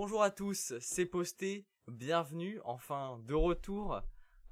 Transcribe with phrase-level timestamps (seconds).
[0.00, 1.66] Bonjour à tous, c'est posté.
[1.88, 4.00] Bienvenue, enfin de retour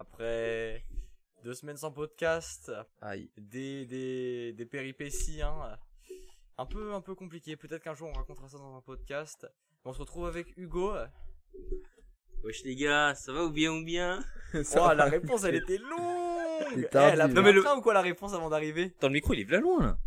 [0.01, 0.83] après
[1.45, 3.31] deux semaines sans podcast, Aïe.
[3.39, 5.79] des, des, des péripéties, hein.
[6.59, 7.57] un peu un peu compliqué.
[7.57, 9.47] Peut-être qu'un jour on racontera ça dans un podcast.
[9.85, 10.93] On se retrouve avec Hugo.
[12.43, 14.25] Wesh les gars, ça va ou bien ou bien?
[14.53, 16.01] Oh, la réponse elle était longue.
[16.75, 17.13] C'est Eh, tardif.
[17.13, 18.93] elle a pris le- train ou quoi la réponse avant d'arriver?
[19.01, 19.99] Dans le micro, il est bien loin là.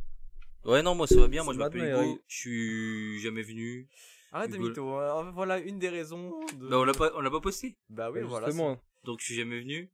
[0.65, 3.87] Ouais, non, moi ça va bien, moi je m'appelle Hugo, je suis jamais venu.
[4.31, 4.67] Arrête de Hugo.
[4.69, 4.93] mytho.
[4.99, 5.31] hein.
[5.31, 6.39] Voilà une des raisons.
[6.55, 6.67] De...
[6.69, 7.77] Bah on l'a pas, on l'a pas posté.
[7.89, 8.47] Bah oui, Bah, voilà.
[8.47, 8.81] Justement.
[9.03, 9.89] Donc je suis jamais venu.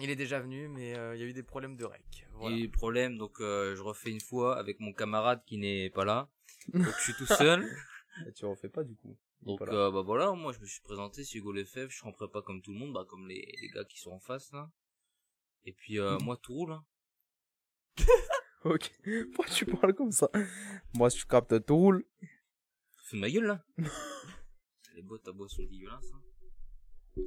[0.00, 2.26] Il est déjà venu, mais euh, il y a eu des problèmes de rec.
[2.32, 2.56] Voilà.
[2.56, 6.28] Et problème, donc euh, je refais une fois avec mon camarade qui n'est pas là.
[6.72, 7.64] Donc je suis tout seul.
[8.28, 9.16] Et tu refais pas du coup.
[9.42, 12.12] Donc euh, bah voilà, moi je me suis présenté, c'est Hugo Lefebvre, je suis en
[12.12, 14.70] prépa comme tout le monde, bah comme les, les gars qui sont en face là.
[15.64, 16.72] Et puis euh, moi tout roule.
[16.72, 16.84] Hein.
[18.64, 18.90] Ok.
[19.34, 20.30] Pourquoi tu parles comme ça?
[20.94, 22.02] Moi, si tu captes tout roule.
[23.04, 23.64] Fais de ma gueule là.
[24.96, 26.10] les bottes à boisson dégueulasses.
[26.14, 27.22] Hein.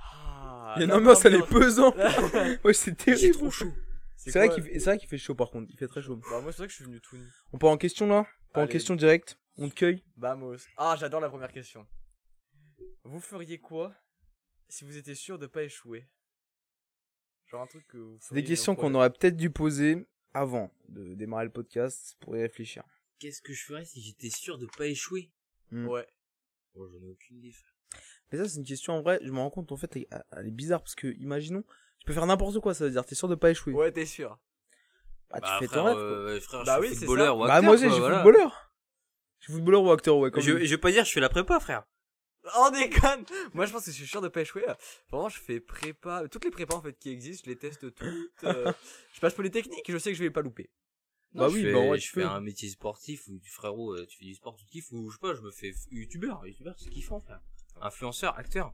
[0.00, 2.64] Ah, Il y a une ambiance, elle est.
[2.64, 3.34] Ouais, c'est terrible.
[3.34, 3.72] trop chaud.
[4.16, 5.70] C'est vrai qu'il fait, chaud par contre.
[5.70, 6.16] Il fait très chaud.
[6.16, 7.26] Bah moi c'est vrai que je suis venu tout nu.
[7.52, 9.38] On part en question là Pas en question directe.
[9.58, 10.02] On te cueille.
[10.16, 10.56] Vamos.
[10.78, 11.86] Ah j'adore la première question.
[13.04, 13.94] Vous feriez quoi
[14.68, 16.08] si vous étiez sûr de pas échouer?
[17.46, 21.14] Genre un truc que vous C'est des questions qu'on aurait peut-être dû poser avant de
[21.14, 22.82] démarrer le podcast pour y réfléchir.
[23.18, 25.30] Qu'est-ce que je ferais si j'étais sûr de pas échouer?
[25.70, 25.86] Hmm.
[25.88, 26.06] Ouais.
[26.74, 27.54] Bon, j'en ai aucune idée.
[28.30, 29.18] Mais ça, c'est une question en vrai.
[29.22, 31.62] Je me rends compte en fait, elle, elle est bizarre parce que, imaginons,
[31.98, 32.74] tu peux faire n'importe quoi.
[32.74, 33.72] Ça veut dire, t'es sûr de pas échouer.
[33.72, 34.38] Ouais t'es sûr.
[35.30, 35.94] Bah, Bah, tu fais frère, ton rêve.
[35.96, 36.02] quoi.
[36.04, 38.22] euh, frère, Bah je oui, suis footballeur ou Bah, acteur, moi aussi, je suis voilà.
[38.22, 38.72] footballeur.
[39.40, 40.30] Je suis footballeur ou acteur, ouais.
[40.30, 41.84] Comme Je, je vais pas dire je fais la prépa, frère.
[42.56, 44.64] Oh déconne Moi je pense que je suis sûr de pas échouer.
[45.10, 48.44] Vraiment je fais prépa, toutes les prépas en fait qui existent, je les teste toutes.
[48.44, 48.72] euh,
[49.12, 50.70] je passe techniques, je sais que je vais pas louper.
[51.34, 54.06] Bah oui, fais, bah ouais, je tu fais un métier sportif ou du frérot, euh,
[54.06, 56.44] tu fais du sport, tu kiffes, ou je sais pas, je me fais youtubeur.
[56.46, 57.40] Youtubeur, c'est kiffant, frère.
[57.80, 58.72] Influenceur, acteur.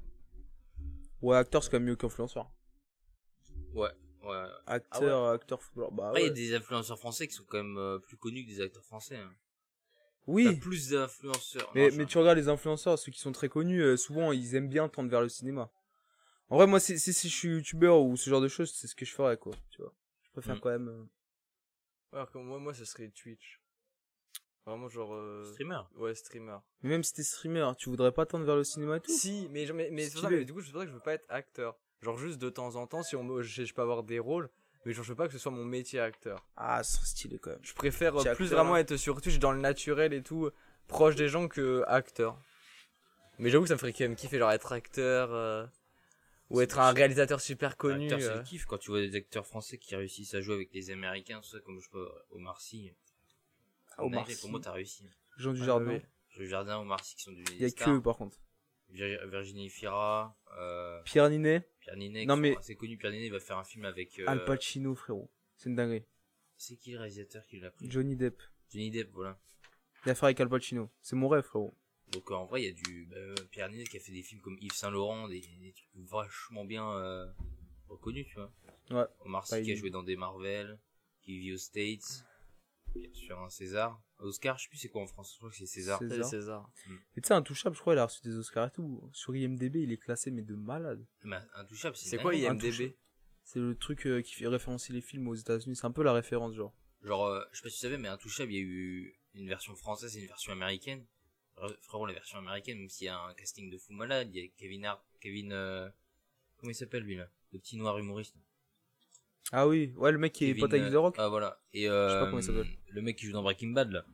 [1.21, 2.51] Ouais, acteur, c'est quand même mieux qu'influenceur.
[3.75, 3.91] Ouais,
[4.23, 4.45] ouais.
[4.67, 5.93] Acteur, acteur, footballeur.
[5.93, 6.31] Bah Après, il y ouais.
[6.31, 9.17] a des influenceurs français qui sont quand même euh, plus connus que des acteurs français.
[9.17, 9.33] Hein.
[10.27, 10.57] T'as Oui.
[10.57, 11.71] plus d'influenceurs.
[11.75, 14.55] Mais, Non, mais tu regardes les influenceurs, ceux qui sont très connus, euh, souvent ils
[14.55, 15.71] aiment bien tendre vers le cinéma.
[16.51, 18.87] En vrai, moi, si, si, si je suis youtubeur ou ce genre de choses, c'est
[18.87, 19.53] ce que je ferais, quoi.
[19.71, 19.93] Tu vois.
[20.23, 20.61] Je préfère Mm.
[20.61, 20.89] quand même.
[20.89, 21.05] euh,
[22.15, 23.61] Alors que moi, moi ce serait Twitch.
[24.67, 25.15] Vraiment genre...
[25.15, 25.81] euh, Streamer.
[25.97, 26.57] Ouais streamer.
[26.83, 29.13] Mais même si t'es streamer, tu voudrais pas tendre vers le cinéma et tout.
[29.13, 31.03] Si, mais, je- mais, mais ça, mais du coup, c'est pour ça que je veux
[31.03, 31.77] pas être acteur.
[32.01, 34.49] Genre, juste de temps en temps, si on me, je, je peux avoir des rôles,
[34.87, 36.47] mais genre, je veux pas que ce soit mon métier acteur.
[36.57, 37.59] Ah, ce serait stylé quand même.
[37.63, 38.79] Je préfère euh, plus acteur, vraiment hein.
[38.79, 40.51] être sur Twitch dans le naturel et tout,
[40.87, 42.39] proche des gens que acteur.
[43.39, 45.67] Mais j'avoue que ça me ferait quand même kiffer, genre être acteur, euh,
[46.55, 48.09] ou être un réalisateur super connu.
[48.09, 48.37] C'est euh.
[48.39, 51.41] le kiff quand tu vois des acteurs français qui réussissent à jouer avec les Américains,
[51.41, 52.93] tout ça, comme je pas, Omar Sy.
[53.97, 54.41] Ah, Omar Sy.
[54.41, 55.05] Pour moi, t'as réussi.
[55.37, 55.95] Jean du Ah, Jardin.
[55.95, 56.01] oui.
[56.39, 58.39] Le Jardin, Omar Sy qui sont devenus Il y a des que eux, par contre.
[58.91, 62.97] Vir- Virginie Fira, euh, Pierre Ninet, Pierre Ninet, Non, qui mais- assez connu.
[62.97, 64.19] Pierre Ninet va faire un film avec.
[64.21, 65.31] euh, Al Pacino, frérot.
[65.57, 66.05] C'est une dinguerie.
[66.57, 67.91] C'est qui le réalisateur qui l'a pris?
[67.91, 68.41] Johnny Depp.
[68.71, 69.39] Johnny Depp, voilà.
[70.07, 70.91] Il a fait avec Al Pacino.
[71.01, 71.75] C'est mon rêve, frérot.
[72.15, 74.23] Donc euh, en vrai, il y a du bah, Pierre Ninet qui a fait des
[74.23, 77.27] films comme Yves Saint Laurent, des, des trucs vachement bien euh,
[77.89, 78.53] reconnus, tu vois.
[78.91, 79.07] Ouais.
[79.21, 80.79] Omar Sy qui a joué dans des Marvel,
[81.23, 82.25] qui vit aux States,
[82.95, 85.57] bien sûr un César, Oscar, je sais plus c'est quoi en France, je crois que
[85.57, 85.99] c'est César.
[85.99, 86.25] César.
[86.25, 86.71] César.
[87.17, 89.11] Et tu sais, Intouchable, je crois, il a reçu des Oscars et tout.
[89.13, 91.05] Sur IMDB, il est classé, mais de malade.
[91.25, 92.35] Mais Intouchable, C'est quoi.
[92.35, 92.97] IMDB.
[93.43, 95.77] C'est le truc euh, qui fait référencer les films aux États-Unis.
[95.77, 96.75] C'est un peu la référence, genre.
[97.03, 99.49] Genre, euh, je sais pas si tu savais, mais Intouchable, il y a eu une
[99.49, 101.05] version française et une version américaine.
[101.63, 104.43] Euh, Frérot, la version américaine, même s'il y a un casting de fou malade, il
[104.43, 105.89] y a Kevin Hart, Kevin, euh,
[106.57, 108.35] comment il s'appelle lui là Le petit noir humoriste.
[109.53, 111.15] Ah oui, ouais, le mec qui est pote avec euh, The Rock.
[111.19, 111.61] Ah voilà.
[111.73, 112.79] Et euh, Je sais pas comment il s'appelle.
[112.89, 114.05] Le mec qui joue dans Breaking Bad là.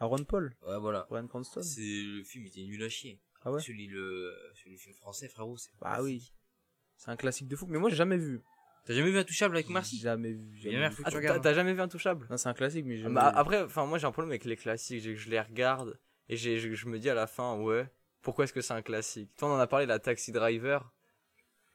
[0.00, 0.54] Aaron Paul.
[0.66, 1.06] Ouais, voilà.
[1.10, 1.62] Brian Cranston.
[1.62, 3.20] C'est le film était nul à chier.
[3.42, 6.32] Ah ouais Celui le celui le film français frérot, c'est Bah oui.
[6.96, 7.66] C'est un classique de fou.
[7.66, 8.40] Mais moi, j'ai jamais vu.
[8.84, 10.56] T'as jamais vu Intouchable avec Marcy Jamais vu.
[10.58, 11.02] Jamais vu.
[11.02, 13.38] que Ah, t'as jamais vu Intouchable Non, c'est un classique, mais j'ai Ah, bah, vu.
[13.38, 16.58] Après, enfin moi j'ai un problème avec les classiques, j'ai- je les regarde et j'ai-
[16.58, 17.86] je, je me dis à la fin, ouais,
[18.22, 19.30] pourquoi est-ce que c'est un classique?
[19.36, 20.92] Toi on en a parlé, la Taxi Driver.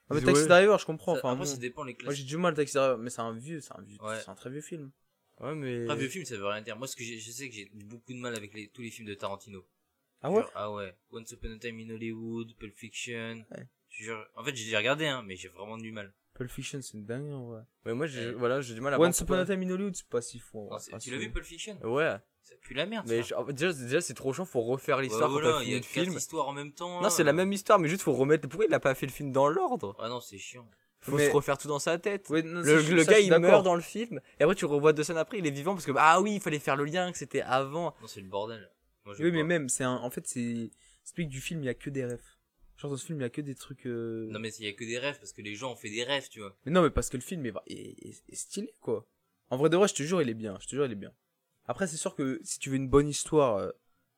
[0.09, 0.25] Ah, mais Ouais.
[0.33, 1.13] Taxi Driver, je comprends.
[1.15, 1.51] Ça- Enfin, Après bon.
[1.51, 2.25] ça dépend les Moi, j'ai classiques.
[2.27, 2.97] du mal, Taxi Driver.
[2.97, 4.19] Mais c'est un vieux, c'est un vieux, Ouais.
[4.19, 4.91] c'est un très vieux film.
[5.39, 5.83] Ouais mais...
[5.85, 6.77] Après vieux film ça veut rien dire.
[6.77, 9.07] Moi ce que je sais que j'ai beaucoup de mal avec les, tous les films
[9.07, 9.65] de Tarantino.
[10.21, 10.41] Ah ouais?
[10.41, 10.95] Genre, Ah ouais.
[11.11, 13.44] Once Upon a Time in Hollywood, Pulp Fiction.
[13.51, 13.67] Ouais.
[13.89, 16.13] Je jure- En fait j'ai déjà regardé hein, mais j'ai vraiment du mal.
[16.33, 17.62] Pulp Fiction, c'est une dingue, en vrai.
[17.85, 18.33] Ouais, moi j'ai Ouais.
[18.33, 20.39] voilà, j'ai du mal à voir Once Upon a Time in Hollywood, c'est pas si
[20.39, 20.62] fou.
[20.62, 21.31] en vrai, pas tu l'as vu.
[21.31, 21.77] Pulp Fiction?
[21.83, 23.06] Ouais, Ça pue la merde.
[23.07, 23.35] mais ça.
[23.47, 25.75] je- déjà, déjà c'est trop chiant, faut refaire l'histoire Ouais, voilà, t'as il y fini
[25.75, 26.18] a le quatre film.
[26.18, 27.01] histoires en même temps.
[27.01, 28.47] Non, c'est la même histoire, mais juste faut remettre.
[28.47, 29.95] Pourquoi il a pas fait le film dans l'ordre?
[30.00, 30.68] Ah non, c'est chiant.
[31.01, 32.30] Faut Mais- se refaire tout dans sa tête.
[32.30, 34.94] Ouais, non, Le, le ça, gars il meurt dans le film et après tu revois
[34.94, 37.12] deux scènes après il est vivant parce que ah oui il fallait faire le lien
[37.12, 38.71] que c'était avant Non, c'est le bordel.
[39.06, 40.71] Moi, Oui, mais même, c'est un, en fait, c'est,
[41.01, 42.38] explique du film, il y a que des refs.
[42.77, 43.85] Genre dans ce film, il y a que des trucs.
[43.85, 45.89] euh, Non mais il y a que des rêves parce que les gens ont fait
[45.89, 46.55] des rêves, tu vois.
[46.65, 49.05] Mais non, mais parce que le film est, est, est- est stylé, quoi.
[49.49, 50.57] En vrai de vrai, je te jure, il est bien.
[50.59, 51.13] Je te jure, il est bien.
[51.65, 53.69] Après, c'est sûr que si tu veux une bonne histoire euh,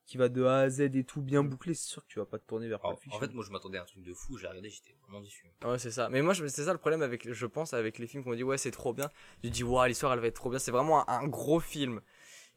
[0.06, 2.26] qui va de A à Z et tout bien bouclé, c'est sûr que tu vas
[2.26, 4.38] pas te tourner vers Alors, en fait, moi je m'attendais à un truc de fou,
[4.38, 5.46] j'ai regardé, j'étais vraiment déçu.
[5.64, 6.10] Ouais, c'est ça.
[6.10, 8.44] Mais moi, je- c'est ça le problème avec, je pense, avec les films qu'on dit,
[8.44, 9.10] ouais, c'est trop bien.
[9.44, 10.60] Je dis, waouh, l'histoire, elle va être trop bien.
[10.60, 12.02] C'est vraiment un, un gros film.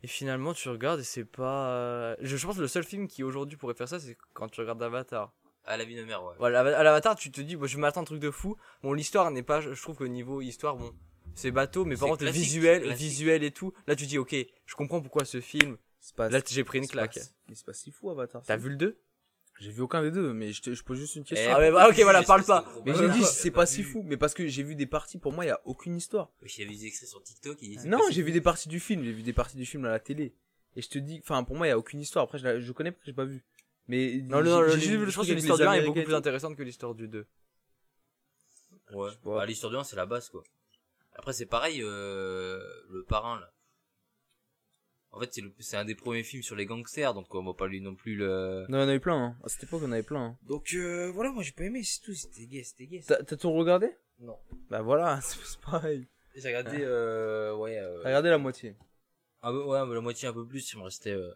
[0.03, 1.71] Et finalement, tu regardes et c'est pas.
[1.71, 4.49] euh, Je, je pense que le seul film qui aujourd'hui pourrait faire ça, c'est quand
[4.49, 5.35] tu regardes Avatar.
[5.69, 6.35] À la vie de mère, ouais.
[6.39, 8.57] Voilà, à l'Avatar, tu te dis, bon, je m'attends à un truc de fou.
[8.83, 9.61] Bon, l'histoire n'est pas.
[9.61, 10.93] Je trouve qu'au niveau histoire, bon,
[11.35, 12.99] c'est bateau, mais par contre, visuel, classique.
[12.99, 13.73] visuel et tout.
[13.87, 14.35] Là, tu dis, ok,
[14.67, 15.77] je comprends pourquoi ce film.
[16.17, 17.25] Pas, Là, j'ai pris une c'est pas- claque.
[17.49, 18.43] Mais c'est pas si fou, Avatar.
[18.47, 18.99] T'as vu le 2
[19.61, 21.51] J'ai vu aucun des deux, mais je, te, je pose juste une question.
[21.51, 22.65] Eh, Ah, mais bah, ok, voilà, parle pas.
[22.87, 25.19] mais bâtard, j'ai dit, c'est pas si fou, mais parce que j'ai vu des parties,
[25.19, 26.31] pour moi, il y a aucune histoire.
[26.45, 29.23] J'ai vu des extraits sur TikTok, Non, j'ai vu des parties du film, j'ai vu
[29.23, 30.35] des parties du film à la télé.
[30.77, 32.25] Et je te dis, enfin, pour moi, il y a aucune histoire.
[32.25, 33.45] Après, je, la- je connais pas, j'ai pas vu.
[33.89, 35.65] Mais Non, non, j'ai- non, j'ai je vu le je pense truc que l'histoire du
[35.65, 37.27] 1 est beaucoup plus intéressante que l'histoire du 2.
[38.93, 39.11] Ouais.
[39.25, 40.43] Bah, l'histoire du 1, c'est la base, quoi.
[41.15, 43.53] Après, c'est pareil, euh, le parrain, là.
[45.11, 47.55] En fait, c'est le- c'est un des premiers films sur les gangsters, donc on va
[47.55, 48.67] pas lui non plus le...
[48.69, 49.37] Non, il y en avait plein, hein.
[49.43, 50.39] À cette époque, on avait plein, hein.
[50.43, 53.03] Donc, euh, voilà, moi j'ai pas aimé, c'est tout, c'était gay, c'était gay.
[53.07, 53.91] T'as t'as tout regardé?
[54.21, 54.39] Non.
[54.69, 56.07] Bah voilà, c'est pareil.
[56.37, 58.77] J'ai regardé, euh, ouais, euh, T'as regardé la moitié.
[59.43, 61.33] peu- ouais, la moitié un peu plus, il me restait, euh,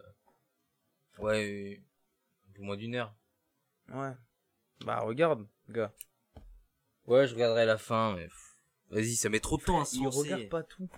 [1.17, 1.77] ouais, euh,
[2.53, 3.13] un peu moins d'une heure.
[3.93, 4.11] Ouais.
[4.85, 5.91] Bah regarde, gars.
[7.05, 8.29] Ouais, je regarderai la fin, mais
[8.89, 10.19] vas-y, ça met trop de temps à se Il lancer.
[10.19, 10.89] regarde pas tout.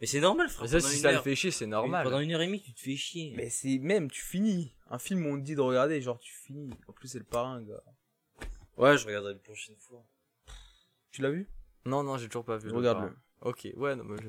[0.00, 0.62] Mais c'est normal, frère.
[0.62, 2.04] Mais ça, pendant si une ça le fait chier, c'est normal.
[2.04, 3.32] Pendant une heure et demie, tu te fais chier.
[3.36, 4.74] Mais c'est même, tu finis.
[4.90, 6.70] Un film où on te dit de regarder, genre tu finis.
[6.88, 7.82] En plus, c'est le parrain, gars.
[8.76, 10.04] Ouais, je regarderai la prochaine fois.
[11.12, 11.48] Tu l'as vu?
[11.84, 12.68] Non, non, j'ai toujours pas vu.
[12.70, 13.16] le Regarde-le.
[13.42, 14.28] Ok, ouais, non, mais je-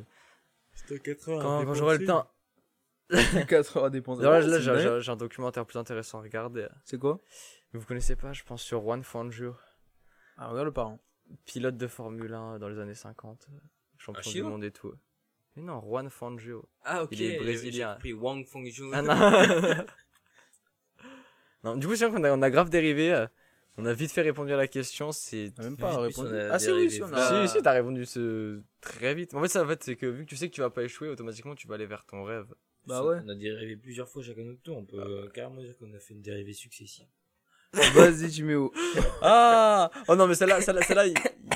[0.76, 1.42] C'était 4 heures.
[1.42, 2.30] quand, quand j'aurai le temps.
[3.48, 4.24] 4 heures à dépenser.
[4.24, 4.42] Là,
[5.00, 6.68] j'ai- un documentaire plus intéressant à regarder.
[6.86, 7.20] C'est quoi?
[7.74, 9.56] Vous connaissez pas, je pense, sur Juan Fangio,
[10.38, 11.00] Ah, regarde le parrain.
[11.46, 13.58] pilote de Formule 1 dans les années 50, euh,
[13.98, 14.94] champion du chinois monde et tout.
[15.56, 16.68] Mais non, Juan Fangio.
[16.84, 17.10] Ah, ok.
[17.14, 17.94] Il est brésilien.
[17.94, 18.92] J'ai pris Wang Fengju.
[18.94, 19.14] Ah non.
[21.64, 23.14] non, du coup, c'est vrai qu'on a, on a grave dérivé.
[23.14, 23.28] euh,
[23.78, 25.12] On a vite fait répondre à la question.
[25.12, 25.52] C'est.
[25.58, 26.30] On a même pas répondu.
[26.52, 27.48] Ah, si, oui, si, on a.
[27.48, 28.62] Si, si, t'as répondu ce...
[28.82, 29.34] très vite.
[29.34, 30.84] En fait, ça, en fait, c'est que vu que tu sais que tu vas pas
[30.84, 32.54] échouer, automatiquement, tu vas aller vers ton rêve.
[32.86, 33.18] Bah ouais.
[33.26, 34.78] On a dérivé plusieurs fois chacun notre tour.
[34.78, 37.06] On peut euh, carrément dire qu'on a fait une dérivée successive.
[37.94, 38.72] Vas-y, tu mets où?
[39.22, 41.14] Ah Oh non, mais celle-là, celle-là, celle-là, il,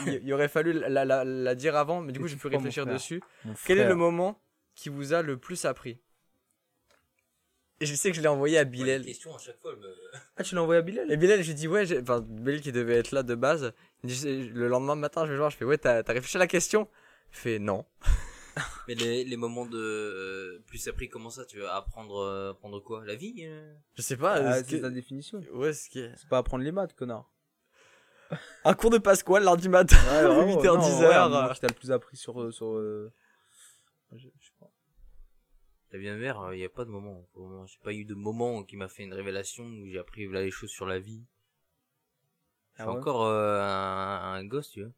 [0.08, 2.84] il- il aurait fallu la, la, la dire avant, mais du coup, j'ai pu réfléchir
[2.84, 2.96] frère.
[2.96, 3.22] dessus.
[3.66, 4.42] Quel est le moment
[4.74, 6.00] qui vous a le plus appris?
[7.80, 9.04] Et je sais que je l'ai envoyé à Bilal.
[9.06, 9.72] question à chaque fois.
[9.74, 9.96] elle me-
[10.38, 11.12] Ah, tu l'as envoyé à Bilal?
[11.12, 13.72] Et Bilal, je lui dis, ouais, j'ai- enfin, Bilal qui devait être là de base,
[14.04, 16.40] dit, le lendemain matin, je vais le voir, je fais, ouais, t'as t'as réfléchi à
[16.40, 16.88] la question?
[17.34, 17.86] Il fait, non.
[18.88, 22.80] Mais les, les moments de euh, plus appris, comment ça Tu veux apprendre, euh, apprendre
[22.82, 23.06] quoi?
[23.06, 23.74] La vie euh?
[23.96, 24.36] Je sais pas.
[24.36, 25.42] Ah, ce c'est ta définition.
[25.54, 26.12] Ouais, ce qui est.
[26.18, 27.30] C'est pas apprendre les maths, connard.
[28.66, 31.08] Un cours de Pasquale lundi matin, vraiment, 8h, non, 10h.
[31.08, 32.52] ouais, un moment qui t'a le plus appris sur.
[32.54, 33.12] sur euh,
[34.12, 34.70] je- je sais pas.
[35.92, 37.26] La bien mère, il n'y a pas de moment.
[37.66, 40.52] J'ai pas eu de moment qui m'a fait une révélation où j'ai appris là, les
[40.52, 41.24] choses sur la vie.
[42.74, 42.98] Je suis Ah ouais?
[43.00, 44.92] encore euh, un, un gosse, tu vois.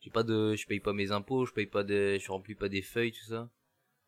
[0.00, 2.68] J'ai pas de, je paye pas mes impôts, je paye pas de, je remplis pas
[2.68, 3.50] des feuilles, tout ça.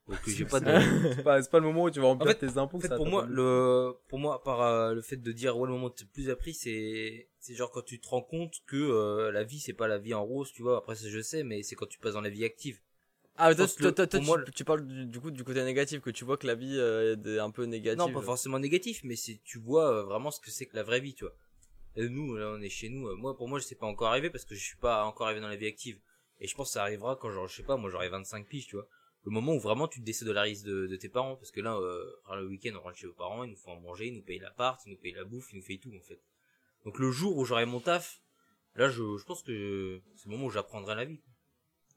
[0.08, 0.66] Donc j'ai pas de.
[1.14, 2.78] C'est pas, pas le moment où tu vas remplir En fait- tes impôts.
[2.78, 5.66] En fait, ça pour moi, le, pour moi, par euh, le fait de dire ouais,
[5.66, 8.76] le moment où le plus appris, c'est, c'est genre quand tu te rends compte que
[8.76, 10.78] euh, la vie, c'est pas la vie en rose, tu vois.
[10.78, 12.80] Après, ça, je sais, mais c'est quand tu passes dans la vie active.
[13.36, 16.00] Ah, toi, toi, toi, toi, moi, tu, tu parles du, du coup du côté négatif,
[16.00, 17.98] que tu vois que la vie euh, est un peu négative.
[17.98, 20.82] Non, pas forcément négatif, mais c'est, tu vois euh, vraiment ce que c'est que la
[20.82, 21.34] vraie vie, tu vois.
[21.96, 23.08] Et nous, là, on est chez nous.
[23.08, 25.26] euh, Moi, pour moi, je sais pas encore arrivé parce que je suis pas encore
[25.26, 26.00] arrivé dans la vie active.
[26.40, 28.66] Et je pense que ça arrivera quand, genre, je sais pas, moi, j'aurai 25 piges,
[28.66, 28.88] tu vois.
[29.24, 32.04] Le moment où vraiment tu te désolarises de, de tes parents, parce que là, euh,
[32.36, 34.80] le week-end, on rentre chez vos parents, ils nous font manger, ils nous payent l'appart,
[34.86, 36.20] ils nous payent la bouffe, ils nous payent tout, en fait.
[36.86, 38.22] Donc le jour où j'aurai mon taf,
[38.76, 41.20] là, je, je pense que c'est le moment où j'apprendrai la vie.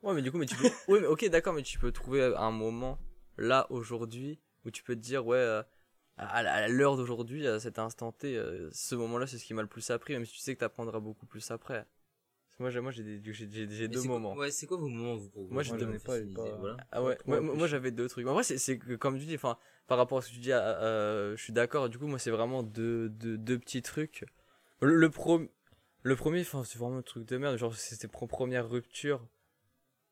[0.02, 0.68] Ouais, mais du coup, mais tu peux.
[0.90, 3.00] ouais, mais ok, d'accord, mais tu peux trouver un moment
[3.38, 5.38] là aujourd'hui où tu peux te dire ouais.
[5.38, 5.64] euh,
[6.18, 9.68] à l'heure d'aujourd'hui, à cet instant T, euh, ce moment-là, c'est ce qui m'a le
[9.68, 11.86] plus appris, même si tu sais que t'apprendras beaucoup plus après.
[12.60, 13.04] Moi, j'ai, moi, j'ai,
[13.88, 14.36] deux quoi- moments.
[14.36, 16.20] ouais, c'est quoi vos moments, vous, pour vous Moi, je Moi, te- j'en ai pas,
[16.20, 16.78] il est pas- Voilà.
[16.92, 18.28] Ah ouais, moi, moi, j'avais deux trucs.
[18.28, 20.40] En vrai, c'est, c'est que comme tu dis, enfin, par rapport à ce que tu
[20.40, 21.90] dis, euh, je suis d'accord.
[21.90, 24.24] Du coup, moi, c'est vraiment deux, deux, deux petits trucs.
[24.82, 25.42] Le, le, pro-
[26.04, 27.58] le premier, enfin, c'est vraiment un truc de merde.
[27.58, 29.26] Genre, c'était première rupture.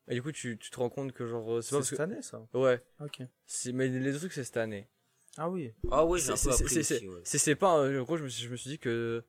[0.07, 2.01] Et du coup, tu, tu te rends compte que, genre, c'est cette que.
[2.03, 2.45] année, ça.
[2.55, 3.21] Ouais, Ok.
[3.71, 4.87] mais les deux trucs, c'est cette année.
[5.37, 5.71] Ah oui.
[5.91, 7.55] Ah ouais, j'ai un C'est- peu c'est- appris c'est- ouais.
[7.55, 7.69] Pas.
[7.87, 9.23] En gros, je me, suis, je me suis dit que.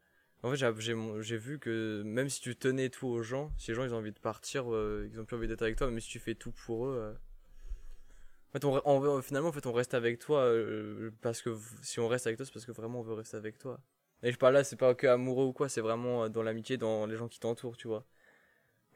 [0.44, 3.84] En fait, j'ai, vu que même si tu tenais tout aux gens, si les gens
[3.84, 6.08] ils ont envie de partir, euh, ils ont plus envie d'être avec toi, même si
[6.08, 6.96] tu fais tout pour eux.
[6.98, 11.40] euh, En fait, on, re- on- finalement, en fait, on reste avec toi euh, parce
[11.42, 13.80] que si on reste avec toi, c'est parce que vraiment on veut rester avec toi.
[14.24, 17.06] Et je parle là, c'est pas que amoureux ou quoi, c'est vraiment dans l'amitié, dans
[17.06, 18.04] les gens qui t'entourent, tu vois.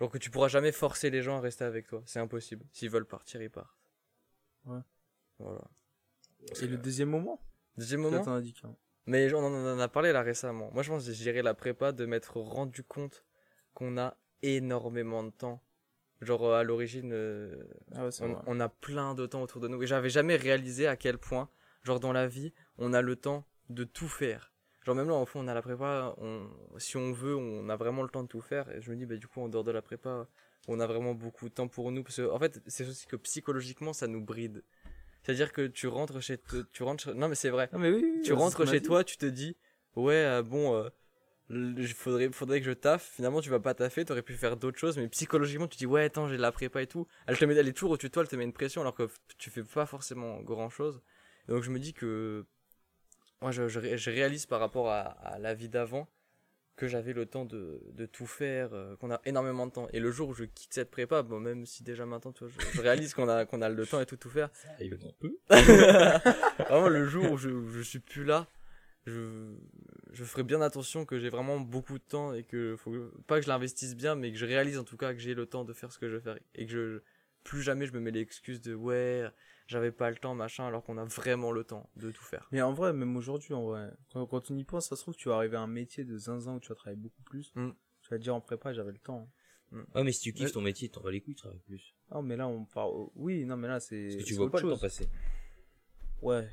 [0.01, 2.67] Genre que tu pourras jamais forcer les gens à rester avec toi, c'est impossible.
[2.73, 3.79] S'ils veulent partir, ils partent.
[4.67, 4.81] Ouais.
[5.39, 5.63] Voilà.
[6.63, 7.41] Et le deuxième moment
[7.77, 8.25] Deuxième moment.
[9.07, 10.71] Mais on en a parlé là récemment.
[10.73, 13.25] Moi, je pense que j'ai géré la prépa de m'être rendu compte
[13.75, 15.63] qu'on a énormément de temps.
[16.23, 17.63] Genre, euh, à l'origine, euh,
[17.95, 18.43] Ah ouais, c'est on, vrai.
[18.47, 19.83] on a plein de temps autour de nous.
[19.83, 21.51] Et j'avais jamais réalisé à quel point,
[21.83, 24.53] genre, dans la vie, on a le temps de tout faire.
[24.85, 26.49] Genre, même là, au fond, on a la prépa, on,
[26.79, 28.71] si on veut, on a vraiment le temps de tout faire.
[28.75, 30.27] Et je me dis, bah, du coup, en dehors de la prépa,
[30.69, 32.03] on a vraiment beaucoup de temps pour nous.
[32.03, 34.65] Parce que, en fait, c'est aussi que psychologiquement, ça nous bride.
[35.27, 38.01] C'est-à-dire que tu rentres chez, te- tu rentres non mais c'est vrai Non, mais oui,
[38.15, 39.57] oui, tu rentres chez toi, tu te dis,
[39.97, 40.89] ouais, euh, bon, euh,
[41.51, 43.11] il faudrait, faudrait que je taffe.
[43.17, 46.05] Finalement, tu vas pas taffer, t'aurais pu faire d'autres choses, mais psychologiquement, tu dis, ouais,
[46.05, 47.09] attends, j'ai de la prépa et tout.
[47.27, 48.95] Elle, te met, elle est toujours au-dessus de toi, elle te met une pression alors
[48.95, 51.03] que tu fais pas forcément grand chose.
[51.49, 52.47] donc, je me dis que,
[53.43, 56.09] moi, je, je, ré- je réalise par rapport à, à la vie d'avant
[56.77, 59.89] que j'avais le temps de, de tout faire, euh, qu'on a énormément de temps.
[59.93, 62.53] Et le jour où je quitte cette prépa, bon, même si déjà maintenant, tu vois,
[62.59, 64.51] je, je réalise qu'on a, qu'on a le temps et tout, tout faire.
[64.75, 65.37] Arrive un peu.
[66.69, 68.47] vraiment, le jour où je, où je suis plus là,
[69.07, 69.55] je,
[70.13, 72.93] je ferai bien attention que j'ai vraiment beaucoup de temps et que faut
[73.27, 75.47] pas que je l'investisse bien, mais que je réalise en tout cas que j'ai le
[75.47, 77.01] temps de faire ce que je veux faire et que je,
[77.45, 79.25] plus jamais je me mets l'excuse de ouais,
[79.67, 82.49] j'avais pas le temps, machin, alors qu'on a vraiment le temps de tout faire.
[82.53, 85.15] Mais en vrai, même aujourd'hui, en vrai, quand, quand on y pense, ça se trouve,
[85.17, 87.53] tu vas arriver à un métier de zinzin où tu vas travailler beaucoup plus.
[87.55, 87.71] Mm.
[88.03, 89.29] Tu vas te dire en prépa, j'avais le temps.
[89.73, 90.53] Ouais, mais si tu kiffes Ouais.
[90.53, 91.95] ton métier, t'en vas les couilles, tu travailles plus.
[92.13, 93.09] Non, mais là, on parle.
[93.17, 94.05] Oui, non, mais là, c'est.
[94.11, 95.09] Parce que tu vois pas le temps passer.
[96.23, 96.49] Ouais.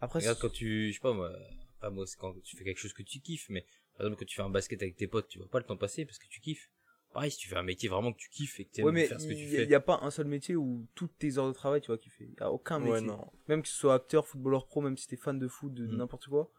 [0.00, 1.32] Après, Regarde, c'est- quand tu, je sais pas moi,
[1.80, 3.64] pas moi, c'est quand tu fais quelque chose que tu kiffes, mais
[3.96, 5.76] par exemple, quand tu fais un basket avec tes potes, tu vois pas le temps
[5.76, 6.70] passer parce que tu kiffes.
[7.16, 9.06] Pareil, si tu fais un métier vraiment que tu kiffes et que tu Ouais, mais
[9.06, 9.66] faire ce que tu il fais.
[9.66, 12.24] n'y a pas un seul métier où toutes tes heures de travail, tu vas kiffer.
[12.24, 12.92] Il n'y a aucun métier.
[12.92, 13.26] Ouais, non.
[13.48, 15.96] Même que ce soit acteur, footballeur pro, même si t'es fan de foot, de Mm.
[15.96, 16.50] n'importe quoi.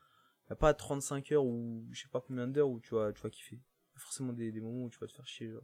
[0.45, 3.13] Il n'y a pas 35 heures ou je sais pas combien d'heures où tu vas,
[3.13, 3.57] tu vas kiffer.
[3.57, 5.61] Il y a forcément des, des moments où tu vas te faire chier, genre.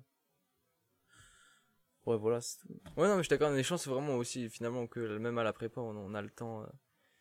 [2.06, 2.68] Ouais, voilà, c'est tout.
[2.96, 5.38] Ouais, non, mais je suis d'accord, mais les chances, c'est vraiment aussi, finalement, que même
[5.40, 6.62] à la prépa, on, on a le temps.
[6.62, 6.68] euh,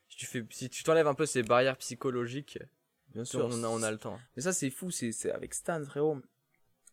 [0.08, 2.58] si tu fais, si tu t'enlèves un peu ces barrières psychologiques,
[3.14, 4.18] Bien on a, on a le temps.
[4.36, 6.20] Mais ça, c'est fou, c'est c'est avec Stan, frérot.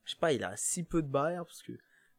[0.09, 1.71] Je sais pas, il a si peu de barrières parce que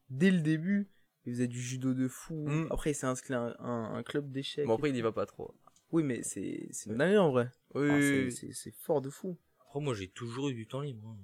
[0.09, 0.89] dès le début,
[1.25, 2.47] il faisait du judo de fou.
[2.47, 2.67] Mm.
[2.71, 4.65] Après, il s'est inscrit à un, un- un club d'échecs.
[4.65, 5.53] Bon, après, il y va pas trop.
[5.91, 7.51] Oui, mais c'est c'est une année en vrai.
[7.73, 8.31] Oui, Enfin, oui, c'est- oui.
[8.31, 9.37] c'est c'est fort de fou.
[9.65, 11.05] Après, moi, j'ai toujours eu du temps libre.
[11.09, 11.17] hein.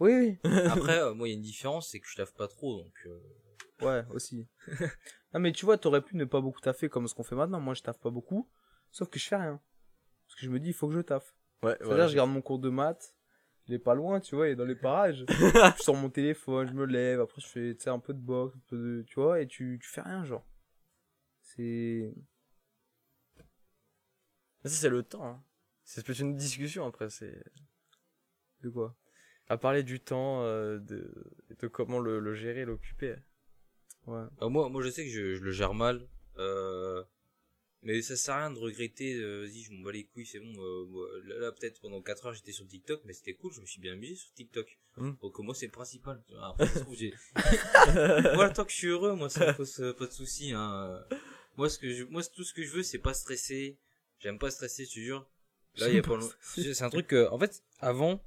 [0.00, 0.38] Oui, oui.
[0.88, 2.94] Après, euh, moi, il y a une différence, c'est que je taffe pas trop, donc.
[3.06, 3.20] euh,
[3.82, 4.48] Ouais, aussi.
[5.34, 7.60] non, mais tu vois, t'aurais pu ne pas beaucoup taffer comme ce qu'on fait maintenant.
[7.60, 8.48] Moi, je taffe pas beaucoup.
[8.92, 9.60] Sauf que je fais rien.
[10.26, 11.34] Parce que je me dis, il faut que je taffe.
[11.62, 12.06] Ouais, C'est-à-dire, voilà.
[12.08, 13.14] je garde mon cours de maths.
[13.66, 15.24] Il est pas loin, tu vois, il est dans les parages.
[15.28, 18.18] je sors mon téléphone, je me lève, après je fais, tu sais, un peu de
[18.18, 20.46] boxe, un peu de, tu vois, et tu, tu fais rien, genre.
[21.40, 22.12] C'est,
[24.62, 25.26] Mais ça, c'est le temps.
[25.26, 25.42] Hein.
[25.84, 27.10] C'est peut-être une discussion après.
[27.10, 27.42] C'est
[28.62, 28.96] de quoi?
[29.48, 31.12] à parler du temps, euh, de,
[31.58, 33.16] de comment le, le gérer, l'occuper.
[34.06, 34.22] Ouais.
[34.42, 36.06] euh, moi, moi, je sais que je, je le gère mal.
[36.38, 37.04] Euh,
[37.84, 39.14] mais ça sert à rien de regretter.
[39.14, 40.52] euh, Vas-y, je m'en bats les couilles, c'est bon.
[40.58, 43.52] euh, là, là, peut-être pendant 4 heures, j'étais sur TikTok, mais c'était cool.
[43.52, 44.66] Je me suis bien amusé sur TikTok.
[44.96, 45.12] Mm.
[45.22, 46.22] Donc euh, moi, c'est le principal.
[46.26, 46.48] tu vois.
[46.48, 47.14] Après, ça se trouve, j'ai-
[48.34, 50.52] moi, tant que je suis heureux, moi, ça me pose euh, pas de soucis.
[50.52, 51.04] Hein.
[51.56, 53.78] Moi, ce que je, moi, tout ce que je veux, c'est pas stresser.
[54.18, 55.28] J'aime pas stresser, je te jure.
[55.76, 56.32] Là, il y a pas longtemps.
[56.54, 58.24] C'est un truc que, en fait, avant,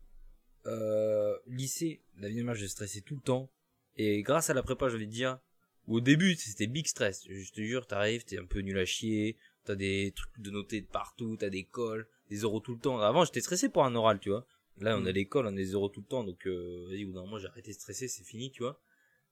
[0.65, 3.49] euh, lycée, la vie de je stressais tout le temps.
[3.95, 5.39] Et grâce à la prépa, j'allais te dire,
[5.87, 7.25] au début, c'était big stress.
[7.29, 10.81] Je te jure, t'arrives, t'es un peu nul à chier, t'as des trucs de noter
[10.81, 12.99] de partout, t'as des cols, des euros tout le temps.
[12.99, 14.45] Avant, j'étais stressé pour un oral, tu vois.
[14.79, 15.15] Là, on a Mm.
[15.15, 17.39] l'école, on a des euros tout le temps, donc, euh, vas-y, au bout d'un moment,
[17.39, 18.79] j'ai arrêté de stresser, c'est fini, tu vois.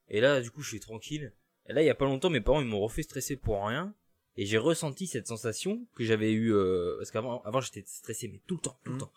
[0.09, 1.33] Et là, du coup, je suis tranquille.
[1.67, 3.93] Et là, il y a pas longtemps, mes parents, ils m'ont refait stresser pour rien.
[4.37, 8.41] Et j'ai ressenti cette sensation que j'avais eu, euh, parce qu'avant, avant, j'étais stressé, mais
[8.47, 8.99] tout le temps, tout le Mm.
[9.01, 9.13] temps.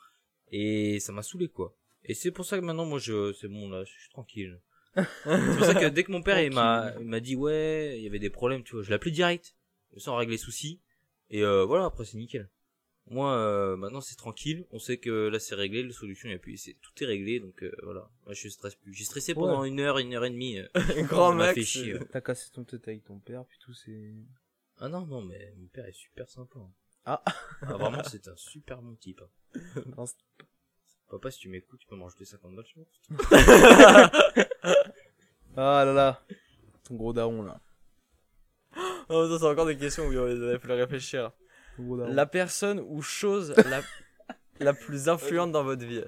[0.50, 1.76] Et ça m'a saoulé, quoi.
[2.04, 4.61] Et c'est pour ça que maintenant, moi, je, c'est bon, là, je suis tranquille.
[4.97, 8.02] C'est pour ça que dès que mon père, il m'a, il m'a dit, ouais, il
[8.02, 9.54] y avait des problèmes, tu vois, je l'appelais direct,
[9.97, 10.80] sans régler les soucis.
[11.30, 12.49] Et euh, voilà, après, c'est nickel.
[13.11, 14.66] Moi, euh, maintenant, c'est tranquille.
[14.71, 17.07] On sait que là, c'est réglé, la solution, il y a plus, c'est, tout est
[17.07, 18.11] réglé, donc euh, voilà.
[18.25, 18.92] Moi, je stresse plus.
[18.92, 20.59] J'ai stressé pendant une heure, une heure et demie.
[21.09, 21.78] Grand max.
[22.11, 24.12] T'as cassé ton tête avec ton père, puis tout, c'est,
[24.78, 26.59] Ah non, non, mais mon père est super sympa.
[26.59, 26.71] hein.
[27.07, 27.23] Ah.
[27.62, 29.23] Ah, vraiment, c'est un super bon type.
[29.54, 29.61] hein.
[29.97, 30.04] Non,
[31.08, 32.86] Papa, si tu m'écoutes, tu peux me rajouter 50 balles, je pense.
[35.56, 36.22] ah là là.
[36.84, 37.60] Ton gros daron, là.
[39.10, 41.32] Oh, ça, c'est encore des questions où il va falloir réfléchir.
[41.78, 42.12] Gros daron.
[42.12, 43.80] La personne ou chose la,
[44.60, 46.04] la plus influente dans votre vie.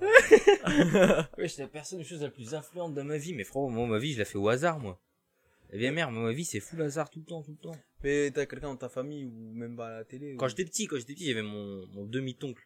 [0.00, 3.34] Ouais, c'est la personne, la chose la plus influente dans ma vie.
[3.34, 5.00] Mais franchement, moi, ma vie, je la fais au hasard, moi.
[5.72, 7.76] Vieille mère, moi, ma vie, c'est full hasard tout le temps, tout le temps.
[8.02, 10.64] Mais t'as quelqu'un dans ta famille ou même pas à la télé Quand ou- j'étais
[10.64, 12.62] petit, quand j'étais petit, j'avais mon, mon demi-toncle.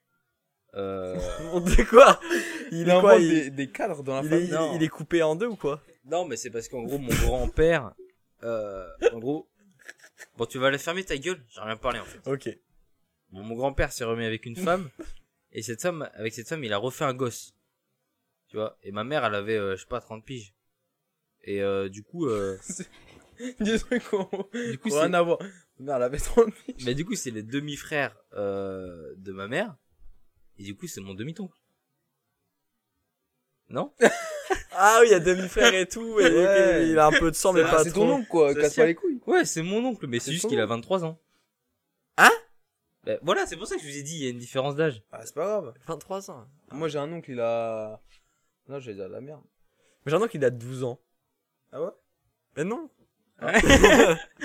[0.74, 1.16] Euh,
[1.52, 2.18] On dit quoi
[2.72, 4.46] Il Il est quoi il, des, des cadres dans la il famille.
[4.48, 6.98] il est- il est coupé en deux ou quoi non, mais c'est parce qu'en gros,
[6.98, 7.94] mon grand-père,
[8.42, 9.48] euh, en gros,
[10.36, 12.20] bon, tu vas la fermer ta gueule, j'ai rien parlé en fait.
[12.30, 12.58] Ok.
[13.30, 14.90] Bon, mon grand-père s'est remis avec une femme,
[15.52, 17.54] et cette femme, avec cette femme, il a refait un gosse.
[18.48, 20.52] Tu vois, et ma mère, elle avait, euh, je sais pas, 30 piges.
[21.44, 22.58] Et euh, du coup, euh,
[23.60, 25.38] des trucs qu'on du coup, rien c'est, à voir.
[25.78, 26.84] Merde, elle avait 30 piges.
[26.86, 29.76] mais du coup, c'est les demi-frères euh, de ma mère,
[30.58, 31.58] et du coup, c'est mon demi-toncle.
[33.68, 33.92] Non?
[34.76, 36.88] Ah oui, il y a demi-frère et tout, et Ouais.
[36.88, 38.00] il a un peu de sang, mais C'est- pas c'est trop.
[38.00, 39.20] ton oncle quoi, casse pas les couilles.
[39.24, 40.70] Ouais, c'est mon oncle, mais c'est C'est juste ton qu'il a oncle.
[40.70, 41.20] 23 ans.
[42.18, 42.30] Hein?
[43.04, 44.74] Ben, Voilà, c'est pour ça que je vous ai dit, il y a une différence
[44.74, 45.00] d'âge.
[45.12, 45.74] Ah, c'est pas grave.
[45.86, 46.48] 23 ans.
[46.72, 48.00] Moi j'ai un oncle, il a.
[48.68, 49.42] Non, je vais dire de la merde.
[50.04, 51.00] Mais j'ai un qu'il a 12 ans.
[51.74, 51.90] Ah ouais?
[52.56, 52.88] Mais non.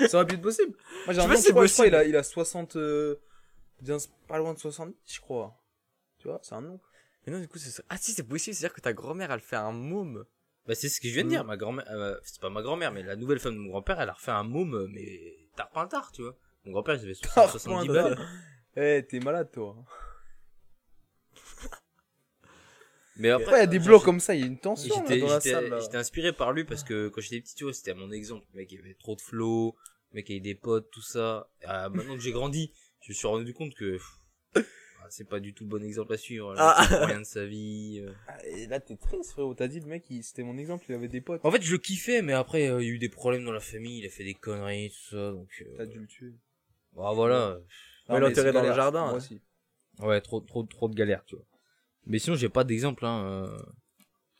[0.08, 0.76] Ça aurait pu être possible.
[1.06, 2.10] Moi j'ai un oncle, si je crois, c'est il a, possible.
[2.10, 2.76] il a 60.
[2.76, 3.16] euh,
[3.80, 3.96] bien,
[4.28, 5.56] pas loin de 70, je crois.
[6.18, 6.84] Tu vois, c'est un oncle.
[7.26, 9.56] Mais non, du coup, c'est Ah si, c'est possible, c'est-à-dire que ta grand-mère, elle fait
[9.56, 10.24] un môme.
[10.66, 11.30] Bah, c'est ce que je viens de Mm.
[11.30, 14.00] dire, ma grand-mère, euh, c'est pas ma grand-mère, mais la nouvelle femme de mon grand-père,
[14.00, 16.36] elle a refait un môme, mais tard tu vois.
[16.64, 18.18] Mon grand-père, il avait 60, 70 balles.
[18.76, 19.76] Eh, t'es malade toi.
[23.20, 24.94] Mais après, il y a des j'ai- blocs comme ça, il y a une tension
[24.96, 25.68] là, J'étais dans la j'étais- salle.
[25.68, 25.78] là.
[25.80, 28.46] j'étais inspiré par lui parce que quand j'étais petit, tu vois, c'était mon exemple.
[28.54, 29.76] Le mec, il avait trop de flow,
[30.12, 31.48] le mec avait des potes, tout ça.
[31.64, 32.72] Ah, maintenant que j'ai grandi,
[33.02, 33.98] je me suis rendu compte que
[34.54, 34.64] pff,
[35.02, 36.50] ah, c'est pas du tout le bon exemple à suivre.
[36.50, 36.86] Mec, Ah.
[36.90, 38.00] il rien de sa vie.
[38.04, 38.12] euh.
[38.28, 39.54] Ah, et là, t'es triste, frérot.
[39.54, 41.40] T'as dit, le mec, il- c'était mon exemple, il avait des potes.
[41.44, 43.52] En fait, je le kiffais, mais après, euh, il y a eu des problèmes dans
[43.52, 45.48] la famille, il a fait des conneries, tout ça, donc.
[45.66, 46.32] euh, T'as dû le tuer.
[46.96, 47.58] bah, voilà.
[48.08, 49.16] Mais Non, l'enterrer c'est dans le jardin, Moi hein.
[49.16, 49.40] aussi.
[50.00, 51.44] Ouais, trop, trop, trop de galères, tu vois.
[52.06, 53.24] Mais sinon, j'ai pas d'exemple, hein.
[53.24, 53.58] euh,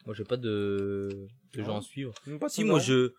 [0.07, 1.79] Moi, j'ai pas de, de gens Ah.
[1.79, 2.15] à suivre.
[2.27, 3.13] Même pas Si moi je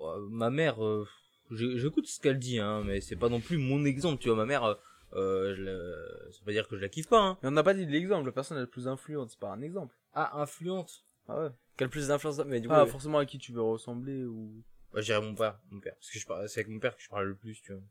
[0.00, 1.06] euh, ma mère euh,
[1.50, 4.36] je- j'écoute ce qu'elle dit hein mais c'est pas non plus mon exemple tu vois
[4.36, 4.74] ma mère euh,
[5.14, 7.52] euh, je la- ça veut pas dire que je la kiffe pas hein Mais on
[7.52, 9.96] n'a pas dit de l'exemple, la personne la plus influente, c'est pas un exemple.
[10.12, 11.04] ah influente?
[11.28, 11.48] Ah ouais.
[11.78, 14.62] Quelle plus d'influence Mais du coup, Ah, forcément à qui tu veux ressembler ou.
[14.92, 16.94] bah, je dirais mon père mon père parce que je parle c'est avec mon père
[16.96, 17.82] que je parle le plus tu vois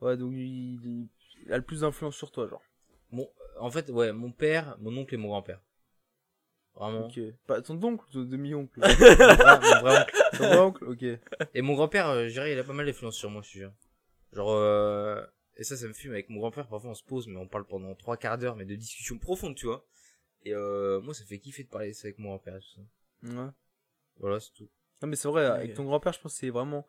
[0.00, 1.08] Ouais, donc il
[1.50, 2.62] a le plus d'influence sur toi, genre.
[3.10, 5.60] Mon en fait ouais mon père mon oncle et mon grand-père.
[6.74, 7.06] Vraiment.
[7.06, 7.18] Ok.
[7.46, 8.78] Pas ton oncle ou ton demi-oncle.
[8.78, 10.16] Mon, vrai, mon vrai oncle.
[10.36, 11.02] Ton vrai oncle Ok.
[11.54, 13.58] et mon grand-père euh, je dirais il a pas mal d'influence sur moi je te
[13.58, 13.72] jure
[14.32, 15.20] genre euh,
[15.56, 16.68] et ça ça me fume avec mon grand-père.
[16.68, 19.56] Parfois on se pose mais on parle pendant trois quarts d'heure mais de discussions profondes
[19.56, 19.84] tu vois.
[20.44, 22.80] Et euh, moi ça fait kiffer de parler ça avec mon grand-père et tout ça.
[23.28, 23.50] Ouais.
[24.18, 24.68] voilà c'est tout.
[25.00, 26.84] Non, mais c'est vrai, avec ton grand-père, je pense que c'est vraiment.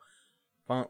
[0.68, 0.90] Enfin,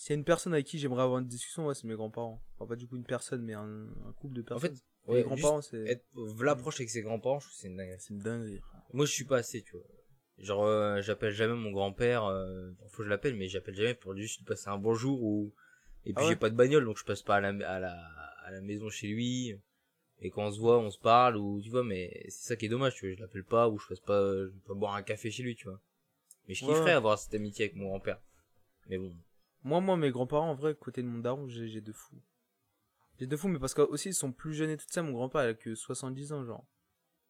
[0.00, 2.42] s'il y a une personne avec qui j'aimerais avoir une discussion, ouais, c'est mes grands-parents.
[2.54, 4.74] Enfin, pas du coup une personne, mais un, un couple de En personnes.
[4.74, 4.82] fait,
[5.12, 5.76] les ouais, grands-parents, c'est.
[5.76, 8.00] juste être v'là proche avec ses grands-parents, je trouve que c'est une dinguerie.
[8.00, 8.60] C'est une dinguerie.
[8.94, 9.84] Moi, je suis pas assez, tu vois.
[10.38, 14.14] Genre, euh, j'appelle jamais mon grand-père, euh, faut que je l'appelle, mais j'appelle jamais pour
[14.14, 15.52] lui juste passer un bonjour ou,
[16.06, 17.78] et puis Ah ouais j'ai pas de bagnole, donc je passe pas à la, à
[17.78, 17.92] la,
[18.44, 19.54] à la maison chez lui.
[20.22, 22.66] Et quand on se voit, on se parle, ou, tu vois, mais c'est ça qui
[22.66, 24.94] est dommage, tu vois, je l'appelle pas, ou je passe pas, je vais pas boire
[24.94, 25.80] un café chez lui, tu vois.
[26.48, 26.68] Mais je Ouais.
[26.74, 28.20] kifferais avoir cette amitié avec mon grand-père.
[28.88, 29.14] Mais bon.
[29.62, 32.20] Moi, moi, mes grands-parents, en vrai, côté de mon daron, j'ai de fous.
[33.18, 35.02] J'ai de fous, mais parce que aussi ils sont plus jeunes et tout ça.
[35.02, 36.64] Mon grand-père, il a que 70 ans, genre.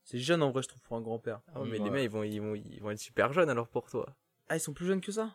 [0.04, 1.40] C'est jeune en vrai, je trouve, pour un grand-père.
[1.48, 1.84] Ah ouais, mais Ouais.
[1.84, 4.06] les mecs, ils vont, ils, vont, ils vont être super jeunes alors pour toi.
[4.48, 5.34] Ah, ils sont plus jeunes que ça?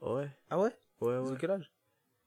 [0.00, 0.30] Ouais.
[0.48, 0.70] Ah ouais?
[1.00, 1.36] Ouais, Ils ont ouais.
[1.38, 1.72] quel âge?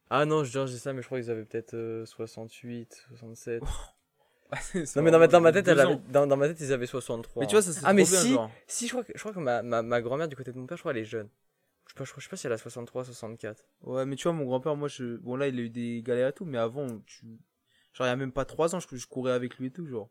[0.09, 3.05] Ah non, je dis je dis ça, mais je crois qu'ils avaient peut-être euh, 68,
[3.15, 3.63] 67.
[4.71, 6.01] C'est non, mais dans ma, dans ma tête, elle avait- ans.
[6.09, 7.41] dans, dans ma tête, ils avaient 63.
[7.41, 8.51] Mais tu vois, ça c'est ah, mais trop bien, si, genre.
[8.67, 10.67] si, je crois que, je crois que ma, ma, ma grand-mère du côté de mon
[10.67, 11.29] père, je crois, elle est jeune.
[11.95, 13.65] Je sais pas, je, sais pas si elle a 63, 64.
[13.81, 15.17] Ouais, mais tu vois, mon grand-père, moi, je...
[15.17, 17.25] bon, là, il a eu des galères et tout, mais avant, tu...
[17.93, 19.85] genre, il y a même pas 3 ans, je, je courais avec lui et tout,
[19.85, 20.09] genre.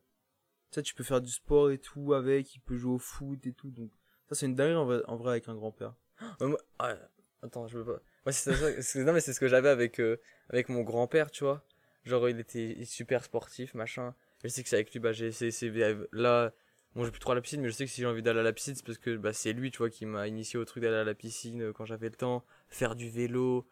[0.71, 3.47] Tu sais, tu peux faire du sport et tout avec, il peut jouer au foot
[3.47, 3.91] et tout, donc,
[4.29, 5.95] ça, c'est une dinguerie en vrai, en vrai avec un grand-père.
[7.43, 8.01] Attends, je veux pas.
[8.25, 10.19] Moi, c'est non, mais c'est ce que j'avais avec, euh,
[10.49, 11.65] avec mon grand-père, tu vois.
[12.05, 14.15] Genre, il était super sportif, machin.
[14.43, 16.53] Je sais que c'est avec lui, bah, j'ai essayé, là,
[16.95, 18.41] bon, j'ai plus trop à la piscine, mais je sais que si j'ai envie d'aller
[18.41, 20.65] à la piscine, c'est parce que, bah, c'est lui, tu vois, qui m'a initié au
[20.65, 23.67] truc d'aller à la piscine euh, quand j'avais le temps, faire du vélo.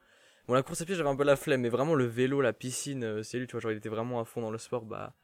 [0.48, 2.52] Bon, la course à pied, j'avais un peu la flemme, mais vraiment, le vélo, la
[2.52, 4.84] piscine, euh, c'est lui, tu vois, genre, il était vraiment à fond dans le sport,
[4.84, 5.14] bah,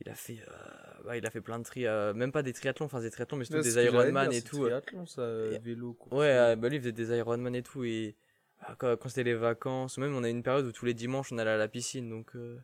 [0.00, 2.52] il a fait, euh, bah, il a fait plein de tri, euh, même pas des
[2.52, 4.62] triathlons, enfin, des triathlons, mais surtout des Ironman et c'est tout.
[4.62, 5.96] triathlon, ça, Et- vélo.
[6.10, 8.14] Ouais, bah lui il faisait des Ironman et tout et
[8.60, 11.32] ah, quand, quand c'était les vacances, même on a une période où tous les dimanches
[11.32, 12.58] on allait à la piscine donc euh,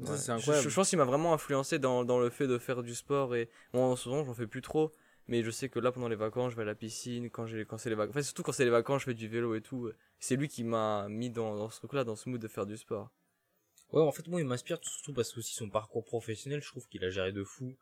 [0.00, 0.16] ouais.
[0.16, 0.64] c'est Je- incroyable.
[0.64, 3.34] Je, je pense qu'il m'a vraiment influencé dans, dans le fait de faire du sport
[3.36, 4.92] et bon en ce moment j'en fais plus trop
[5.28, 7.64] mais je sais que là pendant les vacances je vais à la piscine quand j'ai
[7.64, 9.60] quand c'est les vacances enfin surtout quand c'est les vacances je fais du vélo et
[9.62, 12.48] tout c'est lui qui m'a mis dans, dans ce truc là dans ce mood de
[12.48, 13.10] faire du sport
[13.92, 16.88] Ouais, en fait, moi, il m'inspire surtout parce que aussi son parcours professionnel, je trouve
[16.88, 17.76] qu'il a géré de fou.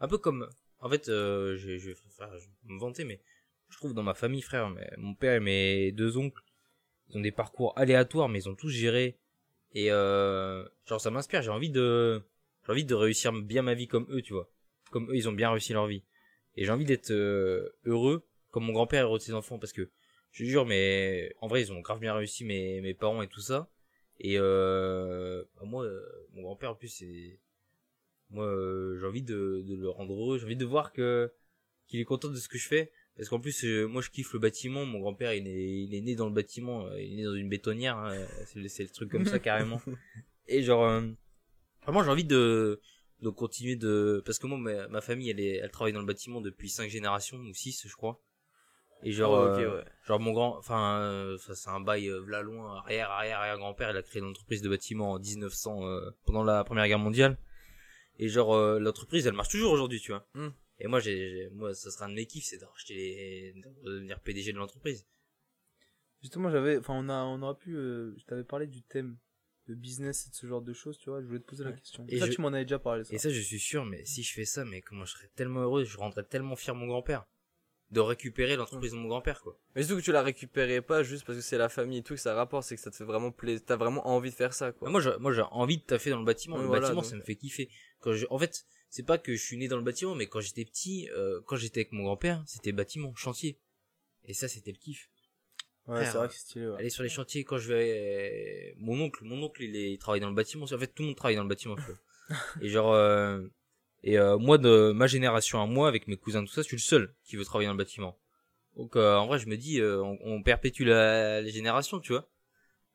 [0.00, 1.96] Un peu comme, en fait, euh, je, je vais
[2.64, 3.20] me vanter, mais
[3.68, 4.70] je trouve dans ma famille, frère.
[4.70, 6.42] Mais mon père et mes deux oncles,
[7.08, 9.18] ils ont des parcours aléatoires, mais ils ont tous géré.
[9.72, 11.42] Et euh, genre, ça m'inspire.
[11.42, 12.22] J'ai envie de,
[12.66, 14.50] j'ai envie de réussir bien ma vie comme eux, tu vois.
[14.90, 16.02] Comme eux, ils ont bien réussi leur vie.
[16.56, 19.90] Et j'ai envie d'être euh, heureux, comme mon grand-père heureux de ses enfants, parce que
[20.32, 23.40] je jure, mais en vrai, ils ont grave bien réussi mes mes parents et tout
[23.40, 23.70] ça.
[24.20, 26.00] Et euh, bah, moi, euh,
[26.32, 27.40] mon grand-père en plus, c'est
[28.30, 28.46] moi,
[29.00, 30.38] j'ai envie de, de le rendre heureux.
[30.38, 31.32] J'ai envie de voir que
[31.86, 32.92] qu'il est content de ce que je fais.
[33.18, 34.86] Parce qu'en plus, euh, moi, je kiffe le bâtiment.
[34.86, 36.86] Mon grand-père, il est, il est né dans le bâtiment.
[36.86, 37.98] euh, Il est né dans une bétonnière.
[37.98, 38.16] hein.
[38.46, 39.80] C'est le- c'est le truc comme ça, carrément.
[40.46, 41.02] Et genre, euh,
[41.82, 42.80] vraiment, j'ai envie de,
[43.20, 44.22] de continuer de...
[44.24, 46.88] Parce que moi, ma, ma famille, elle, est, elle travaille dans le bâtiment depuis cinq
[46.88, 48.22] générations, ou six, je crois.
[49.02, 49.84] Et genre, ok, euh, ouais.
[50.06, 50.56] genre mon grand...
[50.56, 52.76] Enfin, euh, ça c'est un bail euh, là loin.
[52.78, 56.64] Arrière, arrière, arrière grand-père, il a créé l'entreprise de bâtiment en 1900, euh, pendant la
[56.64, 57.36] Première Guerre mondiale.
[58.18, 60.26] Et genre, euh, l'entreprise, elle marche toujours aujourd'hui, tu vois.
[60.34, 60.48] Hmm.
[60.80, 63.90] Et moi, j'ai, moi, ça sera un de mes kiffs, c'est de racheter les, de
[63.90, 65.06] devenir PDG de l'entreprise.
[66.22, 69.16] Justement, j'avais, enfin, on a, on aurait pu, euh, je t'avais parlé du thème
[69.68, 71.20] de business et de ce genre de choses, tu vois.
[71.20, 72.04] Je voulais te poser la question.
[72.08, 73.04] Et ça, je- tu m'en avais déjà parlé.
[73.04, 73.14] Ça.
[73.14, 75.60] Et ça, je suis sûr, mais si je fais ça, mais comment je serais tellement
[75.60, 77.26] heureux, je rendrais tellement fier mon grand-père.
[77.90, 79.58] De récupérer l'entreprise de mon grand-père, quoi.
[79.74, 82.12] Mais surtout que tu la récupérais pas juste parce que c'est la famille et tout
[82.14, 83.64] que ça rapporte, c'est que ça te fait vraiment plaisir.
[83.64, 84.90] T'as vraiment envie de faire ça, quoi.
[84.90, 86.56] Moi, j'ai, moi, j'ai envie de taffer dans le bâtiment.
[86.56, 87.10] Ouais, le voilà, bâtiment, donc.
[87.10, 87.70] ça me fait kiffer.
[88.00, 90.40] Quand je, en fait, c'est pas que je suis né dans le bâtiment, mais quand
[90.40, 93.58] j'étais petit, euh, quand j'étais avec mon grand-père, c'était bâtiment, chantier.
[94.24, 95.10] Et ça, c'était le kiff.
[95.86, 96.66] ouais, c'est vrai que c'est stylé.
[96.68, 96.78] Ouais.
[96.78, 100.20] Aller sur les chantiers, quand je vais, mon oncle, mon oncle, il, est, il travaille
[100.20, 100.64] dans le bâtiment.
[100.64, 102.38] En fait, tout le monde travaille dans le bâtiment, tu vois.
[102.60, 103.42] et genre, euh,
[104.02, 106.76] et euh, moi, de ma génération à moi, avec mes cousins, tout ça, je suis
[106.76, 108.18] le seul qui veut travailler dans le bâtiment.
[108.76, 112.12] Donc, euh, en vrai, je me dis, euh, on, on perpétue la, les générations, tu
[112.12, 112.28] vois.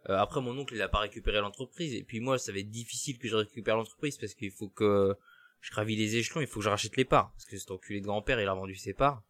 [0.10, 1.93] Euh, après, mon oncle, il a pas récupéré l'entreprise.
[1.93, 5.15] Et puis moi, ça va être difficile que je récupère l'entreprise parce qu'il faut que
[5.63, 7.32] je graville les échelons, il faut que je rachète les parts.
[7.32, 9.23] Parce que cet enculé de grand-père, il a vendu ses parts.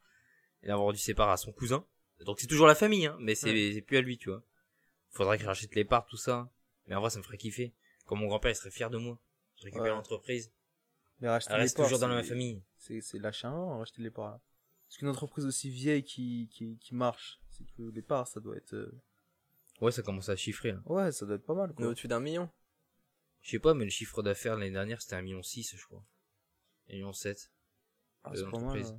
[0.63, 1.86] Il a vendu ses parts à son cousin.
[2.26, 4.41] Donc c'est toujours la famille, hein, mais c'est c'est plus à lui, tu vois.
[5.12, 6.50] Faudrait que je rachète les parts, tout ça.
[6.88, 7.72] Mais en vrai, ça me ferait kiffer.
[8.06, 9.19] Comme mon grand-père, il serait fier de moi.
[9.58, 9.89] Je récupère Ouais.
[9.89, 10.52] l'entreprise.
[11.19, 12.63] Mais racheter Elle les reste parts, toujours dans la c'est- même famille.
[12.78, 14.32] C'est, c'est lâcher un an, racheter les parts.
[14.32, 14.41] là.
[14.88, 18.58] Parce qu'une entreprise aussi vieille qui, qui, qui marche, c'est que les parts, ça doit
[18.58, 18.91] être, euh,
[19.82, 20.82] Ouais, ça commence à chiffrer, là.
[20.86, 21.88] ouais, ça doit être pas mal, On est quoi.
[21.88, 22.50] au-dessus d'un million.
[23.41, 25.41] Je sais pas, mais le chiffre d'affaires l'année dernière, c'était 1,6 million,
[25.78, 26.04] je crois.
[26.93, 27.12] 1,7 million.
[28.23, 28.51] Ah, c'est pas mal.
[28.62, 28.91] l'entreprise.
[28.91, 28.97] ouais.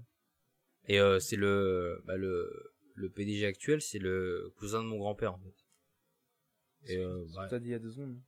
[0.87, 5.35] Et euh, c'est le, bah, le, le PDG actuel, c'est le cousin de mon grand-père,
[5.35, 6.92] en fait.
[6.92, 7.48] Et, euh, ouais.
[7.48, 8.20] t'as dit il y a deux secondes.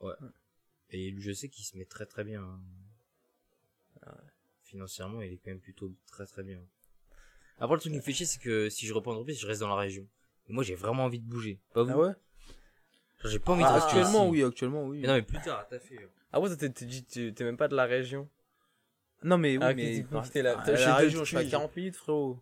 [0.90, 2.42] Et lui, je sais qu'il se met très très bien.
[2.42, 2.60] hein.
[4.62, 6.60] Financièrement, il est quand même plutôt très très bien.
[7.58, 9.60] Après, le truc qui me fait chier, c'est que si je reprends entreprise, je reste
[9.60, 10.06] dans la région.
[10.48, 11.60] Et moi, j'ai vraiment envie de bouger.
[11.72, 12.12] Pas vous Ah ouais?
[13.24, 14.32] J'ai pas envie Ah, de rester actuellement, ici.
[14.32, 15.00] oui, actuellement, oui.
[15.00, 15.98] Mais non, mais plus tard, t'as fait.
[16.32, 18.28] Ah ouais, t'es même pas de la région.
[19.22, 20.06] Non, mais oui, Ah, mais.
[20.12, 21.50] Ah, la chez région, je suis à filles.
[21.50, 22.38] 40 minutes, frérot.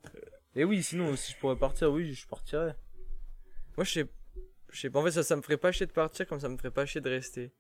[0.56, 2.76] Et oui, sinon, si je pourrais partir, oui, je partirais.
[3.76, 4.06] Moi, je sais,
[4.70, 5.00] je sais pas.
[5.00, 6.87] En fait, ça, ça me ferait pas chier de partir comme ça me ferait pas
[6.87, 7.52] chier de rester.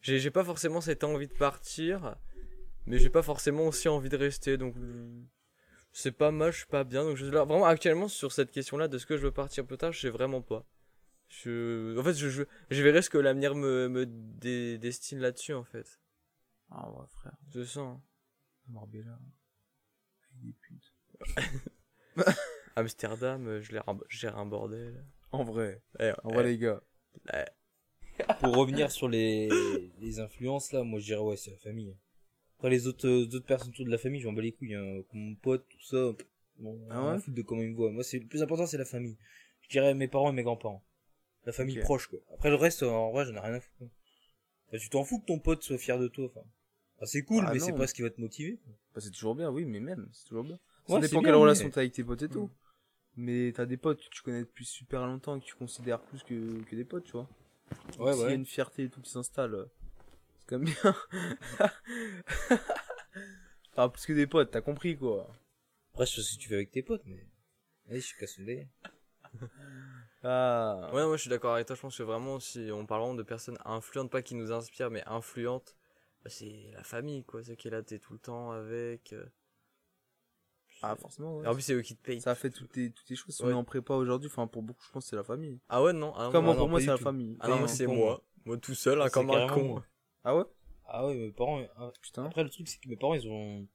[0.00, 2.16] J'ai pas forcément cette envie de partir,
[2.86, 4.56] mais j'ai pas forcément aussi envie de rester.
[4.56, 4.74] Donc,
[5.92, 7.04] c'est pas mal, je suis pas bien.
[7.04, 9.76] Donc, je, là, vraiment, actuellement, sur cette question-là de ce que je veux partir plus
[9.78, 10.66] tard, je sais vraiment pas.
[11.28, 15.54] Je, en fait, je, je, je verrai ce que l'avenir me, me dé- destine là-dessus,
[15.54, 15.98] en fait.
[16.70, 17.36] Ah ouais, frère.
[17.54, 17.98] Je sens.
[18.72, 19.18] Marbella.
[20.32, 20.92] Avec des putes.
[22.76, 25.04] Amsterdam, euh, je gère un, je gère un bordel.
[25.30, 25.82] En vrai.
[26.00, 26.82] Eh, En vrai, eh, les gars.
[28.40, 29.48] Pour revenir sur les,
[29.98, 31.96] les influences, là, moi, je dirais, ouais, c'est la famille.
[32.56, 34.74] Après, les autres, euh, autres personnes autour de la famille, je m'en bats les couilles,
[34.74, 35.02] hein.
[35.10, 36.12] Comme mon pote, tout ça.
[36.58, 37.18] Bon, Ah on ouais?
[37.18, 37.90] fout de comment ils me voient.
[37.90, 39.18] Moi, c'est, le plus important, c'est la famille.
[39.62, 40.84] Je dirais mes parents et mes grands-parents.
[41.44, 42.20] La famille proche, quoi.
[42.34, 43.90] Après, le reste, en vrai, j'en ai rien à foutre.
[44.70, 46.46] Bah, tu t'en fous que ton pote soit fier de toi, enfin.
[47.02, 48.60] Ah, c'est cool, Ah mais c'est pas ce qui va te motiver.
[48.94, 50.56] Bah, c'est toujours bien, oui, mais même, c'est toujours bien.
[50.86, 52.50] Ça Ouais, dépend c'est quelle bien, relation mais- t'as avec tes potes et tout.
[53.16, 56.22] Mais t'as des potes que tu connais depuis super longtemps et que tu considères plus
[56.22, 57.28] que, que des potes, tu vois.
[57.98, 58.34] Ouais, S'il y a ouais.
[58.36, 59.64] une fierté et tout qui s'installe, euh,
[60.38, 60.96] c'est quand même bien.
[63.72, 65.28] enfin, plus que des potes, t'as compris, quoi.
[65.92, 67.26] Après, je sais ce que tu fais avec tes potes, mais.
[67.90, 68.68] Allez, je suis délire.
[70.24, 70.88] Ah.
[70.94, 71.74] Ouais, moi je suis d'accord avec toi.
[71.74, 74.88] Je pense que vraiment, si on parle vraiment de personnes influentes, pas qui nous inspirent,
[74.90, 75.74] mais influentes,
[76.24, 77.42] bah, c'est la famille, quoi.
[77.42, 79.12] C'est qui est là, t'es tout le temps avec.
[79.12, 79.24] euh.
[80.84, 81.44] Ah, forcément, ouais.
[81.44, 82.20] Et en plus, c'est eux qui te payent.
[82.20, 83.34] Ça fait toutes tes, toutes tes choses.
[83.36, 83.48] Si Ouais.
[83.48, 85.60] on est en prépa aujourd'hui, enfin, pour beaucoup, je pense que c'est la famille.
[85.68, 86.12] Ah ouais, non.
[86.16, 87.36] Ah, non, pour moi, c'est la famille.
[87.40, 88.24] Ah non, moi Pas c'est moi.
[88.44, 88.58] moi.
[88.58, 89.62] Tout seul, hein, C'est comme un con.
[89.64, 89.86] moi.
[90.24, 90.44] Ah ouais?
[90.86, 91.62] Ah ouais, mes parents.
[91.76, 92.24] ah, Putain.
[92.26, 93.66] Après, le truc, c'est que mes parents, ils ont,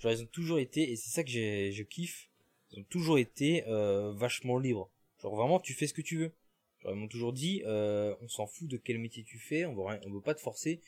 [0.00, 2.28] genre, ils ont toujours été, et c'est ça que j'ai, je kiffe,
[2.72, 4.90] ils ont toujours été, euh, vachement libres.
[5.22, 6.32] Genre, vraiment, tu fais ce que tu veux.
[6.80, 9.74] Genre, ils m'ont toujours dit, euh, on s'en fout de quel métier tu fais, on
[9.74, 10.80] veut rien, on veut pas te forcer.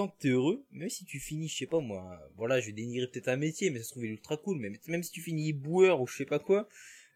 [0.00, 2.72] Tant que t'es heureux, même si tu finis, je sais pas moi, voilà, je vais
[2.72, 5.52] dénigrer peut-être un métier, mais ça se trouve ultra cool, mais même si tu finis
[5.52, 6.66] boueur ou je sais pas quoi,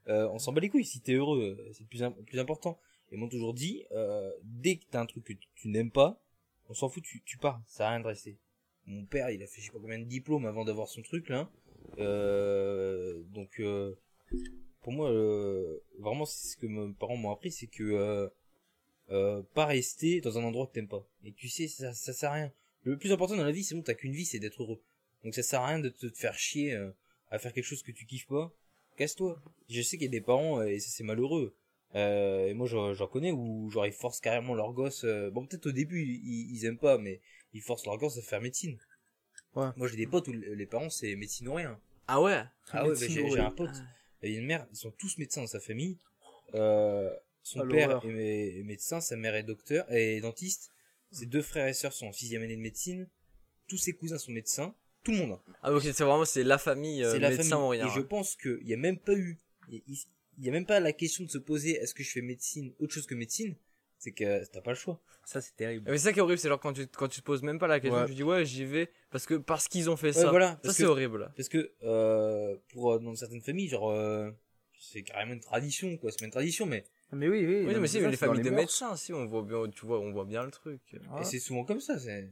[0.08, 0.84] Euh, on s'en bat les couilles.
[0.84, 2.78] Si t'es heureux, euh, c'est le plus, plus important.
[3.10, 6.20] Et moi, toujours dit, euh, dès que t'as un truc que tu, n'aimes pas,
[6.68, 7.62] on s'en fout, tu, pars.
[7.66, 8.36] Ça à rien de rester.
[8.84, 11.30] Mon père, il a fait je sais pas combien de diplômes avant d'avoir son truc,
[11.30, 11.50] là.
[11.98, 13.62] Euh, donc,
[14.82, 15.10] pour moi,
[15.98, 18.30] vraiment, c'est ce que mes parents m'ont appris, c'est que
[19.08, 21.08] pas rester dans un endroit que t'aimes pas.
[21.24, 22.52] Et tu sais, ça, ça sert à rien.
[22.84, 24.80] Le plus important dans la vie, c'est bon, t'as qu'une vie, c'est d'être heureux.
[25.24, 26.90] Donc ça sert à rien de te, faire chier euh,
[27.30, 28.52] à faire quelque chose que tu kiffes pas.
[28.96, 29.40] Casse-toi.
[29.68, 31.54] Je sais qu'il y a des parents, euh, et ça c'est malheureux.
[31.94, 35.04] Euh, et moi j'en connais où genre ils forcent carrément leur gosse.
[35.04, 37.20] euh, bon peut-être au début ils, ils aiment pas, mais
[37.52, 38.76] ils forcent leur gosse à faire médecine.
[39.54, 39.68] Ouais.
[39.76, 41.78] Moi j'ai des potes où les parents c'est médecine ou rien.
[42.08, 42.42] Ah ouais?
[42.72, 43.70] Ah ouais, bah, j'ai un pote.
[44.22, 45.96] Il y a une mère, ils sont tous médecins dans sa famille.
[46.54, 50.70] Euh, son Ah, père est, est médecin, sa mère est docteur et dentiste.
[51.14, 53.08] Ses deux frères et sœurs sont en sixième année de médecine.
[53.68, 54.74] Tous ses cousins sont médecins.
[55.04, 55.32] Tout le monde.
[55.32, 55.52] hein.
[55.62, 57.64] Ah ok, c'est vraiment c'est la famille euh, C'est la médecin famille.
[57.64, 57.86] ou rien.
[57.86, 59.38] Et je pense qu'il n'y a même pas eu,
[59.70, 59.82] il
[60.38, 62.72] il y a même pas la question de se poser est-ce que je fais médecine,
[62.80, 63.54] autre chose que médecine?
[63.98, 65.00] C'est que t'as pas le choix.
[65.24, 65.88] Ça, c'est terrible.
[65.90, 67.58] Mais c'est ça qui est horrible, c'est genre quand tu, quand tu te poses même
[67.58, 68.06] pas la question, Ouais.
[68.08, 70.30] tu dis ouais j'y vais parce que parce qu'ils ont fait Ouais, ça.
[70.30, 70.58] voilà.
[70.64, 71.32] Ça c'est horrible.
[71.36, 74.30] parce que euh, pour euh, dans certaines familles, genre euh,
[74.78, 76.10] c'est carrément une tradition quoi.
[76.10, 77.64] C'est pas une tradition, mais Mais oui, oui.
[77.66, 78.62] Oui, non, mais si, mais les familles de mœurs.
[78.62, 80.80] médecins, si on voit bien, tu vois, on voit bien le truc.
[81.20, 81.98] Et c'est souvent comme ça.
[81.98, 82.30] C'est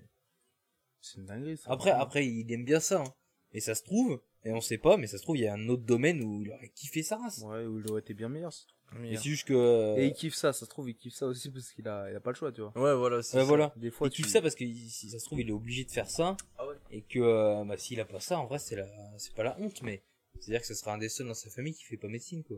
[1.00, 1.70] C'est une dinguerie, ça.
[1.70, 3.00] Après, après, il aime bien ça.
[3.02, 3.14] hein.
[3.52, 5.52] Et ça se trouve, et on sait pas, mais ça se trouve, il y a
[5.54, 7.42] un autre domaine où il aurait kiffé sa race.
[7.44, 8.52] Ouais, où il aurait été bien meilleur.
[8.52, 8.64] ça.
[9.04, 9.52] Et c'est juste que.
[9.54, 12.11] euh, Et il kiffe ça, ça se trouve, il kiffe ça aussi parce qu'il a,
[12.11, 12.72] il a pas le choix, tu vois.
[12.76, 13.48] Ouais, voilà, c'est ouais, ça.
[13.48, 13.72] voilà.
[13.76, 15.85] Des fois, il tu kiffe ça parce que si ça se trouve, il est obligé
[15.85, 16.37] de faire ça.
[16.58, 16.74] Ah ouais.
[16.90, 18.87] Et que euh, bah, s'il a pas ça, en vrai, c'est la,
[19.18, 20.02] c'est pas la honte, mais
[20.40, 22.56] c'est-à-dire que ce sera un des seuls dans sa famille qui fait pas médecine, quoi.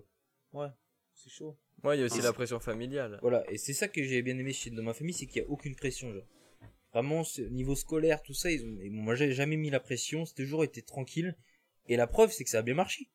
[0.52, 0.68] Ouais,
[1.12, 1.56] c'est chaud.
[1.84, 3.18] Ouais, il y a aussi la pression familiale.
[3.22, 3.44] Voilà.
[3.50, 5.48] Et c'est ça que j'ai bien aimé chez dans ma famille, c'est qu'il y a
[5.48, 6.26] aucune pression, genre.
[6.92, 10.24] Vraiment, niveau scolaire, tout ça, ils ont, ils m'ont jamais mis la pression.
[10.24, 11.36] C'est toujours été tranquille.
[11.88, 13.08] Et la preuve, c'est que ça a bien marché.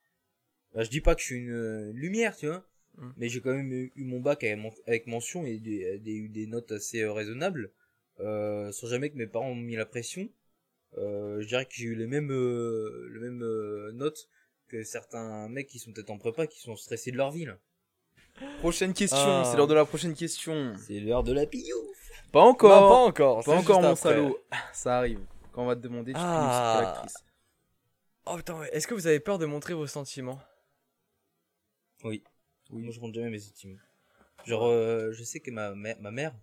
[0.74, 2.66] Bah, je dis pas que je suis une, euh, lumière, tu vois.
[2.98, 3.10] Mm.
[3.18, 6.46] Mais j'ai quand même eu eu mon bac avec, mention et des, des, eu des
[6.46, 7.72] notes assez euh, raisonnables.
[8.20, 10.30] Euh, sans jamais que mes parents m'ont mis la pression.
[10.98, 14.28] Euh, je dirais que j'ai eu les mêmes, euh, les mêmes euh, notes
[14.68, 17.60] que certains mecs qui sont peut-être en prépa qui sont stressés de leur vie, là.
[18.60, 19.44] Prochaine question, Ah.
[19.46, 20.74] c'est l'heure de la prochaine question.
[20.78, 21.78] C'est l'heure de la pillou.
[22.32, 22.90] Pas Non, encore.
[22.90, 23.44] pas encore.
[23.44, 23.96] Pas encore, mon après.
[24.10, 24.38] salaud.
[24.74, 25.20] Ça arrive.
[25.52, 26.74] Quand on va te demander, tu Ah.
[26.74, 27.24] finis quelle actrice.
[28.26, 30.40] Oh putain, est-ce que vous avez peur de montrer vos sentiments?
[32.04, 32.24] Oui.
[32.72, 32.84] Oui.
[32.84, 33.80] Moi, je montre jamais mes sentiments.
[34.46, 36.34] Genre, euh, je sais que ma, mère- ma mère,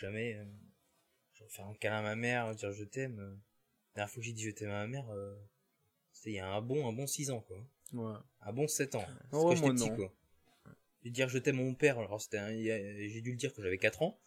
[0.00, 0.44] jamais, euh,
[1.34, 3.18] genre faire un câlin à ma mère, dire je t'aime.
[3.20, 3.30] euh,
[3.94, 5.36] la dernière fois que j'ai dit je t'aime à ma mère, euh,
[6.12, 7.58] c'était il y a un bon, un bon 6 ans, quoi.
[7.92, 8.16] Ouais.
[8.40, 9.04] Un bon 7 ans.
[9.06, 9.96] C'est Oh, quand j'étais moi, petit, non.
[9.96, 10.12] quoi.
[11.08, 13.54] Et dire je t'aime à mon père, alors c'était un- a- j'ai dû le dire
[13.54, 14.20] quand j'avais 4 ans,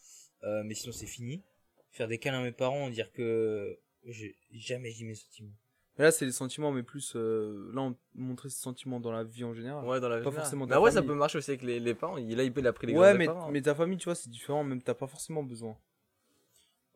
[0.44, 1.44] euh, mais sinon c'est fini.
[1.92, 5.54] Faire des câlins à mes parents, dire que j'ai jamais dit mes sentiments.
[6.00, 9.24] Mais là, c'est les sentiments, mais plus, euh, là, on montrer ses sentiments dans la
[9.24, 9.86] vie en général.
[9.86, 10.38] Ouais, dans la Pas vie.
[10.38, 12.18] forcément Bah ouais, ça peut marcher aussi avec les, les parents.
[12.18, 13.52] Il, là, il peut l'a pris les Ouais, mais, parents.
[13.52, 15.78] mais ta famille, tu vois, c'est différent, même t'as pas forcément besoin.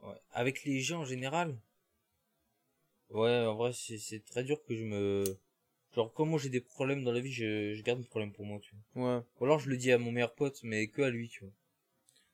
[0.01, 0.15] Ouais.
[0.31, 1.55] Avec les gens en général
[3.09, 5.23] Ouais, en vrai, c'est c'est très dur que je me...
[5.95, 8.45] Genre, quand moi j'ai des problèmes dans la vie, je, je garde mes problèmes pour
[8.45, 9.17] moi, tu vois.
[9.17, 9.23] Ouais.
[9.39, 11.53] Ou alors je le dis à mon meilleur pote, mais que à lui, tu vois.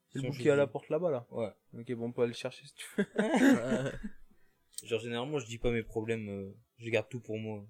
[0.10, 1.28] C'est le je qui est à la porte là-bas, là.
[1.32, 1.52] Ouais.
[1.78, 3.06] Ok, bon, on peut aller le chercher si tu veux.
[4.84, 7.64] Genre, généralement, je dis pas mes problèmes, euh, je garde tout pour moi.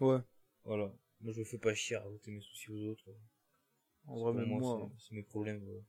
[0.00, 0.18] Ouais.
[0.64, 0.92] Voilà.
[1.22, 3.04] Moi, je me fais pas chier à raconter mes soucis aux autres.
[4.06, 4.90] En vrai, même moi, moi.
[4.98, 5.62] c'est- mes problèmes.
[5.66, 5.82] ouais.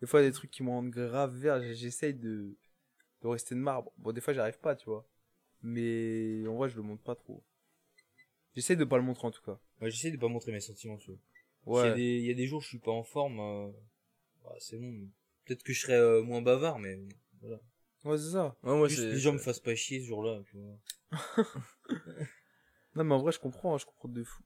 [0.00, 1.62] Des fois, il y a des trucs qui me rendent grave vert.
[1.74, 2.56] J'essaye de,
[3.22, 3.92] de rester de marbre.
[3.98, 5.06] Bon, des fois, j'arrive pas, tu vois.
[5.62, 7.42] Mais en vrai, je le montre pas trop.
[8.54, 9.58] J'essaye de pas le montrer en tout cas.
[9.80, 11.18] Ouais, j'essaie de pas montrer mes sentiments, tu vois.
[11.84, 11.94] Y Ouais.
[11.94, 13.70] des- Il y, a des jours où je suis pas en forme, euh,
[14.44, 15.08] bah, c'est bon.
[15.44, 16.98] Peut-être que je serais euh, moins bavard, mais
[17.40, 17.60] voilà.
[18.04, 18.56] Ouais, c'est ça.
[18.62, 20.78] Ouais, moi, Juste les gens me fassent pas chier ce jour-là, tu vois.
[22.96, 24.42] Non, mais en vrai, je comprends, hein, je comprends de fou.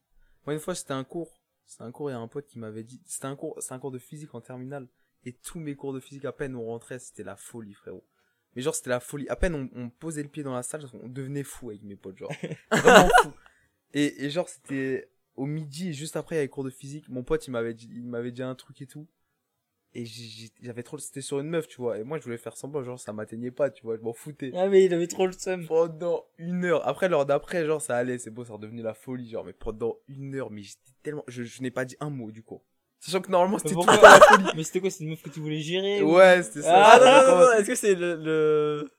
[0.46, 1.40] Moi, une fois, c'était un cours.
[1.66, 3.72] C'était un cours, il y a un pote qui m'avait dit, c'était un cours, c'est
[3.72, 4.86] un cours de physique en terminale.
[5.24, 8.04] Et tous mes cours de physique, à peine on rentrait, c'était la folie, frérot.
[8.54, 9.26] Mais genre, c'était la folie.
[9.30, 11.96] À peine on, on posait le pied dans la salle, on devenait fou avec mes
[11.96, 12.32] potes, genre.
[12.70, 13.32] Vraiment fou.
[13.94, 17.08] Et, et genre, c'était au midi, et juste après, il y avait cours de physique.
[17.08, 19.06] Mon pote, il m'avait dit, il m'avait dit un truc et tout.
[19.96, 21.98] Et j'ai- j'ai- j'avais trop, c'était sur une meuf, tu vois.
[21.98, 24.50] Et moi, je voulais faire semblant, genre, ça m'atteignait pas, tu vois, je m'en foutais.
[24.54, 25.64] Ah, mais il avait trop le seum.
[25.68, 26.86] Pendant une heure.
[26.86, 29.96] Après, l'heure d'après, genre, ça allait, c'est beau, ça redevenu la folie, genre, mais pendant
[30.08, 32.60] une heure, mais j'étais tellement, je, je n'ai pas dit un mot, du coup.
[32.98, 34.44] Sachant que normalement, c'était tout le pourquoi temps la folie.
[34.56, 36.72] Mais c'était quoi, c'est une meuf que tu voulais gérer ou- Ouais, c'était ça.
[36.74, 38.14] Ah non, non, non, non, est-ce que c'est le.
[38.16, 38.90] le...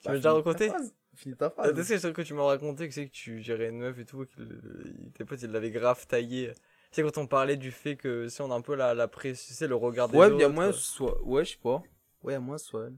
[0.00, 0.94] Tu Bah, déjà finis ta raconté phrase.
[1.16, 1.76] Finis ta phrase.
[1.78, 4.04] Est-ce que c'est que tu m'as raconté que c'est que tu gérais une meuf et
[4.04, 6.52] tout, que le- tes potes ils l'avaient grave taillé.
[6.92, 9.54] C'est quand on parlait du fait que si on a un peu la, la pression,
[9.54, 10.36] c'est le regard des Ouais, autres.
[10.36, 11.82] il y a moins, soit, ouais, je sais pas.
[12.22, 12.96] Ouais, il y a moins, soit elle.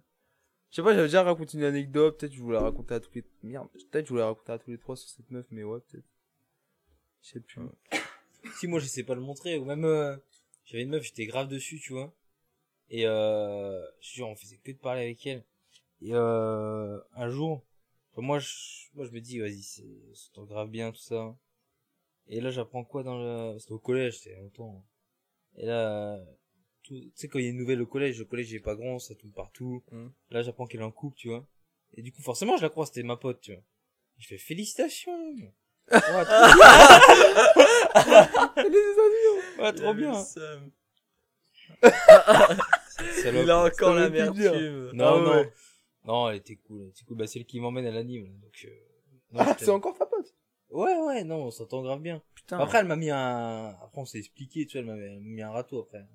[0.71, 3.11] Je sais pas, j'avais déjà raconté une anecdote, peut-être je voulais la raconter à tous
[3.15, 5.65] les, merde, peut-être je voulais la raconter à tous les trois sur cette meuf, mais
[5.65, 6.05] ouais, peut-être.
[7.23, 7.63] Je sais plus.
[8.59, 10.17] si moi je sais pas le montrer ou même euh,
[10.65, 12.13] j'avais une meuf j'étais grave dessus tu vois
[12.91, 15.43] et euh, je te jure on faisait que de parler avec elle
[16.01, 17.65] et euh, un jour
[18.19, 18.49] enfin, moi je
[18.95, 21.37] moi je me dis vas-y c'est c'est grave bien tout ça
[22.27, 24.85] et là j'apprends quoi dans le c'était au collège a longtemps
[25.57, 26.19] et là
[26.83, 28.61] tout- tu sais quand il y a une nouvelle au collège le collège il est
[28.61, 30.13] pas grand ça tourne partout Mhm.
[30.31, 31.47] là j'apprends qu'elle est en couple tu vois
[31.95, 33.63] et du coup forcément je la crois c'était ma pote tu vois
[34.19, 35.13] je fais félicitations
[35.91, 36.13] Ouais, trop
[39.59, 40.13] Ouais, trop bien.
[40.23, 40.73] Salope.
[43.45, 44.91] Il a encore l'amertume.
[44.93, 45.51] Non, Ah non.
[46.09, 46.83] Non, elle était cool.
[46.83, 47.17] Elle était cool.
[47.19, 48.25] Bah, celle qui m'emmène à l'anime.
[48.25, 48.71] là, Donc, euh...
[49.33, 50.35] non, Ah, c'est encore ta pote
[50.71, 52.23] Ouais, ouais, non, on s'entend grave bien.
[52.35, 52.59] Putain.
[52.63, 55.29] Après, elle m'a mis un, après, on s'est expliqué, tu vois, elle m'a elle m'a
[55.29, 56.07] mis un râteau après.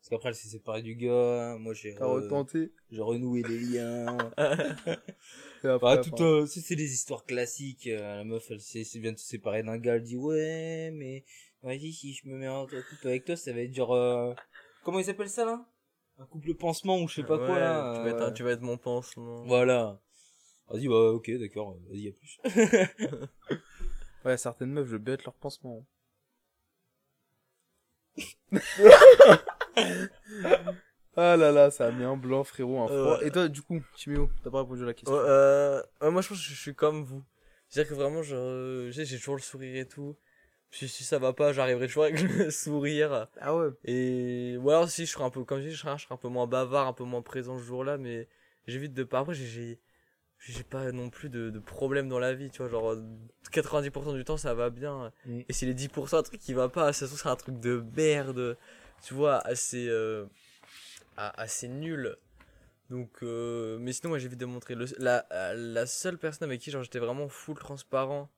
[0.00, 1.56] Parce qu'après, elle s'est séparée du gars.
[1.58, 2.72] Moi, j'ai, t'as re- retenté.
[2.90, 4.32] j'ai renoué les liens.
[5.64, 7.86] Et après, Bah, tout, euh, c'est c'est des histoires classiques.
[7.86, 10.90] euh, la meuf, elle s'est s'est- vient de se séparer d'un gars, elle dit, ouais,
[10.92, 11.24] mais,
[11.62, 14.34] vas-y, si je me mets en couple avec toi, ça va être genre, euh,
[14.82, 15.66] comment ils s'appellent ça, là?
[16.18, 17.94] Un couple pansement ou je sais pas quoi, là.
[17.96, 19.44] Tu vas, être, euh, tu vas être mon pansement.
[19.44, 20.00] Voilà.
[20.68, 22.40] Vas-y, bah, ok, d'accord, vas-y, à plus.
[24.24, 25.86] Ouais, certaines meufs, je être leur pansement.
[31.16, 33.18] ah là là, ça a mis un blanc, frérot, un froid.
[33.18, 33.28] Ouais.
[33.28, 35.14] Et toi, du coup, Timéo, t'as pas répondu à la question.
[35.16, 37.22] Euh, ouais, moi je pense que je suis comme vous.
[37.68, 40.16] C'est-à-dire que vraiment, genre, euh, j'ai toujours le sourire et tout.
[40.70, 43.28] Puis si ça va pas, j'arriverai toujours avec le sourire.
[43.40, 43.68] Ah ouais.
[43.84, 46.14] Et ou alors si je serai un peu, comme je dis, je serai, je serai
[46.14, 48.28] un peu moins bavard, un peu moins présent ce jour-là, mais
[48.66, 49.20] j'évite de pas.
[49.20, 49.80] Après, j'ai-
[50.38, 52.68] j'ai pas non plus de, de problème dans la vie, tu vois.
[52.68, 53.02] Genre, euh,
[53.52, 55.12] 90% du temps, ça va bien.
[55.24, 55.40] Mm.
[55.48, 58.56] Et si les 10% un truc qui va pas, ça c'est un truc de merde,
[59.02, 60.26] tu vois, assez, euh,
[61.16, 62.16] assez nul.
[62.90, 64.74] Donc, euh, mais sinon, moi, j'évite de montrer.
[64.74, 68.30] Le, la, la seule personne avec qui, genre, j'étais vraiment full transparent.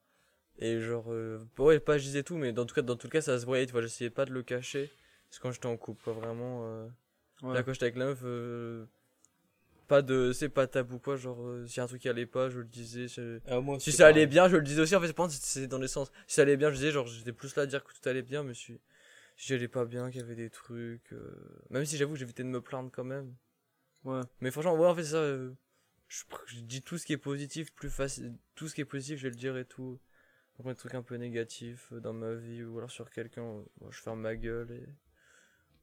[0.60, 3.20] Et genre, euh, ouais, pas je disais tout, mais dans tout cas, dans tout cas,
[3.20, 4.90] ça se voyait, tu vois, j'essayais pas de le cacher.
[5.30, 6.62] C'est quand j'étais en couple, quoi, vraiment.
[6.64, 6.88] euh,
[7.42, 7.54] Ouais.
[7.54, 8.84] Là, quand j'étais avec la meuf, euh,
[9.86, 12.26] pas de, c'est pas tabou, quoi, genre, euh, s'il y a un truc qui allait
[12.26, 13.06] pas, je le disais.
[13.46, 15.86] Ah, moi, Si ça allait bien, je le disais aussi, en fait, c'est dans les
[15.88, 16.10] sens.
[16.26, 18.22] Si ça allait bien, je disais, genre, j'étais plus là à dire que tout allait
[18.22, 18.80] bien, mais si,
[19.36, 21.30] si j'allais pas bien, qu'il y avait des trucs, euh,
[21.70, 23.32] même si j'avoue que j'évitais de me plaindre quand même.
[24.04, 24.22] Ouais.
[24.40, 25.52] Mais franchement, ouais, en fait, c'est ça, euh,
[26.08, 29.18] je, je dis tout ce qui est positif, plus facile, tout ce qui est positif,
[29.18, 29.98] je vais le dire et tout.
[30.58, 33.90] Après, des trucs un peu négatifs euh, dans ma vie, ou alors sur quelqu'un, euh,
[33.90, 34.86] je ferme ma gueule et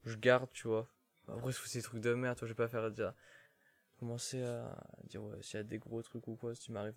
[0.04, 0.88] je garde, tu vois.
[1.28, 3.12] Après, c'est des trucs de merde, toi, je vais pas faire dire,
[3.98, 4.76] commencer à
[5.08, 6.94] dire, ouais, s'il y a des gros trucs ou quoi, si m'arrive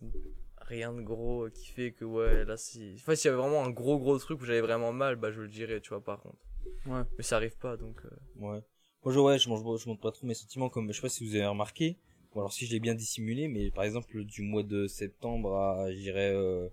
[0.57, 3.63] rien de gros euh, qui fait que, ouais, là, si, enfin, s'il y avait vraiment
[3.63, 6.19] un gros, gros truc où j'avais vraiment mal, bah, je le dirais, tu vois, par
[6.19, 6.37] contre.
[6.85, 7.01] Ouais.
[7.17, 8.61] Mais ça arrive pas, donc, euh, Ouais.
[9.03, 11.09] Moi, je, ouais, je, mange, je montre pas trop mes sentiments comme, je sais pas
[11.09, 11.97] si vous avez remarqué.
[12.35, 15.87] Ou alors si je l'ai bien dissimulé, mais par exemple, du mois de septembre à,
[15.87, 16.69] euh,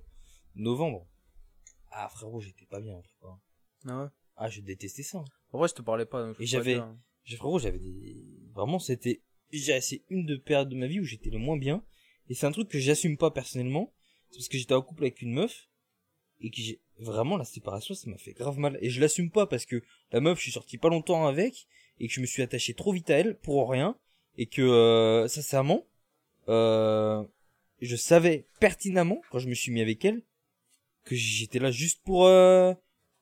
[0.57, 1.07] novembre.
[1.91, 3.39] Ah, frérot, j'étais pas bien, en prépa.
[3.87, 4.09] Ah ouais?
[4.37, 5.25] Ah, je détestais ça.
[5.53, 6.27] En vrai, je te parlais pas.
[6.27, 6.81] donc je Et j'avais-.
[7.25, 11.05] J'ai, frérot, j'avais des, vraiment, c'était, dirais, c'est une de périodes de ma vie où
[11.05, 11.83] j'étais le moins bien.
[12.29, 13.93] Et c'est un truc que j'assume pas personnellement.
[14.31, 15.69] C'est parce que j'étais en couple avec une meuf.
[16.41, 18.79] Et que j'ai, vraiment, la séparation, ça m'a fait grave mal.
[18.83, 21.67] Et je l'assume pas parce que la meuf, je suis sorti pas longtemps avec.
[21.99, 23.99] Et que je me suis attaché trop vite à elle pour rien.
[24.37, 25.87] Et que, euh, sincèrement,
[26.49, 27.25] euh,
[27.81, 30.23] je savais pertinemment, quand je me suis mis avec elle,
[31.07, 32.75] que j'étais là juste pour, euh,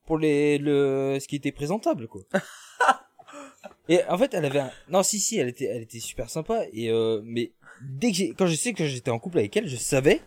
[0.06, 2.22] pour les, le, ce qui était présentable, quoi.
[3.88, 4.70] Et en fait, elle avait un...
[4.88, 6.64] Non, si, si, elle était, elle était super sympa.
[6.72, 9.68] Et euh, mais dès que j'ai, quand je sais que j'étais en couple avec elle,
[9.68, 10.20] je savais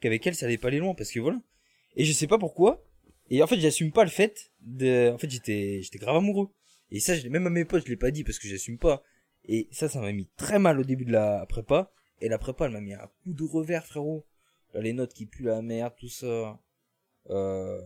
[0.00, 1.40] qu'avec elle, ça allait pas aller loin parce que voilà.
[1.96, 2.84] Et je sais pas pourquoi.
[3.30, 5.12] Et en fait, j'assume pas le fait de.
[5.12, 6.48] En fait, j'étais, j'étais grave amoureux.
[6.90, 8.78] Et ça, je l'ai- même à mes potes, je l'ai pas dit parce que j'assume
[8.78, 9.02] pas.
[9.44, 11.92] Et ça, ça m'a mis très mal au début de la prépa.
[12.20, 14.26] Et la prépa, elle m'a mis un coup de revers, frérot.
[14.72, 16.58] Là, les notes qui puent la merde, tout ça.
[17.30, 17.80] Euh...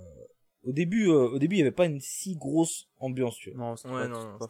[0.65, 3.59] Au début, euh, au début, il y avait pas une si grosse ambiance, tu vois.
[3.59, 4.49] Non, c'est ouais, pas, non, non, pas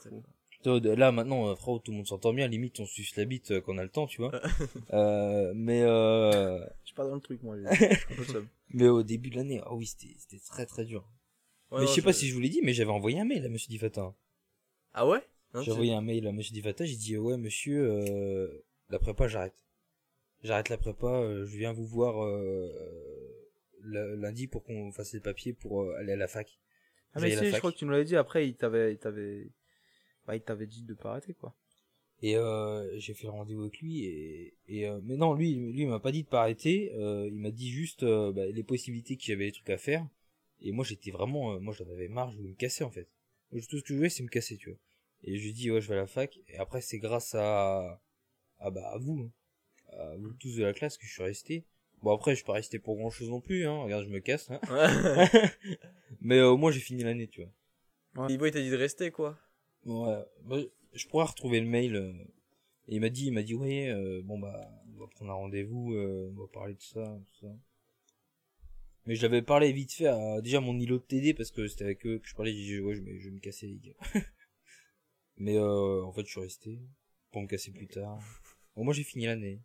[0.64, 2.48] de- Là maintenant, euh, frérot, tout le monde s'entend bien.
[2.48, 4.33] Limite, on suce la bite euh, quand on a le temps, tu vois.
[4.92, 7.57] euh, mais euh, Je suis pas dans le truc, moi.
[8.70, 11.09] mais au début de l'année, ah oui, c'était c'était très très dur.
[11.70, 13.24] ouais, mais non, je sais pas si je vous l'ai dit, mais j'avais envoyé un
[13.24, 14.12] mail à Monsieur Divata.
[14.94, 15.22] Ah ouais?
[15.55, 16.84] Non, J'ai envoyé un mail à Monsieur Divata.
[16.84, 19.55] J'ai dit ouais, Monsieur, euh, la prépa, j'arrête.
[20.43, 21.07] J'arrête la prépa.
[21.07, 22.68] euh, je viens vous voir euh,
[23.83, 26.59] lundi pour qu'on fasse les papiers pour euh, aller à la fac.
[27.14, 27.59] Ah, mais si, je fac.
[27.61, 28.16] crois que tu nous l'avais dit.
[28.16, 29.51] Après, il t'avait, il t'avait,
[30.26, 31.55] bah, il t'avait dit de pas arrêter, quoi.
[32.20, 35.83] Et euh, j'ai fait le rendez-vous avec lui et, et euh, mais non lui lui
[35.83, 39.16] il m'a pas dit de pas arrêter euh, il m'a dit juste bah, les possibilités
[39.16, 40.05] qu'il y avait des trucs à faire
[40.61, 43.09] et moi j'étais vraiment moi j'en avais marre je voulais me casser en fait
[43.53, 44.79] tout ce que je voulais c'est me casser tu vois
[45.22, 48.03] et je lui dis ouais je vais à la fac et après c'est grâce à
[48.59, 49.31] à bah à vous
[49.93, 51.66] hein, à vous tous de la classe que je suis resté
[52.03, 53.82] Bon après, je suis pas resté pour grand chose non plus, hein.
[53.82, 54.61] Regarde, je me casse, hein.
[54.70, 55.51] Ouais.
[56.20, 58.28] Mais euh, au moins j'ai fini l'année, tu vois.
[58.28, 59.38] Ivo, il t'a dit de rester, quoi.
[59.84, 60.24] Ouais.
[60.44, 60.57] Bah,
[60.92, 61.96] je pourrais retrouver le mail.
[61.96, 62.12] euh,
[62.88, 65.34] et il m'a dit, il m'a dit, ouais, euh, bon bah, on va prendre un
[65.34, 67.55] rendez-vous, euh, on va parler de ça, tout ça.
[69.05, 71.84] Mais je l'avais parlé vite fait à déjà mon îlot de TD parce que c'était
[71.84, 73.78] avec eux que je parlais, j'ai dit, ouais, je vais, je vais me casser les
[73.78, 74.20] gars.
[75.36, 76.80] Mais euh, en fait, je suis resté
[77.30, 78.18] pour me casser plus tard.
[78.74, 79.61] Bon, moi j'ai fini l'année.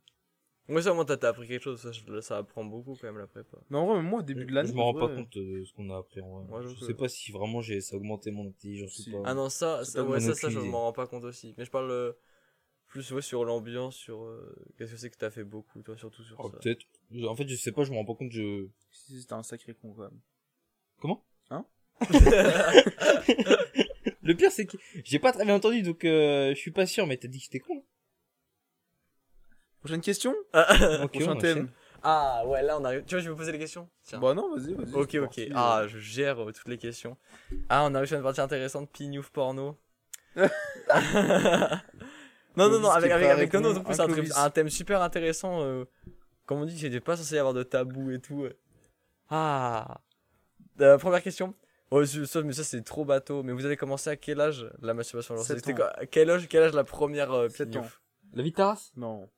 [0.70, 3.18] Moi, ça, moi, t'as t'as appris quelque chose, ça, je- ça apprend beaucoup quand même
[3.18, 3.58] la prépa.
[3.70, 4.70] Mais en vrai, moi, au début de l'année.
[4.70, 5.16] Je me rends pas ouais.
[5.16, 6.46] compte euh, de ce qu'on a appris en vrai.
[6.50, 6.86] Moi, je je sais.
[6.88, 9.10] sais pas si vraiment j'ai ça a augmenté mon intelligence Si.
[9.10, 9.30] ou pas.
[9.30, 11.54] Ah non, ça, Ça ouais, ça, ça, je m'en rends pas compte aussi.
[11.58, 12.14] Mais je parle euh,
[12.88, 16.24] plus ouais, sur l'ambiance, sur euh, qu'est-ce que c'est que t'as fait beaucoup, toi, surtout
[16.24, 16.58] sur Oh, ça.
[16.60, 16.86] peut-être.
[17.28, 18.32] En fait, je sais pas, je me rends pas compte.
[18.32, 18.68] Je.
[18.92, 20.20] Si, C'était un sacré con quand même.
[21.02, 21.26] Comment?
[21.50, 21.66] Hein?
[24.22, 27.06] Le pire, c'est que j'ai pas très bien entendu, donc euh, je suis pas sûr.
[27.08, 27.84] Mais t'as dit que j'étais con.
[29.84, 30.34] Prochaine question?
[30.54, 31.52] Ok, Prochain on thème.
[31.58, 31.70] enchaîne.
[32.04, 33.04] ah, ouais, là, on arrive.
[33.06, 34.20] Tu vois, je vais me poser les questions Tiens.
[34.20, 34.94] Bah non, vas-y, vas-y.
[34.96, 35.20] ok, ok.
[35.22, 35.50] parti.
[35.56, 37.18] Ah, je gère euh, toutes les questions.
[37.70, 39.78] Ah, on arrive sur une partie intéressante, Pignouf porno.
[42.56, 44.38] non, non, non, avec, avec, avec Nono, c'est un, truc- Clovis.
[44.38, 45.62] un thème super intéressant.
[45.62, 45.86] euh,
[46.46, 48.44] comme on dit, il n'était pas censé y avoir de tabou et tout.
[48.44, 48.54] euh.
[49.30, 50.02] Ah
[50.82, 51.54] Euh, Première question.
[52.06, 53.44] C'est- ça, mais ça, c'est trop bateau.
[53.44, 55.38] Mais vous avez commencé à quel âge la masturbation?
[55.38, 55.74] C'était
[56.10, 58.02] quel âge, quel âge la première euh, Pignouf?
[58.34, 58.64] La vie de
[59.00, 59.30] Non.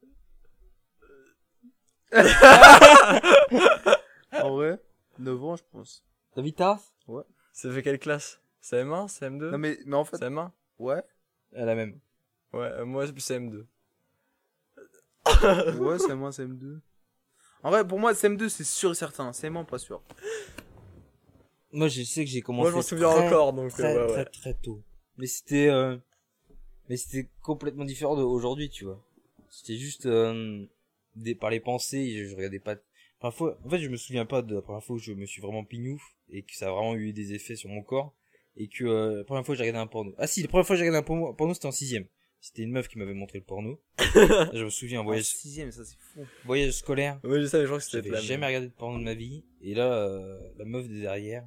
[4.42, 4.80] en vrai,
[5.20, 6.04] 9 ans, je pense.
[6.36, 6.82] La vie de Taras
[7.54, 8.42] Ça fait quelle classe?
[8.64, 11.04] CM1 CM2 Non, mais, mais en fait, CM1 ouais.
[11.54, 12.00] Elle la même.
[12.54, 13.66] Ouais, euh, moi, c'est plus CM2.
[15.80, 16.80] Ouais, c'est moi, CM2.
[17.64, 19.32] En vrai, pour moi, CM2, c'est sûr et certain.
[19.32, 20.02] CM1, pas sûr.
[21.72, 22.64] Moi, je sais que j'ai commencé.
[22.64, 24.26] Moi, je m'en souviens très, encore, donc Très, euh, ouais, très, ouais.
[24.26, 24.82] très tôt.
[25.18, 25.68] Mais c'était.
[25.70, 25.98] euh,
[26.90, 29.04] Mais c'était complètement différent d'aujourd'hui, tu vois.
[29.50, 30.06] C'était juste.
[30.06, 30.66] euh,
[31.16, 31.36] Des...
[31.36, 32.76] Par les pensées, je, je regardais pas.
[33.20, 35.42] Parfois, en fait, je me souviens pas de la première fois où je me suis
[35.42, 38.14] vraiment pignouf et que ça a vraiment eu des effets sur mon corps
[38.58, 40.14] et que euh, la première fois que j'ai regardé un porno.
[40.18, 42.06] Ah si, la première fois que j'ai regardé un porno, porno, c'était en sixième.
[42.42, 43.82] C'était une meuf qui m'avait montré le porno.
[43.98, 46.26] je me souviens, un En voyage, 6ème, ça, c'est fou.
[46.44, 47.20] voyage scolaire.
[47.24, 48.48] Ouais, je savais, je crois que c'était J'avais jamais même.
[48.48, 49.44] regardé de porno de ma vie.
[49.62, 51.44] Et là, euh, la meuf de derrière,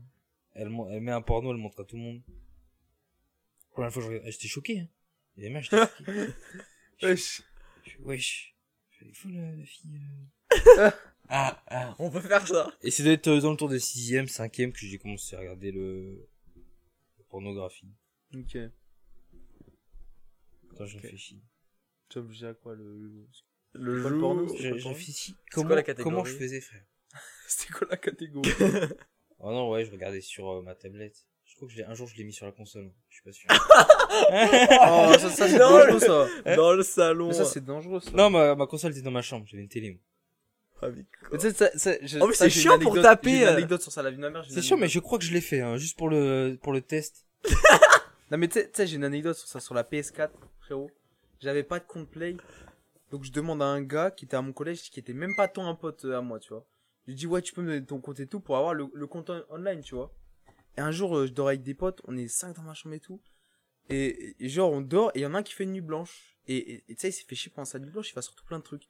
[0.54, 2.20] elle, elle met un porno, elle montre à tout le monde.
[2.26, 4.80] La première fois, regarde- j'étais choqué.
[4.80, 4.88] Hein.
[5.36, 6.12] Et mecs, j'étais choqué.
[7.02, 7.42] Wesh.
[8.00, 8.54] Wesh.
[9.02, 10.00] Il faut la, la fille.
[10.78, 10.90] euh.
[11.28, 11.94] ah, ah.
[11.98, 12.72] On peut faire ça.
[12.82, 15.70] Et c'est d'être euh, dans le tour de 6ème, 5ème que j'ai commencé à regarder
[15.72, 16.28] le,
[17.18, 17.92] la pornographie.
[18.34, 18.56] Ok.
[20.76, 21.02] Quand je Ok.
[21.02, 21.42] réfléchis.
[22.08, 22.98] Tu as obligé à quoi le.
[22.98, 23.28] le-
[23.74, 24.18] Le le jour.
[24.20, 25.32] porno, Je, le réfléchis.
[25.34, 26.84] quoi Comment, la catégorie comment je faisais, frère?
[27.48, 28.50] C'était quoi la catégorie?
[29.40, 31.24] Oh non, ouais, je regardais sur euh, ma tablette.
[31.58, 32.90] Crois que je un jour je l'ai mis sur la console.
[33.08, 33.48] Je suis pas sûr.
[34.10, 36.54] Oh, ça, ça c'est dangereux, ça.
[36.56, 37.28] Dans le salon.
[37.28, 38.10] Mais ça, c'est dangereux, ça.
[38.12, 39.44] non, ma, ma console était dans ma chambre.
[39.48, 39.90] J'avais une télé.
[39.90, 40.00] moi.
[40.80, 43.42] Ah, mais Mais tu sais, ça, ça, je- En plus, c'est chiant pour taper, une
[43.44, 43.52] euh.
[43.56, 44.44] anecdote sur ça, la vie de ma mère.
[44.48, 46.80] C'est sûr, mais je crois que je l'ai fait, hein, juste pour le, pour le
[46.80, 47.26] test.
[48.30, 50.28] Non, mais tu sais- j'ai une anecdote sur ça, sur la PS4,
[50.60, 50.90] frérot.
[51.40, 52.36] J'avais pas de compte Play.
[53.10, 55.48] Donc, je demande à un gars qui était à mon collège, qui était même pas
[55.48, 56.66] tant un pote euh, à moi, tu vois.
[57.06, 58.86] Je lui dis, ouais, tu peux me donner ton compte et tout pour avoir le,
[58.92, 60.12] le compte on- online, tu vois.
[60.78, 62.94] Et un jour, euh, je dors avec des potes, on est cinq dans ma chambre
[62.94, 63.20] et tout.
[63.90, 65.80] Et, et genre, on dort, et il y en a un qui fait une nuit
[65.80, 66.36] blanche.
[66.46, 68.58] Et tu sais, il s'est fait chier pendant sa nuit blanche, il va surtout plein
[68.60, 68.84] de trucs.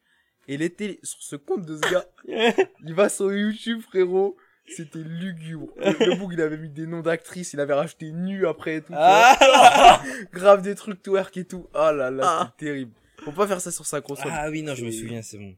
[0.48, 2.04] Et était sur ce compte de ce gars.
[2.84, 4.36] il va sur YouTube, frérot.
[4.66, 5.68] C'était lugubre.
[5.78, 8.82] Le, le bouc, il avait mis des noms d'actrices, il avait rajouté nu après et
[8.82, 8.92] tout.
[8.94, 11.68] Ah, Grave des trucs twerk et tout.
[11.72, 12.52] Ah là là, Ah.
[12.58, 12.92] c'est terrible.
[13.24, 14.30] Faut pas faire ça sur sa console.
[14.34, 15.56] ah oui, non, je me souviens, c'est bon.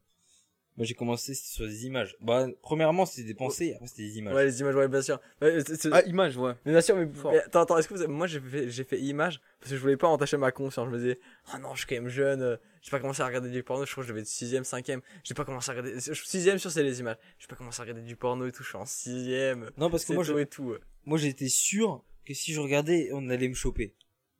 [0.77, 2.16] Moi, j'ai commencé sur des images.
[2.21, 4.35] Bah, premièrement, c'était des pensées, après, c'était des images.
[4.35, 5.21] Ouais, les images, ouais, bien sûr.
[5.43, 6.53] Ouais, c'est- c'est- Ah, image, ouais.
[6.64, 7.33] Mais bien sûr, mais, Fort.
[7.33, 9.77] mais attends, attends, est-ce que vous avez- moi j'ai fait, j'ai fait image parce que
[9.77, 10.87] je voulais pas entacher ma conscience.
[10.87, 11.18] Je me disais,
[11.53, 13.85] ah non, je suis quand même jeune, euh, j'ai pas commencé à regarder du porno,
[13.85, 15.01] je crois que je devais être 6ème, 5ème.
[15.25, 17.16] J'ai pas commencé à regarder, 6ème sur c'est les images.
[17.39, 19.68] J'ai pas commencé à regarder du porno et tout, je suis en 6ème.
[19.77, 20.62] Non, parce que C'est moi, tout je, et tout.
[20.71, 20.79] ouais.
[21.05, 23.95] moi, j'étais sûr que si je regardais, on allait me choper.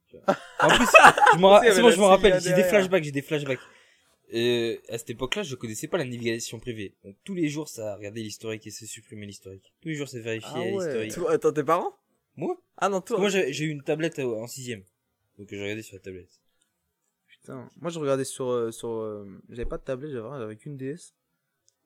[0.09, 0.37] Tu vois.
[0.61, 3.23] En plus, je ra- c'est bon, mais je la rappelle, j'ai des flashbacks, j'ai des
[3.23, 3.61] flashbacks.
[4.33, 6.95] Et à cette époque-là, je connaissais pas la navigation privée.
[7.05, 9.73] Donc, tous les jours, ça regardait l'historique et ça supprimait l'historique.
[9.81, 10.71] Tous les jours, ça vérifiait Ah ouais.
[10.71, 11.15] l'historique.
[11.15, 11.97] Toi, attends, tes parents?
[12.37, 12.57] Moi?
[12.77, 13.19] Ah non, toi.
[13.19, 14.85] moi, j'ai eu une tablette euh, en sixième.
[15.37, 16.41] Donc, je regardais sur la tablette.
[17.27, 17.69] Putain.
[17.81, 21.13] Moi, je regardais sur, euh, sur, euh, j'avais pas de tablette, j'avais j'avais qu'une DS.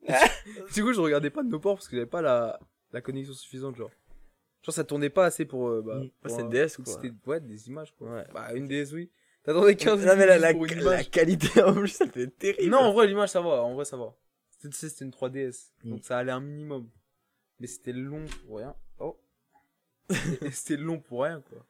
[0.75, 2.61] du coup, je regardais pas de nos ports parce que j'avais pas la,
[2.93, 3.91] la connexion suffisante, genre.
[4.63, 6.85] Genre, ça tournait pas assez pour, euh, bah, pour Ouais, c'est un- DS, quoi.
[6.95, 8.11] C'était, ouais, des images, quoi.
[8.11, 8.25] Ouais.
[8.35, 9.11] Bah, une DS, oui.
[9.45, 12.71] T'attendais 15 Non, mais la, la, pour une la qualité en plus, c'était terrible.
[12.71, 13.63] Non, en vrai, l'image, ça va.
[13.63, 14.15] En vrai, ça va.
[14.51, 15.71] C'était, tu sais, c'était une 3DS.
[15.85, 15.91] Mm.
[15.91, 16.89] Donc, ça allait un minimum.
[17.61, 18.75] Mais c'était long pour rien.
[18.99, 19.19] Oh.
[20.53, 21.65] C'était- long pour rien, quoi.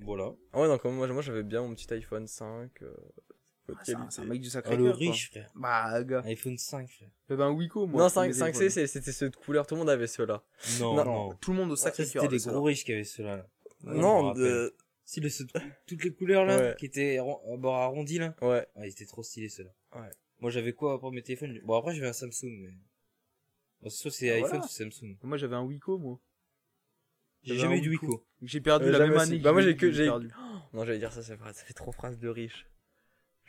[0.00, 0.32] Voilà.
[0.52, 2.70] Ah ouais, non, comme moi, moi j'avais bien mon petit iPhone 5.
[2.82, 2.94] euh,
[3.68, 4.98] Ah, C'est un, un mec du Oh, sacré le cœur, quoi.
[4.98, 5.50] riche, frère.
[5.54, 6.22] Bah, gars.
[6.24, 7.08] iPhone 5, frère.
[7.28, 8.02] J'avais un Wiko, moi.
[8.02, 8.70] Non, premier 5, 5C, téléphone.
[8.70, 10.42] c'est- c'était ceux de couleur, tout le monde avait ceux-là.
[10.80, 11.34] Non, Non, non.
[11.40, 12.22] Tout le monde au sacré cœur.
[12.24, 13.36] c'était les gros riches qui avaient ceux-là.
[13.36, 13.46] là.
[13.84, 14.42] Non, rappelle.
[14.42, 14.74] de...
[15.04, 15.28] Si, le,
[15.86, 16.76] toutes les couleurs, là, Ouais.
[16.78, 17.18] qui étaient
[17.58, 18.34] bord arrondi, là.
[18.40, 18.66] Ouais.
[18.78, 19.70] Ils étaient trop stylés, ceux-là.
[20.00, 20.10] Ouais.
[20.40, 21.58] Moi, j'avais quoi pour mes téléphones?
[21.64, 22.70] Bon, après, j'avais un Samsung, mais.
[23.80, 24.62] Bon, soit c'est Ah, iPhone, voilà.
[24.68, 25.16] soit Samsung.
[25.22, 26.18] Moi, j'avais un Wiko, moi.
[27.42, 28.06] J'ai jamais eu du Wiko.
[28.06, 28.26] Wiko.
[28.42, 29.38] J'ai perdu Euh, la même année.
[29.38, 30.28] Bah, moi, j'ai que j'ai- perdu.
[30.72, 32.66] Non, j'allais dire ça, fait, ça fait trop phrase de riche.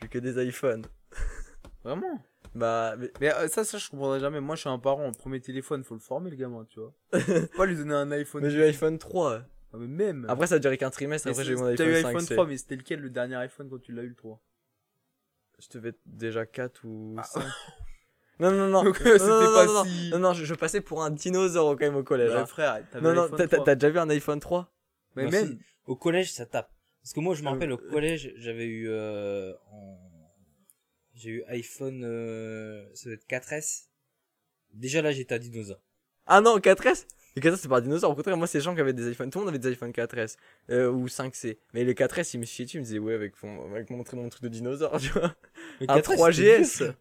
[0.02, 0.84] J'ai que des iPhones.
[1.84, 2.20] Vraiment?
[2.54, 3.10] Bah, mais...
[3.20, 4.40] Mais euh, ça, ça, je comprendrais jamais.
[4.40, 5.10] Moi, je suis un parent.
[5.12, 6.94] Premier téléphone, faut le former, le gamin, tu vois.
[7.20, 8.42] Faut pas lui donner un iPhone.
[8.42, 9.42] mais j'ai eu iPhone 3.
[9.74, 10.24] Ah, mais même.
[10.28, 12.08] Après, ça a duré qu'un trimestre, Mais après j'ai eu mon T'as iPhone eu 5.
[12.08, 14.40] iPhone 3, mais c'était lequel le dernier iPhone quand tu l'as eu, le 3
[15.58, 17.24] Je devais être déjà 4 ou Ah.
[17.24, 17.42] 5.
[18.38, 18.82] non, non, non.
[18.84, 21.72] Donc, non, c'était non, pas non, si- Non, non, je, je passais pour un dinosaure
[21.72, 22.30] quand même au collège.
[22.32, 22.46] Bah, hein.
[22.46, 23.64] frère, Non, non, t'as t'as- 3.
[23.64, 24.72] t'as déjà vu un iPhone 3
[25.16, 25.58] Mais Non, même.
[25.86, 26.70] Au collège, ça tape.
[27.02, 29.98] Parce que moi, je me Euh, rappelle, au collège, j'avais eu, euh, en...
[31.14, 33.88] j'ai eu iPhone, euh, ça doit être 4S.
[34.72, 35.80] Déjà là, j'étais un dinosaure.
[36.26, 37.06] Ah non, 4S
[37.36, 39.10] Les 4S c'est pas un dinosaure, au contraire, moi c'est les gens qui avaient des
[39.10, 40.36] iPhones, tout le monde avait des iPhone 4S
[40.70, 41.58] euh, ou 5C.
[41.72, 44.04] Mais les 4S ils me chiaient dessus, ils me disaient ouais avec, mon- avec mon,
[44.12, 45.34] mon truc de dinosaure, tu vois.
[45.80, 46.16] Le Un 4S, c'était
[46.60, 46.94] 3GS vieux.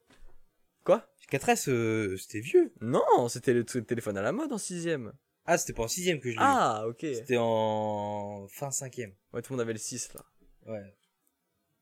[0.83, 1.07] Quoi?
[1.31, 2.71] 4S, euh, c'était vieux.
[2.81, 5.11] Non, c'était le téléphone à la mode en 6ème.
[5.45, 6.41] Ah, c'était pas en sixième que je l'ai.
[6.43, 6.99] Ah, ok.
[7.01, 9.13] C'était en fin cinquième.
[9.33, 10.25] Ouais, tout le monde avait le 6 là.
[10.65, 10.93] Ouais.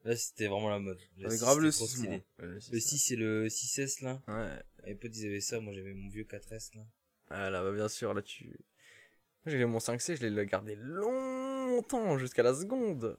[0.04, 0.98] Là, c'était vraiment la mode.
[1.18, 2.24] Le J'avais 6, grave le c'était trop 6, stylé.
[2.40, 2.48] moi.
[2.72, 4.20] Le 6 et le 6S, là.
[4.28, 4.64] Ouais.
[4.88, 5.60] Les potes, ils avaient ça.
[5.60, 6.82] Moi, j'avais mon vieux 4S, là.
[7.34, 8.46] Ah là, bah, bien sûr, là tu.
[9.46, 13.18] Moi j'ai mon 5C, je l'ai gardé longtemps, jusqu'à la seconde.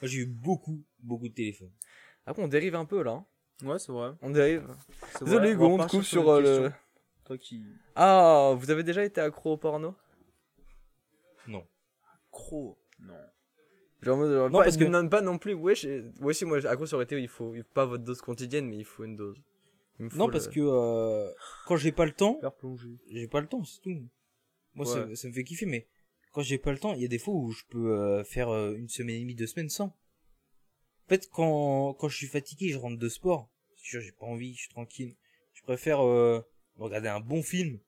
[0.00, 1.72] Moi, j'ai eu beaucoup, beaucoup de téléphones.
[2.24, 3.12] Après, on dérive un peu là.
[3.12, 3.26] hein.
[3.66, 4.12] Ouais, c'est vrai.
[4.22, 4.66] On dérive.
[5.14, 5.66] C'est Désolé, vrai.
[5.66, 6.72] Hugo, on te coupe sur euh, le.
[7.24, 7.64] Toi qui.
[7.96, 9.94] Ah, vous avez déjà été accro au porno?
[11.48, 11.66] Non.
[12.30, 12.78] Cro.
[13.00, 13.14] Non.
[14.00, 15.74] Genre, genre, Non, pas, parce que- non, pas non plus, ouais,
[16.20, 18.84] ouais, si, moi, accro, ça aurait été, il faut pas votre dose quotidienne, mais il
[18.84, 19.36] faut une dose.
[19.98, 21.32] Non, le- parce que euh,
[21.66, 22.40] quand j'ai pas le temps,
[23.10, 24.00] j'ai pas le temps, c'est tout.
[24.74, 25.16] Moi, ça, Ouais.
[25.16, 25.88] ça me fait kiffer, mais
[26.32, 28.48] quand j'ai pas le temps, il y a des fois où je peux euh, faire
[28.50, 29.86] euh, une semaine et demie, deux semaines sans.
[29.86, 33.48] En fait, quand, quand je suis fatigué, je rentre de sport.
[33.76, 35.16] C'est sûr, j'ai pas envie, je suis tranquille.
[35.54, 36.40] Je préfère euh,
[36.76, 37.78] regarder un bon film.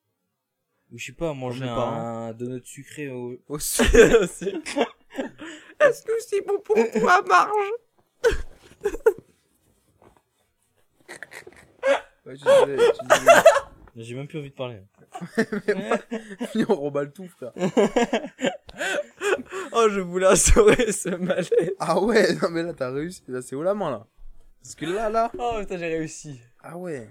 [0.91, 3.39] Ou je sais pas, manger un, donut sucré au...
[3.49, 3.85] Aussi.
[3.85, 4.55] C'est-
[5.81, 7.53] Est-ce que c'est bon pour toi, Marge?
[12.27, 13.33] Ouais, tu disais, tu disais.
[13.97, 14.81] J'ai même plus envie de parler.
[16.69, 17.53] on remballe tout, frère.
[19.73, 21.51] Oh, je voulais instaurer ce malaise.
[21.79, 24.07] Ah ouais, non mais là t'as réussi, là c'est haut la main là.
[24.63, 25.31] Parce que là, là.
[25.39, 26.41] Oh, putain, j'ai réussi.
[26.63, 27.09] Ah ouais.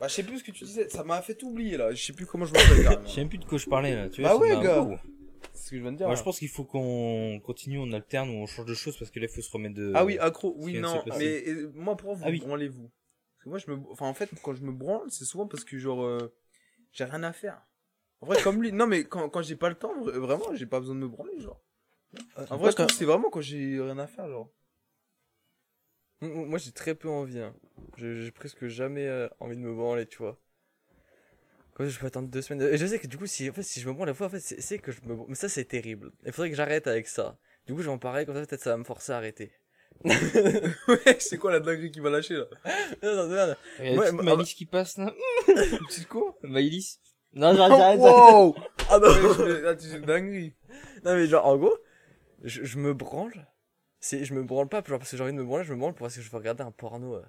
[0.00, 2.12] Bah je sais plus ce que tu disais, ça m'a fait oublier là, je sais
[2.12, 3.06] plus comment je carrément.
[3.06, 4.08] Je sais même plus de quoi je parlais là.
[4.08, 4.88] Tu Bah vois, ça ouais, gars.
[5.52, 6.06] C'est ce que je viens de dire.
[6.06, 9.10] Moi, je pense qu'il faut qu'on continue, on alterne ou on change de choses parce
[9.10, 9.92] que là, il faut se remettre de.
[9.94, 12.40] Ah oui, accro, oui, non, mais moi pourquoi vous Ah oui.
[12.40, 12.90] branlez-vous
[13.42, 13.90] Parce que moi je me.
[13.90, 16.04] Enfin en fait, quand je me branle, c'est souvent parce que genre.
[16.04, 16.32] euh,
[16.92, 17.60] j'ai rien à faire.
[18.20, 20.66] En vrai, comme lui, non mais quand, quand j'ai pas le temps, vra- vraiment, j'ai
[20.66, 21.60] pas besoin de me branler, genre.
[22.50, 24.50] En vrai, que c'est vraiment quand j'ai rien à faire, genre.
[26.22, 27.40] Moi, j'ai très peu envie.
[27.40, 27.54] Hein.
[27.98, 30.40] J'ai presque jamais euh, envie de me branler, tu vois.
[31.74, 32.62] Quand je peux attendre deux semaines.
[32.72, 34.26] Et je sais que du coup, si, en fait, si je me branle la fois,
[34.26, 35.16] en fait, c'est que je me.
[35.28, 36.12] Mais ça, c'est terrible.
[36.24, 37.38] Il faudrait que j'arrête avec ça.
[37.66, 39.52] Du coup, j'en parler comme ça, peut-être ça va me forcer à arrêter.
[40.88, 42.44] ouais, c'est quoi la dinguerie qui va lâcher là
[43.02, 43.54] non, non, non, non.
[43.78, 45.12] Il y a une Ouais, petite mais- Maïlis qui passe là.
[45.46, 46.98] Petite quoi Maïlis.
[47.34, 48.34] Non, j'arrête, j'arrête, j'arrête.
[48.34, 48.54] Wow
[48.90, 49.44] Ah non.
[49.62, 50.54] Là, tu sais, une dinguerie.
[51.04, 51.74] non, mais genre, en gros,
[52.42, 53.48] je, je me branle.
[54.00, 55.78] C'est, je me branle pas genre, parce que j'ai envie de me branler, je me
[55.78, 57.14] branle parce que je veux regarder un porno.
[57.16, 57.22] euh.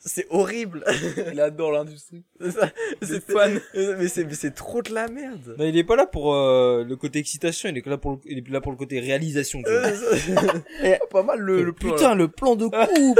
[0.00, 0.84] C'est horrible.
[1.32, 2.24] Il adore l'industrie.
[2.40, 2.70] C'est ça,
[3.02, 3.60] C'est c'est fan.
[3.74, 5.56] Mais c'est, mais c'est trop de la merde.
[5.58, 8.18] Non, il est pas là pour euh, le côté excitation, il est là pour le,
[8.26, 9.60] il est là pour le côté réalisation.
[9.62, 9.80] tu vois.
[9.80, 12.14] Euh, Ah, pas mal le, le plan, Putain, là.
[12.14, 13.18] le plan de coupe.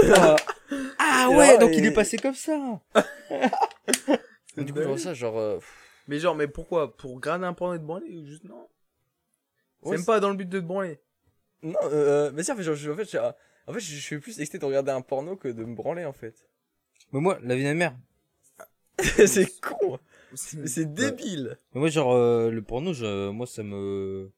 [0.98, 2.80] ah Et ouais, là, donc il- il est passé comme ça.
[4.56, 5.38] Du coup, genre ça, genre.
[5.38, 5.58] euh,
[6.06, 6.96] Mais genre, mais pourquoi?
[6.96, 8.68] Pour regarder un porno et te branler ou juste non?
[9.82, 11.00] C'est Ouais, même pas dans le but de te branler.
[11.62, 14.00] Non, euh, mais si, en fait, genre, je, en fait, je, en fait, je, je
[14.00, 16.34] suis plus excité de regarder un porno que de me branler, en fait.
[17.12, 17.96] Mais moi, la vie de mère.
[19.26, 19.98] c'est con,
[20.34, 21.56] C'est- débile.
[21.72, 24.30] Mais moi, genre, euh, le porno, je, moi, ça me.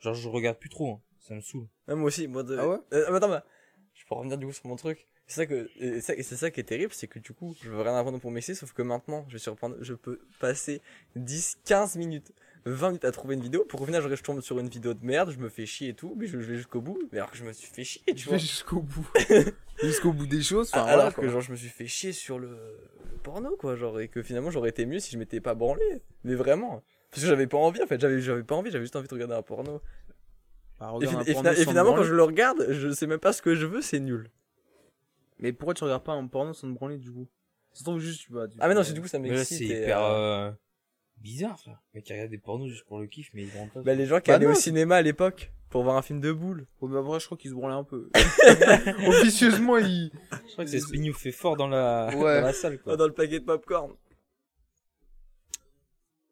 [0.00, 0.92] Genre, je regarde plus trop.
[0.92, 1.00] hein.
[1.20, 1.66] Ça me saoule.
[1.86, 2.56] Ah, moi aussi, moi de...
[2.58, 2.78] Ah ouais?
[2.92, 3.38] Euh, attends, mais
[3.94, 5.06] je peux revenir du coup sur mon truc.
[5.28, 7.80] C'est ça que, et c'est ça qui est terrible, c'est que du coup, je veux
[7.80, 10.82] rien apprendre pour m'exciter, sauf que maintenant, je surprendre, je peux passer
[11.14, 12.32] 10, 15 minutes,
[12.64, 15.30] 20 minutes à trouver une vidéo, pour revenir, je tombe sur une vidéo de merde,
[15.30, 17.36] je me fais chier et tout, mais je, je vais jusqu'au bout, mais alors que
[17.36, 18.34] je me suis fait chier, tu Je vois.
[18.34, 19.08] vais jusqu'au bout.
[19.82, 20.70] jusqu'au bout des choses.
[20.72, 23.74] Enfin, alors voilà, que genre, je me suis fait chier sur le, le porno, quoi,
[23.74, 26.02] genre, et que finalement, j'aurais été mieux si je m'étais pas branlé.
[26.24, 26.82] Mais vraiment.
[27.10, 29.14] Parce que j'avais pas envie, en fait, j'avais, j'avais pas envie, j'avais juste envie de
[29.14, 29.82] regarder un porno.
[30.78, 33.54] Bah, Et, un porno finalement, quand je le regarde, je sais même pas ce que
[33.54, 34.30] je veux, c'est nul.
[35.38, 37.28] Mais pourquoi tu regardes pas un porno sans te branler du coup?
[37.72, 39.60] Ça se trouve juste, tu Ah, mais non, c'est du coup, ça c'est m'excite.
[39.62, 40.52] et, hyper euh, euh,
[41.22, 41.80] bizarre, frère.
[41.94, 43.82] Le mec qui regarde des pornos juste pour le kiff, mais il rentre pas.
[43.82, 46.20] Bah, les gens qui Bah allaient non, au cinéma à l'époque pour voir un film
[46.20, 46.66] de boules.
[46.80, 48.10] Oh, mais après, je crois qu'il se branlait un peu.
[49.08, 50.10] Officieusement, il.
[50.30, 52.40] Je crois que c'est Spignouf fait fort dans la, Ouais.
[52.40, 52.96] dans la salle, quoi.
[52.96, 53.92] Dans le paquet de popcorn.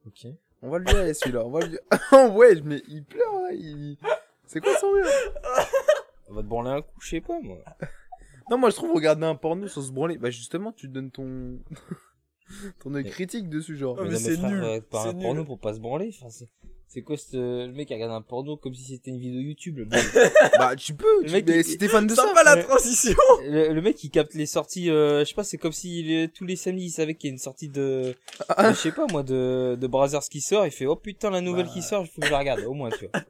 [0.07, 0.27] Ok.
[0.63, 1.45] On va lui aller celui-là.
[1.47, 1.79] On va lui.
[2.13, 3.53] oh ouais, mais il pleure là.
[3.53, 3.97] Il...
[4.47, 5.07] C'est quoi son rire
[6.29, 7.59] On va te branler un coup, je sais pas, moi.
[8.51, 10.19] Non, moi je trouve regarder un porno sans se branler.
[10.19, 11.61] Bah justement, tu donnes ton.
[12.83, 13.97] ton œil critique dessus, genre.
[14.01, 15.23] Oh, mais c'est nul, euh, Pas c'est un nul.
[15.23, 16.11] porno pour pas se branler.
[16.19, 16.49] Enfin, c'est,
[16.89, 19.79] c'est quoi ce, le mec qui regarde un porno comme si c'était une vidéo YouTube,
[19.79, 20.03] le mec.
[20.59, 21.21] Bah tu peux.
[21.23, 22.23] Le tu- mec, mais il- si t'es fan de ça.
[22.27, 25.45] Sympa la mais- transition le, le mec qui capte les sorties, euh, je sais pas,
[25.45, 28.15] c'est comme si tous les samedis il savait qu'il y a une sortie de,
[28.49, 28.73] Ah.
[28.73, 31.67] je sais pas moi, de, de Brazzers qui sort, il fait, oh putain, la nouvelle
[31.67, 31.73] Bah.
[31.73, 33.23] qui sort, il faut que je la regarde, au moins, tu vois.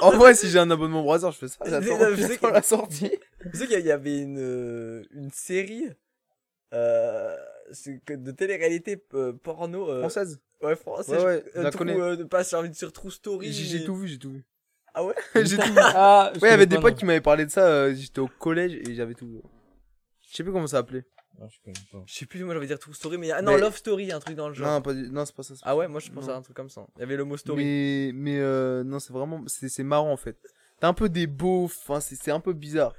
[0.00, 1.58] En vrai, si j'ai un abonnement Brazzer, je fais ça.
[1.64, 3.10] Je J'attends la sortie.
[3.50, 5.86] Tu sais qu'il y avait une, une série
[6.72, 7.36] euh,
[8.04, 9.88] que de télé-réalité euh, porno.
[9.90, 10.40] euh, Française.
[10.62, 11.16] Ouais, français.
[11.18, 13.52] Ouais, ouais, je, je euh, la trou- euh, de pas sur, sur True Story.
[13.52, 14.44] J'ai j'ai tout vu, j'ai tout vu.
[14.94, 15.14] Ah ouais?
[15.44, 15.78] J'ai tout vu.
[15.78, 17.66] Ah, Ouais, il y avait des potes qui m'avaient parlé de ça.
[17.66, 19.40] euh, J'étais au collège et j'avais tout vu.
[20.30, 21.04] Je sais plus comment ça s'appelait.
[21.40, 22.02] Ah, je connais pas.
[22.06, 23.60] Je sais plus, moi j'avais dire True Story, mais il y a- ah non, Mais-
[23.60, 24.68] Love Story, un truc dans le genre.
[24.70, 25.54] Non, pas du- non, c'est pas ça.
[25.62, 26.34] Ah ouais, moi je pense Non.
[26.34, 26.86] à un truc comme ça.
[26.96, 27.64] Il y avait le mot story.
[27.64, 30.36] Mais, mais euh, non, c'est vraiment, c'est c'est marrant en fait.
[30.78, 32.94] T'as un peu des beaux, enfin, c'est c'est un peu bizarre.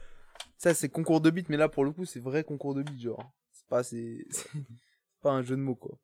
[0.58, 3.00] Ça, c'est concours de beat, mais là, pour le coup, c'est vrai concours de beat,
[3.00, 3.32] genre.
[3.74, 5.98] C'est pas, c'est c'est pas un jeu de mots, quoi.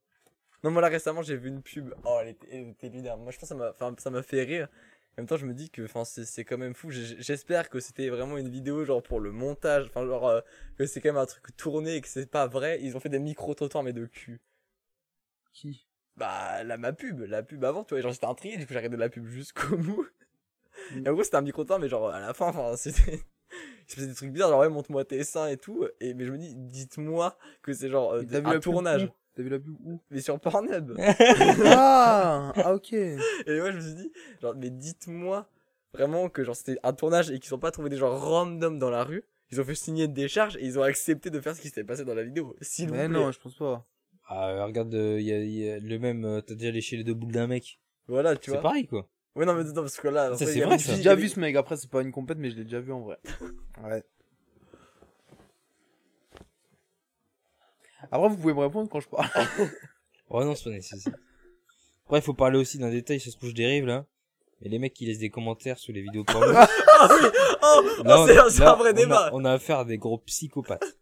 [0.63, 1.93] Non, moi là récemment j'ai vu une pub.
[2.03, 3.17] Oh, elle était, elle était lunaire.
[3.17, 4.67] Moi je pense que ça m'a, fait rire.
[5.17, 6.91] En même temps, je me dis que, c'est, quand même fou.
[6.91, 9.87] J'espère que c'était vraiment une vidéo genre pour le montage.
[9.87, 10.41] Enfin, genre euh,
[10.77, 12.79] que c'est quand même un truc tourné et que c'est pas vrai.
[12.81, 14.41] Ils ont fait des micro trottoirs mais de cul.
[15.53, 15.87] Qui?
[16.17, 18.57] Bah là ma pub, la pub avant, tu vois, genre c'était intrigué.
[18.57, 20.07] Du coup j'ai regardé la pub jusqu'au bout.
[20.95, 23.23] Et en gros c'était un micro trottoir mais genre à la fin, enfin c'était.
[23.51, 25.85] Il se faisait des trucs bizarres, genre ouais, montre-moi tes seins et tout.
[25.99, 29.11] Et mais je me dis, dites-moi que c'est genre euh, vu un la pub tournage.
[29.35, 29.99] T'as vu la pub où?
[30.11, 30.95] Mais sur Pornhub.
[31.65, 32.93] ah, ah, ok.
[32.93, 33.13] Et
[33.47, 35.47] moi, je me suis dit, genre, mais dites-moi
[35.93, 38.89] vraiment que genre c'était un tournage et qu'ils ont pas trouvé des gens random dans
[38.89, 39.23] la rue.
[39.51, 41.83] Ils ont fait signer une décharge et ils ont accepté de faire ce qui s'était
[41.83, 42.55] passé dans la vidéo.
[42.61, 43.17] S'il vous Mais plaît.
[43.19, 43.83] non, je pense pas.
[44.27, 47.03] Ah, euh, regarde, il y, a, y a le même, euh, t'as déjà léché les
[47.03, 47.79] deux boules d'un mec.
[48.07, 48.61] Voilà, tu C'est vois.
[48.61, 49.07] pareil, quoi.
[49.39, 50.91] Ouais, non, mais non, parce que là, après, c'est il y vrai, ça.
[50.91, 52.91] J'ai déjà vu ce mec, après, c'est pas une compète, mais je l'ai déjà vu
[52.91, 53.17] en vrai.
[53.81, 54.03] Ouais.
[58.11, 59.27] Après, vous pouvez me répondre quand je parle.
[60.29, 61.13] Ouais, non, c'est pas nécessaire.
[62.05, 64.05] Après, il faut parler aussi d'un détail, ça se trouve, je dérive, là.
[64.61, 66.53] Mais les mecs qui laissent des commentaires sous les vidéos porno.
[66.53, 67.29] Ah oui
[67.63, 69.79] Oh, oh, Là, on- c'est c'est là, un vrai on a- débat On a affaire
[69.79, 70.98] à des gros psychopathes.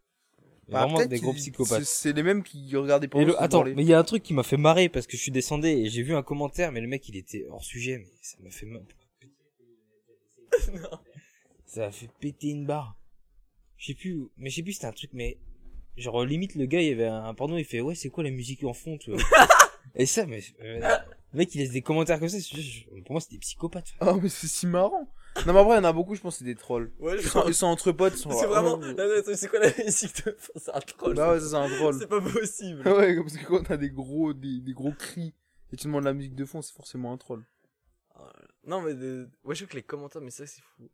[0.68, 1.84] Bah, Vraiment des gros psychopathes.
[1.84, 3.26] c'est- les mêmes qui Et pornos.
[3.28, 5.22] le- attends, mais il y a un truc qui m'a fait marrer parce que je
[5.22, 8.08] suis descendu et j'ai vu un commentaire, mais le mec il était hors sujet, mais
[8.20, 8.84] ça m'a fait mal.
[11.66, 12.96] Ça m'a fait péter une barre.
[13.76, 15.38] Je sais plus, où- mais je sais plus c'était un truc, mais
[15.96, 18.30] genre limite le gars il y avait un porno, il fait ouais c'est quoi la
[18.30, 19.20] musique en fond, tu vois.
[19.94, 20.80] et ça, mais euh,
[21.32, 23.94] le mec il laisse des commentaires comme ça, je- pour moi c'est des psychopathes.
[24.00, 25.08] Ah, mais c'est si marrant.
[25.46, 26.90] Non, mais après, il y en a beaucoup, je pense, c'est des trolls.
[26.98, 28.14] Ouais, Ils sont, ils sont entre potes.
[28.14, 28.80] ils sont C'est là, vraiment.
[29.34, 31.14] C'est quoi la musique de fond C'est un troll.
[31.14, 31.94] Bah ouais, c'est un troll.
[31.98, 32.82] C'est pas possible.
[32.88, 35.34] Ouais, parce que quand t'as des gros, des, des gros cris
[35.72, 37.44] et tu demandes la musique de fond, c'est forcément un troll.
[38.66, 38.94] Non, mais.
[38.94, 40.90] de- Ouais, je sais que les commentaires, mais ça, c'est fou.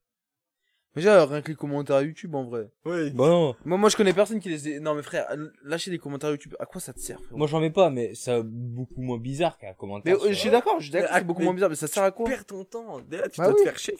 [0.97, 2.71] Mais déjà, rien que les commentaires YouTube en vrai.
[2.85, 3.11] Ouais.
[3.11, 4.79] Bon non, Moi, moi je connais personne qui les.
[4.79, 5.27] Non, mais frère,
[5.65, 8.43] lâcher des commentaires YouTube, à quoi ça te sert moi j'en mets pas, mais c'est
[8.45, 10.15] beaucoup moins bizarre qu'un Mais commentaire.
[10.17, 11.75] euh, sur- je suis d'accord, je suis d'accord, Mais- c'est beaucoup mais- moins bizarre, mais
[11.77, 12.29] ça sert à quoi?
[12.29, 13.01] perds ton temps.
[13.01, 13.65] Déjà, tu Bah dois oui.
[13.65, 13.97] te faire chier.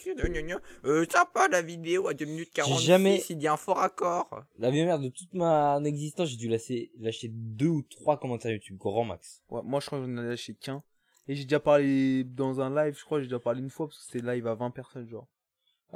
[0.85, 2.85] Euh, sympa la vidéo à 2 minutes 46.
[2.87, 4.43] jamais- Il y a un fort accord.
[4.59, 8.53] La vie mère de toute ma existence, j'ai dû lâcher, lâcher deux ou trois commentaires
[8.53, 9.43] YouTube, grand max.
[9.51, 10.83] Ouais, moi je crois que j'en ai lâché qu'un.
[11.27, 13.99] Et j'ai déjà parlé dans un live, je crois, j'ai déjà parlé une fois parce
[13.99, 15.27] que c'était live à 20 personnes, genre.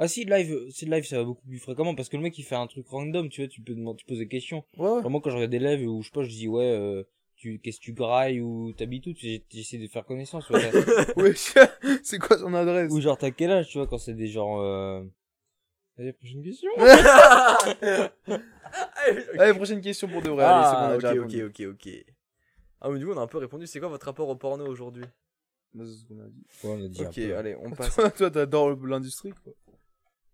[0.01, 2.43] Ah si, live, si live, ça va beaucoup plus fréquemment parce que le mec il
[2.43, 4.63] fait un truc random, tu vois, tu peux demander, tu poses des questions.
[4.77, 5.01] Ouais, ouais.
[5.01, 7.03] Vraiment quand je regarde des lives où je sais pas, je dis ouais, euh,
[7.35, 10.45] tu, qu'est-ce que tu grailles ou t'habites où, tu- j'essaie de faire connaissance.
[10.47, 10.71] t'as-
[11.17, 11.33] Ouais,
[12.03, 12.91] c'est quoi son adresse?
[12.93, 14.61] Ou genre t'as quel âge, tu vois, quand c'est des genre.
[14.61, 15.03] Euh...
[15.97, 16.69] Vas-y, prochaine question.
[19.37, 20.45] Allez, prochaine question pour de vrai.
[20.45, 22.05] allez, c'est bon, on a ah, ok, déjà ok, ok, ok.
[22.81, 23.67] Ah, mais du coup, on a un peu répondu.
[23.67, 25.03] C'est quoi votre rapport au porno aujourd'hui?
[25.73, 26.43] Bah, c'est ce qu'on a dit.
[26.63, 27.35] Ouais, on a dit un Ok, peu.
[27.37, 27.95] allez, on passe.
[27.95, 29.53] Toi, toi, t'adores l'industrie, quoi.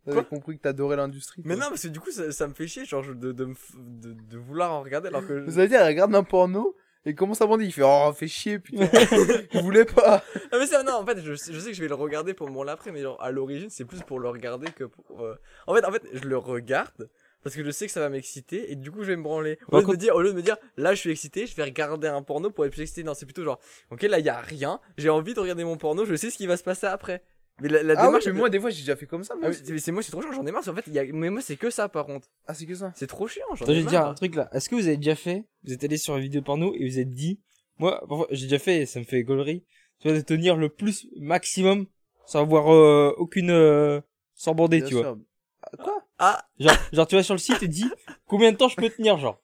[0.06, 1.42] T'avais Quoi compris que t'adorais l'industrie.
[1.46, 3.46] Mais non, parce que du coup, ça, ça me fait chier, genre, je- de, de,
[3.76, 5.34] de, de vouloir en regarder alors que.
[5.46, 6.76] Vous allez dire, elle regarde un porno
[7.06, 7.66] et commence à bander.
[7.66, 8.88] Il fait Oh, fait chier, putain.
[9.54, 10.24] il voulait pas.
[10.52, 12.34] Ah, mais ça, non, en fait, je, sais- je sais que je vais le regarder
[12.36, 15.22] pour mon l'après, mais genre, à l'origine, c'est plus pour le regarder que pour.
[15.24, 15.36] euh,
[15.68, 17.10] En fait, en fait, je le regarde
[17.44, 19.60] parce que je sais que ça va m'exciter et du coup, je vais me branler.
[19.72, 21.56] Au, lieu, de me dire, au lieu de me dire, là, je suis excité, je
[21.56, 23.04] vais regarder un porno pour être plus excité.
[23.04, 23.60] Non, c'est plutôt genre,
[23.92, 26.38] ok, là, il y a rien, j'ai envie de regarder mon porno, je sais ce
[26.38, 27.24] qui va se passer après.
[27.62, 28.26] Mais la, la Ah démarche.
[28.26, 29.44] mais moi, des fois, j'ai déjà fait comme ça, moi.
[29.46, 30.64] Ah, mais c'est- c'est moi, c'est trop chiant, j'en ai marre.
[30.64, 31.06] qu'en fait, il y a...
[31.06, 32.28] mais moi, c'est que ça, par contre.
[32.48, 32.92] Ah, c'est que ça.
[32.96, 34.10] C'est trop chiant, j'en ai vais te dire marre.
[34.12, 34.50] un truc là.
[34.52, 37.00] Est-ce que vous avez déjà fait Vous êtes allé sur une vidéo porno et vous
[37.00, 37.40] êtes dit,
[37.80, 39.64] moi, parfois, j'ai déjà fait et ça me fait gaulerie.
[40.02, 41.86] Tu vois, de tenir le plus maximum
[42.26, 44.02] sans avoir euh, aucune, euh,
[44.34, 45.04] sans bander, Bien tu vois.
[45.04, 45.18] sûr.
[45.62, 46.04] Ah, Quoi?
[46.20, 47.86] Ah, Genre, genre, tu vas sur le site et dis
[48.28, 49.40] combien de temps je peux tenir, genre,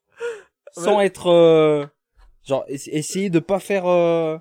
[0.74, 1.86] sans être, euh,
[2.46, 4.38] genre, ess- essayer de pas faire, euh,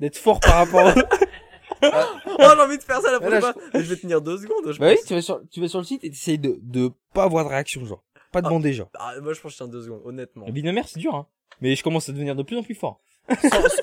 [0.00, 0.92] d'être fort par rapport.
[2.38, 3.54] oh, j'ai envie de faire ça la prochaine fois.
[3.74, 5.84] Je vais tenir deux secondes, je bah oui, tu vas sur, tu vas sur le
[5.84, 8.50] site et t'essayes de, de pas avoir de réaction, genre, pas de Ah.
[8.50, 8.90] bander, genre.
[8.98, 10.44] Ah, moi, je pense que je tiens deux secondes, honnêtement.
[10.46, 11.26] La vie de ma mère, c'est dur, hein.
[11.60, 13.00] Mais je commence à devenir de plus en plus fort.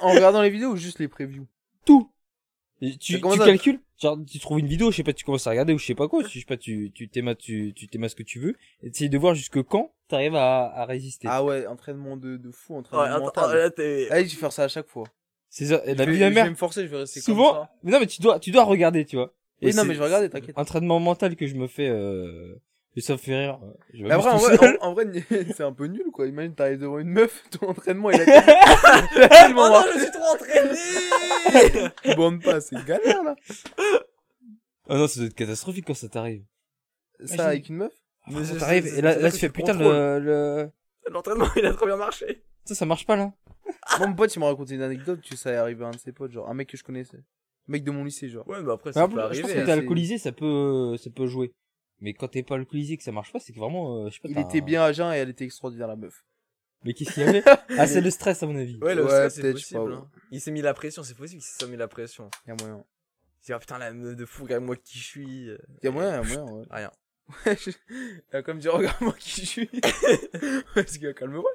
[0.01, 1.47] En regardant les vidéos ou juste les previews?
[1.86, 2.10] Tout.
[2.82, 5.47] Et tu, tu ça calcules, genre tu trouves une vidéo, je sais pas, tu commences
[5.47, 7.72] à regarder ou je sais pas quoi, tu, je sais pas, tu tu t'aimas tu
[7.74, 10.84] tu t'aimas ce que tu veux, et t'essayes de voir jusque quand t'arrives à, à
[10.86, 11.28] résister.
[11.32, 13.72] Ah ouais, entraînement de, de fou, Ouais, entraînement attends, mental.
[13.78, 13.86] oh, là.
[14.16, 15.06] Allez, je vais faire ça à chaque fois.
[15.56, 15.82] C'est ça.
[15.86, 17.54] Et la je, vie de ma je vais mère, me forcer, je vais rester souvent.
[17.54, 17.70] comme ça.
[17.84, 19.34] Mais non, mais tu dois tu dois regarder, tu vois.
[19.62, 20.58] Et Oui, non, c'est- mais je vais regarder, t'inquiète.
[20.58, 22.56] Entraînement mental que je me fais, euh,
[22.95, 23.60] et ça me fait rire.
[23.93, 25.06] Je Mais après, en vrai, en, en vrai,
[25.56, 26.26] c'est un peu nul, quoi.
[26.26, 29.84] Imagine, t'arrives devant une meuf, ton entraînement, il a tellement, il a tellement Oh non,
[29.93, 33.36] je suis trop entraîné Tu bandes pas, c'est galère, là.
[34.89, 36.43] Ah non, ça doit être catastrophique quand ça t'arrive.
[37.20, 37.41] Ça, Imagine.
[37.41, 37.93] avec une meuf.
[38.28, 40.70] Mais Quand c'est- t'arrives c'est- et là là ça tu fais putain le, le
[41.12, 42.41] L'entraînement, il a trop bien marché.
[42.66, 43.32] ça ça marche pas là.
[43.99, 46.11] Mon pote, il m'a raconté une anecdote que ça est arrivé à un de ses
[46.11, 47.17] potes, genre, un mec que je connaissais.
[47.17, 48.47] Un mec de mon lycée, genre.
[48.47, 49.41] Ouais, mais après, ça peut je arriver.
[49.41, 51.53] pense que hein, t'es c'est- alcoolisé, ça peut ça peut jouer.
[52.01, 54.19] Mais quand t'es pas alcoolisé que ça marche pas, c'est que vraiment euh, je sais
[54.21, 54.28] pas.
[54.30, 56.24] Il était bien à jeun et elle était extraordinaire, la meuf.
[56.84, 57.43] Mais qu'est-ce qu'il y avait?
[57.78, 58.78] Ah, c'est le stress à mon avis.
[58.82, 59.95] Ouais, le Ouais, stress, c'est peut-être, je sais possible.
[59.95, 60.09] pas, hein.
[60.32, 62.30] Il s'est mis la pression, c'est possible qu'il s'est mis la pression.
[62.45, 62.84] Y'a moyen.
[63.41, 65.49] Il s'est dit, ah putain, la meuf de fou, regarde moi qui je suis.
[65.49, 66.65] euh, Y'a moyen, y'a moyen, ouais.
[66.69, 66.91] Rien.
[67.45, 67.71] Ouais, je-
[68.32, 69.69] Elle a comme dit, regarde-moi qui je suis.
[70.76, 71.49] ouais, ce gars, calme-moi.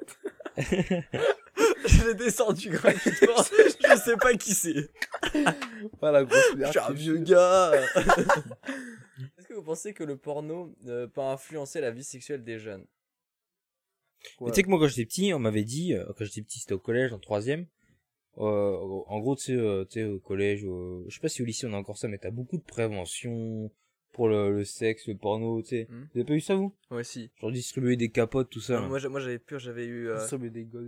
[1.85, 3.35] Je l'ai descendu gratuitement.
[3.89, 4.89] je sais pas qui c'est.
[5.99, 7.71] Pas la grosse Je suis un vieux gars.
[9.37, 12.85] Est-ce que vous pensez que le porno euh, peut influencer la vie sexuelle des jeunes?
[14.41, 16.59] Mais Tu sais que moi quand j'étais petit, on m'avait dit, euh, quand j'étais petit,
[16.59, 17.65] c'était au collège, en troisième.
[18.37, 21.41] Euh, en gros, tu sais, euh, tu sais, au collège, euh, je sais pas si
[21.41, 23.69] au lycée on a encore ça, mais t'as beaucoup de prévention
[24.13, 25.87] pour le, le sexe, le porno, tu sais.
[25.89, 26.03] Hmm.
[26.13, 26.73] Vous avez pas eu ça vous?
[26.91, 27.29] Ouais, si.
[27.39, 28.75] Genre distribuer des capotes, tout ça.
[28.75, 28.87] Non, là.
[28.87, 30.09] moi, j'a- moi j'avais pur, j'avais eu.
[30.09, 30.79] euh, mais des gars.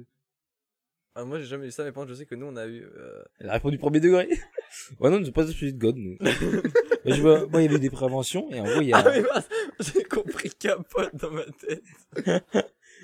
[1.16, 2.66] Ah, moi j'ai jamais eu ça, mais par contre, je sais que nous on a
[2.68, 2.84] eu.
[2.84, 4.28] euh, Elle a répondu premier degré.
[5.00, 6.18] ouais non, c'est pas ça sujet de God, nous.
[7.06, 8.98] Mais je vois, moi il y avait des préventions, et en gros il y a...
[9.00, 9.50] Ah, mais mince,
[9.80, 11.82] j'ai compris capote dans ma tête.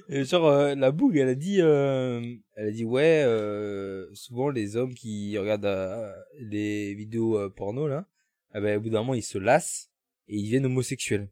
[0.09, 2.21] Et genre euh, la bougue elle a dit euh,
[2.53, 7.87] elle a dit ouais euh, souvent les hommes qui regardent euh, les vidéos euh, porno
[7.87, 8.05] là
[8.53, 9.89] ah ben, au bout d'un moment ils se lassent
[10.27, 11.27] et ils deviennent homosexuels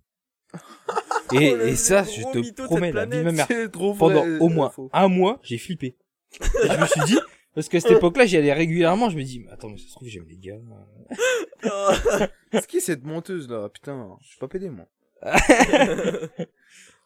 [1.34, 3.70] et, Oh, et ça je te de promets la vie de ma mère vrai.
[3.70, 4.90] pendant au moins faux.
[4.92, 5.96] un mois j'ai flippé
[6.42, 7.20] je me suis dit
[7.54, 9.88] parce qu'à cette époque là j'y allais régulièrement je me dis mais attends mais ça
[9.88, 10.58] se trouve j'aime les gars
[12.52, 14.86] C'est qui cette menteuse là Putain, je suis pas pédé moi.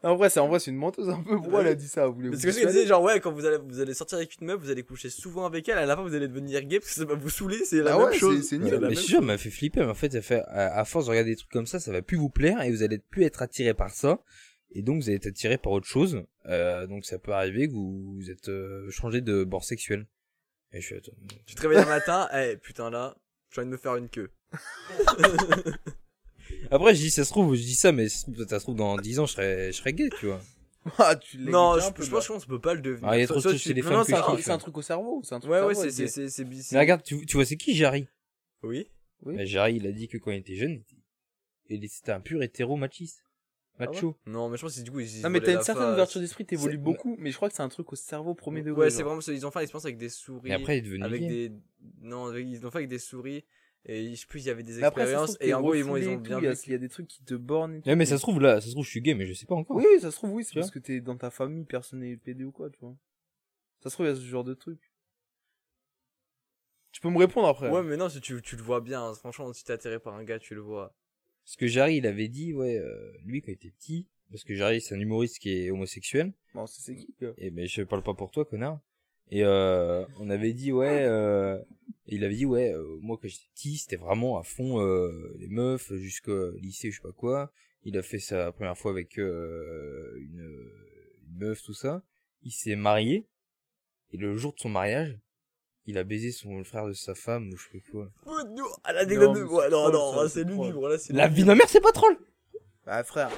[0.03, 1.35] en vrai, c'est en vrai, c'est une menteuse un peu.
[1.37, 3.19] Pourquoi elle a dit ça Vous voulez Parce que ce qu'elle dissuader disait, genre, ouais,
[3.19, 5.77] quand vous allez, vous allez sortir avec une meuf, vous allez coucher souvent avec elle,
[5.77, 7.93] à la fin vous allez devenir gay parce que ça va vous saouler, c'est la
[7.95, 8.41] Ah même ouais, chose.
[8.47, 8.77] c'est- nul.
[8.81, 10.85] mais je suis sûr, elle m'a fait flipper, mais en fait, ça fait, à, à
[10.85, 12.97] force de regarder des trucs comme ça, ça va plus vous plaire et vous allez
[12.99, 14.19] plus être attiré par ça.
[14.71, 16.23] Et donc, vous allez être attiré par autre chose.
[16.45, 20.05] Euh, donc, ça peut arriver que vous, vous êtes euh, changé de bord sexuel.
[20.71, 21.13] Et je suis, attends,
[21.45, 23.17] Tu te réveilles un matin, eh putain là,
[23.51, 24.29] j'ai envie de me faire une queue.
[26.71, 28.65] Après, je dis, ça se trouve, je dis ça, mais ça se trouve, ça se
[28.65, 30.41] trouve, dans 10 ans, je serais, je serais gay, tu vois.
[30.97, 32.17] Ah, tu Non, je, peu, je là.
[32.25, 33.09] pense qu'on peut pas le devenir.
[33.09, 34.57] Ah, il y a trop de choses tu- chez les femmes non, que c'est un,
[34.57, 35.21] truc au cerveau.
[35.23, 37.57] C'est un truc Ouais, au ouais, c'est, c'est, c'est, Mais regarde, tu, tu vois, c'est
[37.57, 38.07] qui Jarry?
[38.63, 38.89] Oui.
[39.23, 39.35] Oui.
[39.35, 40.81] Bah, Jarry, il a dit que quand il était jeune,
[41.67, 43.23] il était c'était un pur hétéro machiste.
[43.79, 44.17] Macho.
[44.25, 45.93] Non, mais je pense que du coup, ils Non, mais t'as une certaine face.
[45.93, 48.81] ouverture d'esprit, t'évolues beaucoup, mais je crois que c'est un truc au cerveau premier degré.
[48.81, 49.31] Ouais, c'est vraiment ça.
[49.31, 50.49] Ils ont fait l'expérience avec des souris.
[50.49, 51.51] Et après, il est devenu avec des,
[52.01, 53.45] non, avec- ils l'ont fait avec des souris.
[53.85, 55.37] Et je sais plus, il y avait des expériences.
[55.39, 56.59] Et en gros, ils, vont, ils ont bien Il y, a- vu.
[56.65, 57.81] il y a des trucs qui te bornent.
[57.85, 59.45] Ouais, mais ça se trouve, là, ça se trouve, je suis gay, mais je sais
[59.45, 59.77] pas encore.
[59.77, 62.17] Oui, ça se trouve, oui, c'est Tu parce que t'es dans ta famille, personne n'est
[62.17, 62.95] pédé ou quoi, tu vois.
[63.81, 64.79] Ça se trouve, il y a ce genre de truc.
[66.91, 67.69] Tu peux me répondre après.
[67.69, 69.01] Ouais, mais non, si tu, tu le vois bien.
[69.03, 69.13] hein.
[69.13, 70.93] Franchement, si t'es attiré par un gars, tu le vois.
[71.49, 74.53] Parce que Jarry, il avait dit, ouais, euh, lui, quand il était petit, parce que
[74.53, 78.13] Jarry, c'est un humoriste qui est homosexuel, Bon, c'est qui, et mais je parle pas
[78.13, 78.79] pour toi, connard.
[79.31, 81.59] Et euh, on avait dit, ouais, euh,
[82.05, 85.47] il avait dit, ouais, euh, moi, quand j'étais petit, c'était vraiment à fond euh, les
[85.47, 87.51] meufs, jusqu'au lycée, je sais pas quoi.
[87.83, 90.71] Il a fait sa première fois avec euh, une,
[91.29, 92.03] une meuf, tout ça.
[92.43, 93.25] Il s'est marié,
[94.11, 95.17] et le jour de son mariage,
[95.89, 98.11] il a baisé son le frère de sa femme, ou je sais pas quoi.
[98.25, 99.17] Oh, non, à de.
[99.17, 100.87] Ouais, c'est non, troll, non, ça, là, c'est lugubre.
[100.89, 102.17] Là, c'est La vie de ma mère, c'est pas troll
[102.85, 103.29] Bah frère.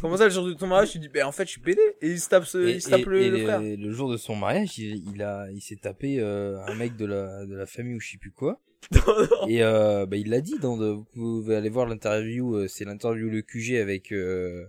[0.00, 1.80] Comment ça le jour de ton mariage tu dis bah en fait je suis pédé
[2.02, 3.60] et il se tape ce, il se tape le, et le frère.
[3.62, 7.06] le jour de son mariage, il, il a, il s'est tapé euh, un mec de
[7.06, 8.60] la, de la famille ou je sais plus quoi.
[9.48, 12.84] Et euh, bah, il l'a dit dans de, vous pouvez aller voir l'interview, euh, c'est
[12.84, 14.66] l'interview le QG avec euh,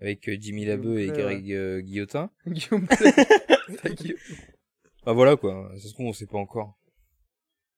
[0.00, 2.28] avec Jimmy Labeu et Greg euh, Guillotin.
[2.46, 2.86] Guillaume-
[5.06, 6.76] Bah voilà quoi, ça se trouve on sait pas encore.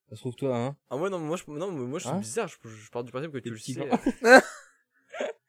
[0.09, 2.05] Ça se trouve toi hein Ah ouais non mais moi je non mais moi je
[2.07, 3.89] suis Hein bizarre je, je pars du principe que tu le petits sais.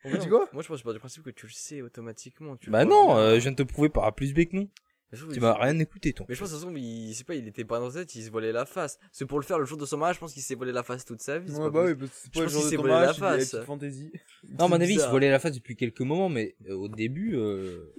[0.04, 0.50] Tu dis non, quoi?
[0.54, 2.56] Moi je pense je pars du principe que tu le sais automatiquement.
[2.58, 3.18] Tu Bah non, bien.
[3.18, 4.70] euh, je viens de te prouver par A plus B que non.
[5.12, 6.26] Mais je trouve Tu il- m'as rien écouté ton.
[6.30, 8.16] Mais je pense de toute façon il c'est pas il était pas dans sa tête
[8.16, 8.98] il se volait la face.
[9.12, 10.84] C'est pour le faire le jour de son mariage je pense qu'il s'est volé la
[10.84, 11.52] face toute sa vie.
[11.52, 12.08] c'est Ouais pas bah oui possible.
[12.08, 13.54] parce que c'est pas le pense jour qu'il de s'est ton volé la mariage face.
[13.54, 15.12] Non, à mon avis, il se bizarre.
[15.12, 17.94] volait la face depuis quelques moments, mais euh, au début, euh...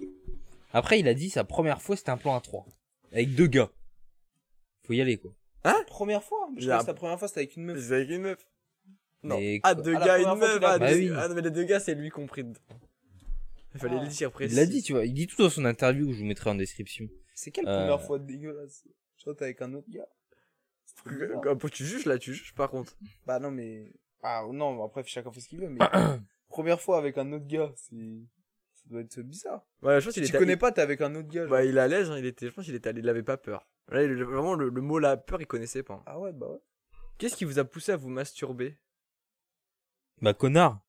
[0.72, 2.66] après, il a dit sa première fois, c'était un plan à 3
[3.12, 3.70] Avec deux gars.
[4.86, 5.32] Faut y aller, quoi.
[5.86, 7.78] Première fois Je J'ai crois que c'est la première fois c'était avec une meuf.
[7.80, 8.46] C'est avec une meuf.
[9.22, 9.36] Non.
[9.38, 10.58] Mais Ah deux Ah, gars une meuf.
[10.62, 11.10] Ah, Bah deux- oui.
[11.16, 12.60] ah, non mais les deux gars c'est lui compris dedans.
[13.74, 14.02] Il fallait Ah.
[14.04, 14.54] le dire précis.
[14.54, 15.04] Il l'a dit, tu vois.
[15.04, 17.06] Il dit tout dans son interview, je vous mettrai en description.
[17.34, 17.74] C'est quelle Euh.
[17.80, 18.84] première fois dégueulasse?
[19.16, 20.06] Je crois que t'es avec un autre gars.
[21.42, 22.96] Quand tu juges là tu juges par contre.
[23.26, 23.92] Bah non mais
[24.22, 25.78] ah non après chacun fait ce qu'il veut mais
[26.48, 28.20] première fois avec un autre gars c'est
[28.88, 29.64] doit être bizarre.
[29.82, 31.46] Ouais je pense Si qu'il tu était connais pas t'es avec un autre gars.
[31.46, 33.22] Bah il est à l'aise, hein, il était, je pense qu'il était allé, il avait
[33.22, 33.66] pas peur.
[33.90, 36.02] Là, il- vraiment le, le mot la peur, il connaissait pas.
[36.06, 36.58] Ah ouais bah ouais.
[37.18, 38.76] Qu'est-ce qui vous a poussé à vous masturber?
[40.20, 40.80] Bah, connard.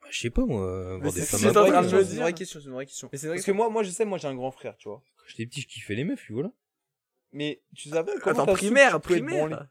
[0.00, 2.72] Bah, je sais pas, moi, euh, des c'est- une me euh, vraie question c'est une
[2.74, 3.08] vraie question.
[3.12, 5.02] Mais Parce que moi moi je sais moi j'ai un grand frère tu vois.
[5.16, 6.50] Quand j'étais petit, je kiffais les meufs, puis voilà.
[7.32, 9.68] Mais tu savais comment Attends, primaire, tu te primaire.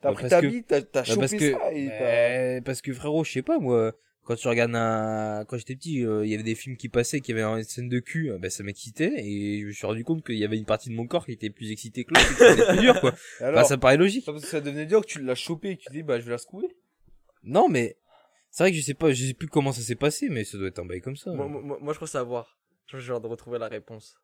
[0.00, 3.24] T'as Bah, pris ta bite t'as t'as Bah, chopé ça et bah, parce que frérot,
[3.24, 3.92] je sais pas, moi,
[4.28, 7.22] quand tu regardes un, quand j'étais petit, euh, il y avait des films qui passaient,
[7.22, 10.22] qui avaient une scène de cul, bah, ça m'excitait, et je me suis rendu compte
[10.22, 12.34] qu'il y avait une partie de mon corps qui était plus excitée que l'autre, et
[12.34, 13.14] que c'était plus dur, quoi.
[13.40, 14.26] Alors Bah, ça paraît logique.
[14.26, 16.20] ça, parce que ça devenait dur que tu l'as chopé et que tu dis bah
[16.20, 16.76] je vais la secouer.
[17.42, 17.96] Non, mais,
[18.50, 20.58] c'est vrai que je sais pas, je sais plus comment ça s'est passé, mais ça
[20.58, 21.32] doit être un bail comme ça.
[21.32, 22.58] Moi, moi, moi, je crois savoir.
[22.84, 24.14] Je crois que j'ai l'air de retrouver la réponse.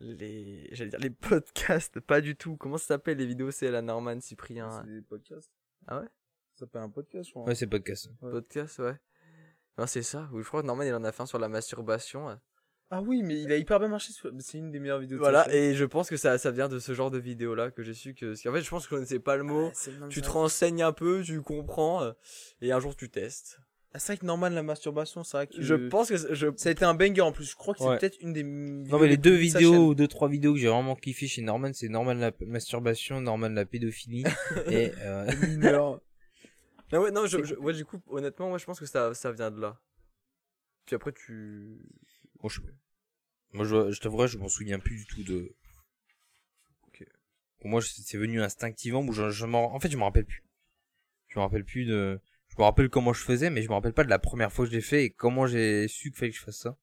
[0.00, 2.56] Les, j'allais dire les podcasts, pas du tout.
[2.56, 4.82] Comment ça s'appelle les vidéos C'est la Norman Cyprien.
[4.82, 5.52] C'est des podcasts.
[5.86, 6.08] Ah ouais?
[6.54, 7.44] Ça s'appelle un podcast je crois.
[7.44, 8.10] Ouais, c'est podcast.
[8.20, 8.94] Podcast, ouais.
[9.78, 10.28] Non, c'est ça.
[10.36, 12.28] Je crois que Norman il en a fait un sur la masturbation.
[12.94, 15.16] Ah oui mais il a hyper bien marché sur- c'est une des meilleures vidéos.
[15.16, 17.70] de Voilà, et je pense que ça, ça vient de ce genre de vidéo là
[17.70, 18.34] que j'ai su que.
[18.42, 19.70] qu'en fait, je pense que je connaissais pas le mot.
[19.74, 22.12] Ah, Tu te renseignes un peu, tu comprends, euh,
[22.60, 23.58] et un jour tu testes.
[23.94, 26.48] Ah, c'est vrai que Norman la masturbation c'est vrai que Je pense que je.
[26.56, 27.46] ça a été un banger en plus.
[27.50, 27.98] Je crois que c'est Ouais.
[27.98, 31.26] peut-être une des Non, mais les deux vidéos, deux, trois vidéos que j'ai vraiment kiffé
[31.26, 34.24] chez Norman, c'est Norman la masturbation, Norman la pédophilie,
[34.66, 35.96] et, euh.
[36.92, 39.32] Non, ouais, non, je, je- ouais, du coup, honnêtement, moi je pense que ça, ça
[39.32, 39.80] vient de là.
[40.84, 41.78] Puis après, tu.
[42.40, 42.60] Bon, je...
[43.52, 45.54] Moi, je, je t'avouerai, je m'en souviens plus du tout de.
[46.88, 47.04] Ok.
[47.60, 49.00] Pour moi, c'est venu instinctivement.
[49.00, 50.42] Où je, je m'en- en fait, je me rappelle plus.
[51.28, 52.20] Je me rappelle plus de.
[52.48, 54.64] Je me rappelle comment je faisais, mais je me rappelle pas de la première fois
[54.66, 56.76] que je l'ai fait et comment j'ai su qu'il fallait que je fasse ça.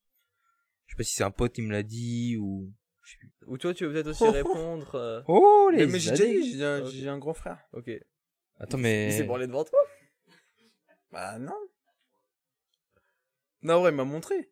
[0.88, 2.72] Je sais pas si c'est un pote qui me l'a dit ou.
[3.04, 3.32] je sais plus.
[3.46, 4.96] Ou toi, tu veux peut-être aussi répondre.
[4.96, 5.92] euh, Oh Mais, les.
[5.92, 6.92] mais j'ai un, Ok.
[6.92, 7.60] j'ai un grand frère.
[7.74, 7.90] Ok.
[8.60, 9.12] Attends Il mais.
[9.12, 9.80] s'est branlé devant toi
[11.12, 11.54] Bah non.
[13.62, 14.50] Non, ouais, il m'a montré.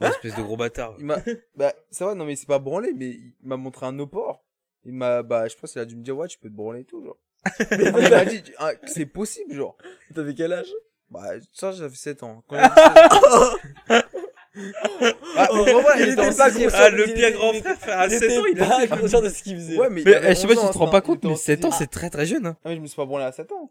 [0.00, 0.94] Ouais, espèce de gros bâtard.
[0.98, 1.18] Il m'a,
[1.56, 4.44] bah, c'est vrai, non, mais c'est pas branlé, mais il m'a montré un opor.
[4.84, 6.80] Il m'a, bah, je pense qu'il a dû me dire, ouais, tu peux te branler
[6.80, 7.18] et tout, genre.
[7.70, 9.76] il m'a dit, ah, c'est possible, genre.
[10.14, 10.72] T'avais quel âge?
[11.10, 12.44] Bah, ça, j'avais 7 ans.
[12.48, 14.00] Quand j'avais 7 ans.
[15.36, 16.70] Ah, mais en vrai, il était en sixième.
[16.72, 19.20] Ah, le pire grand frère, frère, à Il 7 ans, était il a pas conscient
[19.20, 19.76] de ce qu'il faisait.
[19.76, 21.18] Ouais, mais, Mais eh, je sais pas 11 si tu te rends hein, pas compte,
[21.18, 22.56] était mais 7 ans, c'est très très jeune, hein.
[22.64, 23.70] Ah, mais je me suis pas branlé à 7 ans.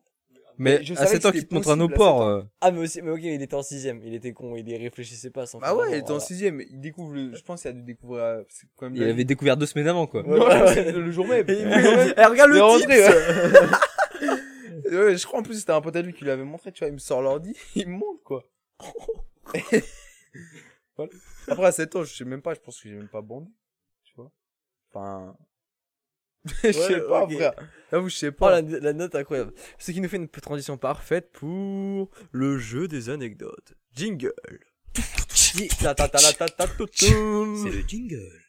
[0.59, 2.29] Mais à savais 7 ans qu'il te montre un opor, 7 ans.
[2.29, 4.01] euh, Ah, mais aussi, mais ok, il était en sixième.
[4.03, 6.17] Il était con, il y réfléchissait pas sans Bah ouais, il était en.
[6.17, 6.65] 6ème.
[6.69, 9.23] Il découvre le, je pense qu'il a dû découvrir, euh, c'est quand même il avait
[9.23, 10.21] découvert deux semaines avant, quoi.
[10.27, 11.49] Ouais, ouais, le jour même.
[11.49, 13.07] Et il dit, eh, regarde Il est le rentré, tips
[14.21, 14.39] ouais.
[15.05, 16.79] Ouais, je crois en plus c'était un pote à lui qui lui avait montré, tu
[16.79, 18.43] vois, il me sort l'ordi, il me montre quoi.
[20.97, 21.11] Voilà.
[21.47, 23.49] Après à 7 ans, je sais même pas, je pense que j'ai même pas bandé,
[24.03, 24.31] tu vois.
[24.91, 25.35] Enfin
[26.63, 27.33] je sais pas ok.
[27.33, 27.53] frère.
[27.91, 28.61] J'avoue, je sais Oh, pas.
[28.61, 29.53] la, la note incroyable.
[29.77, 33.73] Ce qui nous fait une transition parfaite pour le jeu des anecdotes.
[33.93, 34.33] Jingle.
[34.95, 35.67] C'est
[37.69, 38.41] le jingle.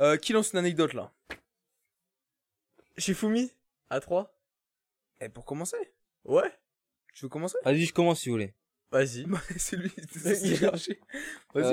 [0.00, 1.12] Euh, qui lance une anecdote là?
[2.98, 3.52] Shifumi
[3.90, 4.36] À 3
[5.20, 5.76] Eh pour commencer
[6.24, 6.50] Ouais
[7.14, 7.58] Tu veux commencer?
[7.64, 8.54] Vas-y, je commence si vous voulez.
[8.90, 9.26] Vas-y.
[9.56, 9.90] C'est lui.
[10.14, 10.60] Vas-y Euh,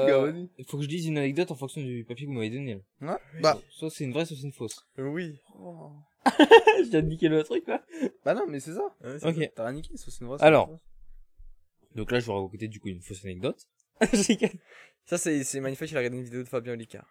[0.08, 0.50] gars, vas-y.
[0.58, 2.82] Il faut que je dise une anecdote en fonction du papier que vous m'avez donné.
[3.02, 3.14] là.
[3.34, 3.42] Ouais.
[3.42, 4.88] Bah Soit c'est une vraie, soit c'est une fausse.
[4.98, 5.40] Oui.
[6.26, 7.84] je viens de niquer le truc, là.
[8.26, 8.84] bah non, mais c'est ça.
[9.04, 9.52] Ouais, c'est Ok.
[9.56, 10.42] T'as rien niqué, ça c'est une vraie.
[10.42, 10.70] Alors.
[10.70, 10.88] une fausse.
[11.96, 13.68] Donc là, je vais raconter du coup une fausse anecdote.
[15.06, 15.92] Ça, c'est c'est magnifique.
[15.92, 17.08] Il a regardé une vidéo de Fabien Olicard.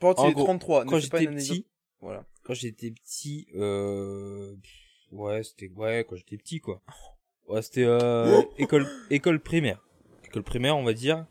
[0.00, 0.84] Par contre, En il est gros, 33.
[0.84, 1.66] ne Quand j'étais petit,
[2.00, 2.26] Voilà.
[2.42, 4.54] quand j'étais petit, euh,
[5.12, 6.82] ouais, c'était, ouais, quand j'étais petit, quoi.
[7.48, 9.80] Ouais, c'était, euh, école, école primaire.
[10.24, 11.26] école primaire, on va dire.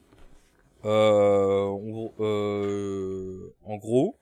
[0.86, 4.20] Euh, on- euh, en gros,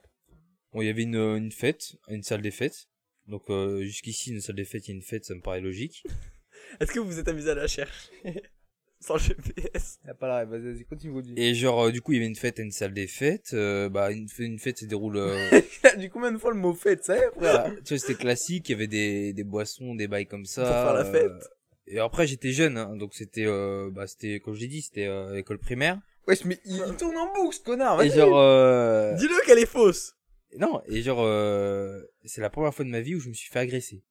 [0.72, 2.88] bon, il y avait une, une fête, une salle des fêtes.
[3.28, 5.62] Donc euh, jusqu'ici, une salle des fêtes, il y a une fête, ça me paraît
[5.62, 6.04] logique.
[6.80, 8.10] Est-ce que vous vous êtes amusé à la chercher
[9.00, 10.00] Sans GPS.
[10.06, 11.34] Y a pas la vas-y, vas-y, continue.
[11.36, 13.50] Et genre, euh, du coup, il y avait une fête, et une salle des fêtes.
[13.54, 14.30] Euh, bah, une,
[14.60, 15.18] fête se déroule.
[15.18, 15.50] euh,
[15.98, 17.66] dit combien de fois le mot fête, ça y est, frère?
[17.84, 18.70] tu vois, c'était classique.
[18.70, 20.62] Il y avait des, des boissons, des bails comme ça.
[20.64, 21.50] Pour faire la fête.
[21.88, 24.82] Euh, et après, j'étais jeune, hein, donc c'était, euh, bah, c'était, comme je l'ai dit,
[24.82, 26.00] c'était euh, école primaire.
[26.28, 28.18] Wesh, mais il, il tourne en boucle, ce connard, Et vas-y.
[28.18, 30.14] genre, euh, Dis-le qu'elle est fausse.
[30.58, 33.50] non, et genre, euh, c'est la première fois de ma vie où je me suis
[33.52, 34.04] fait agresser,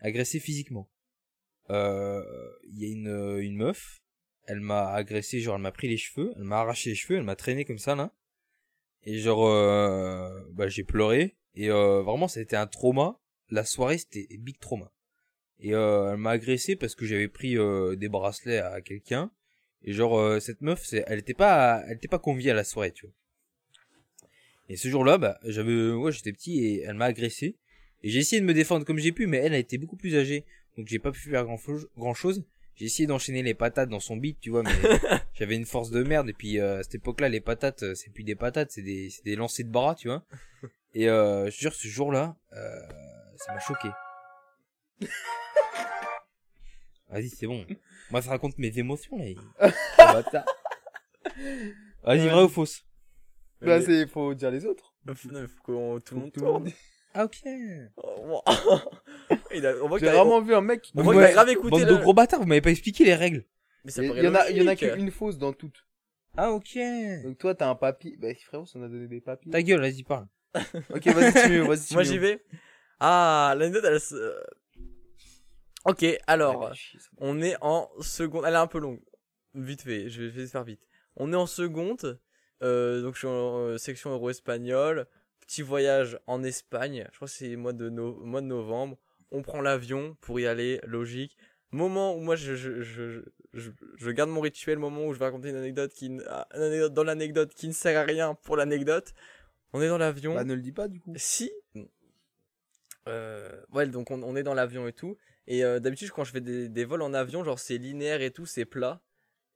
[0.00, 0.90] agresser physiquement.
[1.70, 2.22] Euh,
[2.64, 4.00] Il y a une, une meuf,
[4.46, 7.24] elle m'a agressé, genre, elle m'a pris les cheveux, elle m'a arraché les cheveux, elle
[7.24, 8.12] m'a traîné comme ça là.
[9.04, 11.36] Et genre, euh, bah, j'ai pleuré.
[11.54, 13.18] Et euh, vraiment, ça a été un trauma.
[13.48, 14.92] La soirée, c'était big trauma.
[15.60, 19.30] Et euh, elle m'a agressé parce que j'avais pris euh, des bracelets à quelqu'un.
[19.82, 22.64] Et genre, euh, cette meuf, c'est, elle était pas, elle était pas conviée à la
[22.64, 23.14] soirée, tu vois.
[24.68, 27.56] Et ce jour-là, bah, j'avais, ouais, j'étais petit et elle m'a agressé.
[28.02, 30.16] Et j'ai essayé de me défendre comme j'ai pu, mais elle a été beaucoup plus
[30.16, 30.44] âgée.
[30.76, 31.58] Donc j'ai pas pu faire grand,
[31.96, 32.44] grand chose.
[32.76, 34.70] J'ai essayé d'enchaîner les patates dans son beat, tu vois, mais
[35.34, 36.30] j'avais une force de merde.
[36.30, 39.24] Et puis euh, à cette époque-là, les patates, c'est plus des patates, c'est des, c'est
[39.24, 40.24] des lancers de bras, tu vois.
[40.94, 42.80] Et euh, je te jure, ce jour-là, euh,
[43.36, 43.88] ça m'a choqué.
[47.08, 47.64] Vas-y, c'est bon.
[48.10, 49.70] Moi, ça raconte mes émotions, là.
[49.98, 50.44] Bâtard.
[52.04, 52.84] Vas-y, vrai ou fausse
[53.60, 54.94] Là, c'est, faut dire les autres.
[55.06, 56.64] Non, il faut que tout le monde Tout le monde tourne.
[56.64, 56.74] dit.
[57.12, 57.36] Ah, ok.
[57.96, 58.42] Oh,
[59.54, 60.90] Il a- on voit J'ai vraiment vu un mec.
[60.94, 63.04] on voit que t'as grave écouté Bande le- de gros bâtards, vous m'avez pas expliqué
[63.04, 63.44] les règles.
[63.84, 64.92] Mais ça Il y en a, il y en a logique.
[64.94, 65.84] qu'une fausse dans toutes.
[66.36, 66.78] Ah, ok.
[67.24, 68.16] Donc toi, t'as un papier.
[68.16, 69.50] Bah, frérot, ça en a donné des papiers.
[69.50, 70.26] Ta gueule, vas-y, parle.
[70.94, 72.44] Ok, vas-y, tu vas-y, tu Moi j'y vais.
[73.00, 74.14] Ah, l'anecdote elle se...
[75.86, 76.72] Ok, alors,
[77.18, 78.44] on est en seconde.
[78.46, 79.00] Elle est un peu longue.
[79.54, 80.86] Vite fait, je vais faire vite.
[81.16, 82.20] On est en seconde.
[82.62, 85.06] euh, donc je suis en euh, section euro-espagnol.
[85.40, 87.06] Petit voyage en Espagne.
[87.10, 88.98] Je crois que c'est mois de, no- mois de novembre.
[89.32, 91.36] On prend l'avion pour y aller, logique.
[91.72, 93.22] Moment où moi je, je, je,
[93.54, 96.62] je, je garde mon rituel, moment où je vais raconter une anecdote qui, ah, une
[96.62, 99.14] anecdote dans l'anecdote qui ne sert à rien pour l'anecdote.
[99.72, 100.34] On est dans l'avion.
[100.34, 101.12] Bah, ne le dis pas, du coup.
[101.16, 101.50] Si.
[103.08, 105.16] Euh, ouais, donc on, on est dans l'avion et tout.
[105.50, 108.30] Et euh, d'habitude, quand je fais des, des vols en avion, genre c'est linéaire et
[108.30, 109.02] tout, c'est plat.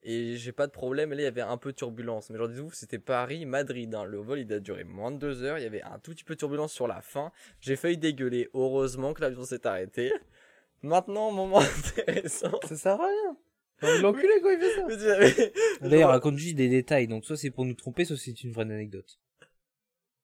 [0.02, 1.10] Et j'ai pas de problème.
[1.10, 2.30] Là, il y avait un peu de turbulence.
[2.30, 3.94] Mais genre, dis-vous, c'était Paris-Madrid.
[3.94, 4.02] Hein.
[4.02, 5.56] Le vol, il a duré moins de deux heures.
[5.56, 7.30] Il y avait un tout petit peu de turbulence sur la fin.
[7.60, 8.50] J'ai failli dégueuler.
[8.54, 10.12] Heureusement que l'avion s'est arrêté.
[10.82, 11.60] Maintenant, moment
[11.96, 12.58] intéressant.
[12.64, 14.00] Ça sert à rien.
[14.02, 15.88] L'enculer quand il fait ça.
[15.88, 17.06] D'ailleurs, raconte juste des détails.
[17.06, 19.20] Donc, soit c'est pour nous tromper, soit c'est une vraie anecdote.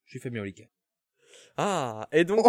[0.05, 0.69] Je suis Fabien Olicard.
[1.57, 2.47] Ah, et donc,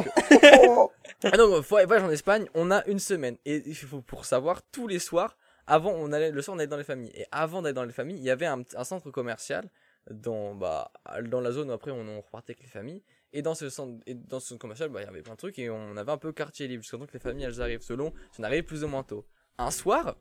[0.67, 0.91] Oh.
[1.23, 3.37] Ah non, faut- voyage en Espagne, on a une semaine.
[3.45, 5.37] Et il faut pour savoir, tous les soirs,
[5.67, 7.11] avant, on allait, le soir, on allait dans les familles.
[7.13, 9.69] Et avant d'aller dans les familles, il y avait un, un centre commercial
[10.09, 10.91] dans, bah,
[11.25, 13.03] dans la zone où après on, on repartait avec les familles.
[13.33, 15.37] Et dans ce centre, et dans ce centre commercial, bah, il y avait plein de
[15.37, 17.81] trucs et on avait un peu quartier libre jusqu'à temps que les familles elles arrivent
[17.81, 19.25] selon si on arrivait plus ou moins tôt.
[19.57, 20.15] Un soir,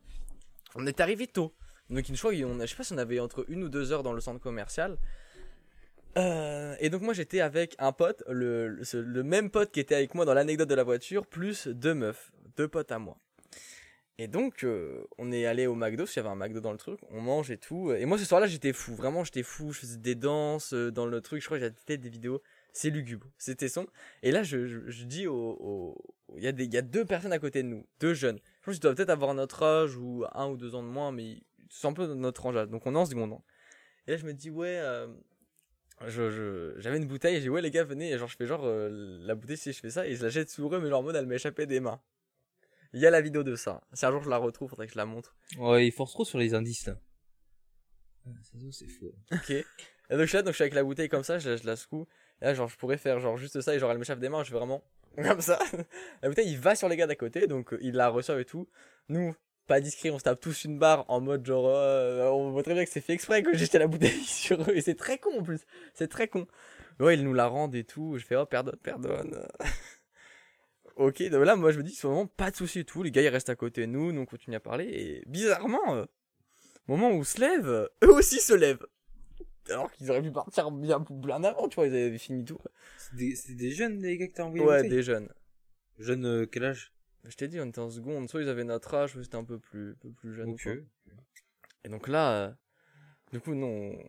[0.75, 1.53] on est arrivé tôt.
[1.89, 4.03] Donc une fois, on je sais pas si on avait entre une ou deux heures
[4.03, 4.97] dans le centre commercial.
[6.17, 10.13] Euh, et donc moi j'étais avec un pote, le, le, même pote qui était avec
[10.13, 13.17] moi dans l'anecdote de la voiture, plus deux meufs, deux potes à moi.
[14.17, 16.73] Et donc euh, on est allé au McDo, parce qu'il y avait un McDo dans
[16.73, 17.93] le truc, on mange et tout.
[17.93, 21.05] Et moi ce soir-là j'étais fou, vraiment j'étais fou, je faisais des danses euh, dans
[21.05, 22.41] le truc, je crois que j'avais des vidéos,
[22.73, 23.87] c'est lugubre, c'était son.
[24.21, 25.97] Et là je, je, dis au...
[26.35, 28.39] Il y, a y a deux personnes à côté de nous, deux jeunes.
[28.61, 31.11] Je pense qu'ils doivent peut-être avoir notre âge ou un ou deux ans de moins,
[31.11, 32.69] mais c'est un peu notre âge.
[32.69, 33.37] Donc on est en seconde.
[34.07, 34.77] Et là je me dis ouais...
[36.07, 38.35] je, je- j'avais une bouteille et j'ai dit ouais les gars venez et genre je
[38.35, 40.79] fais genre euh, la bouteille si je fais ça et je la jette sur eux
[40.79, 42.01] mais leur mode elle m'échappait des mains.
[42.93, 43.81] Il y a la vidéo de ça.
[43.93, 45.35] Si un jour je la retrouve, faudrait que je la montre.
[45.57, 46.97] Ouais, il force trop sur les indices, là.
[48.25, 49.13] Ah, ça, c'est faux.
[49.31, 49.49] Ok.
[49.51, 49.63] Et
[50.09, 51.65] donc je suis là, donc je suis avec la bouteille comme ça, je la, je
[51.65, 52.05] la secoue.
[52.41, 54.43] Et là genre je pourrais faire genre juste ça et genre elle m'échappe des mains,
[54.43, 54.83] je fais vraiment
[55.15, 55.57] comme ça.
[56.21, 58.45] La bouteille il va sur les gars d'à côté donc euh, il la reçoit et
[58.45, 58.67] tout.
[59.09, 59.35] Nous
[59.67, 62.73] pas discret, on se tape tous une barre en mode genre euh, on voit très
[62.73, 65.17] bien que c'est fait exprès que j'ai jeté la bouteille sur eux et c'est très
[65.17, 65.61] con en plus.
[65.93, 66.47] C'est très con.
[66.99, 68.17] Ouais, ils nous la rendent et tout.
[68.17, 69.47] Je fais oh pardonne, pardonne.
[70.95, 73.03] ok, donc là moi je me dis c'est vraiment pas de souci et tout.
[73.03, 75.95] Les gars ils restent à côté de nous, nous on continue à parler et bizarrement,
[75.95, 76.05] euh,
[76.87, 78.85] au moment où on se lève, eux aussi se lèvent.
[79.69, 82.57] Alors qu'ils auraient pu partir bien bien avant, tu vois, ils avaient fini tout.
[82.97, 85.29] C'est des, jeunes, les gars, que t'as envoyé Ouais, des jeunes.
[85.99, 86.93] Jeunes, euh, quel âge?
[87.27, 89.43] Je t'ai dit, on était en seconde, soit ils avaient notre âge, soit c'était un
[89.43, 90.49] peu plus, un peu plus jeune.
[90.51, 90.63] Ok.
[90.63, 90.73] quoi.
[91.83, 92.51] Et donc là, euh,
[93.31, 93.65] du coup, nous,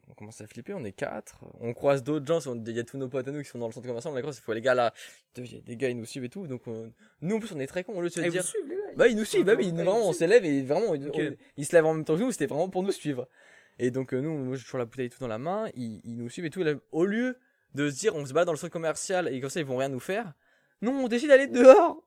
[0.08, 1.44] on, commence à flipper, on est quatre.
[1.60, 3.66] On croise d'autres gens, il y a tous nos potes à nous qui sont dans
[3.68, 4.92] le centre commercial, on les croise, il faut les gars là,
[5.36, 6.46] il y a des gars, ils nous suivent et tout.
[6.46, 8.44] Donc on- nous, en plus, on est très cons, au lieu de se vous dire,
[8.44, 8.82] suivez, les gars.
[8.96, 11.14] Bah, il nous suit, bah oui, il- vraiment, on s'élève et vraiment, on- Ok.
[11.18, 13.28] on- il se lève en même temps que nous, c'était vraiment pour nous suivre.
[13.78, 16.00] Et donc, euh, nous, moi, j'ai toujours la bouteille et tout dans la main, ils,
[16.04, 16.60] ils nous suivent et tout.
[16.60, 17.36] et là, au lieu
[17.74, 19.76] de se dire, on se bat dans le centre commercial et comme ça, ils vont
[19.78, 20.32] rien nous faire,
[20.82, 22.02] non, on décide d'aller dehors.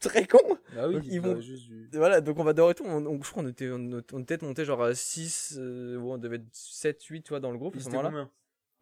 [0.00, 0.38] Très con.
[0.74, 2.84] Bah oui, Donc, ils vont- juste du- Et Voilà, donc on va dehors et tout.
[2.86, 6.36] On, on- je crois qu'on était, on, on était peut-être monté genre 6, on devait
[6.36, 8.26] être 7, 8, tu vois, dans le groupe à Ils ce étaient moment-là.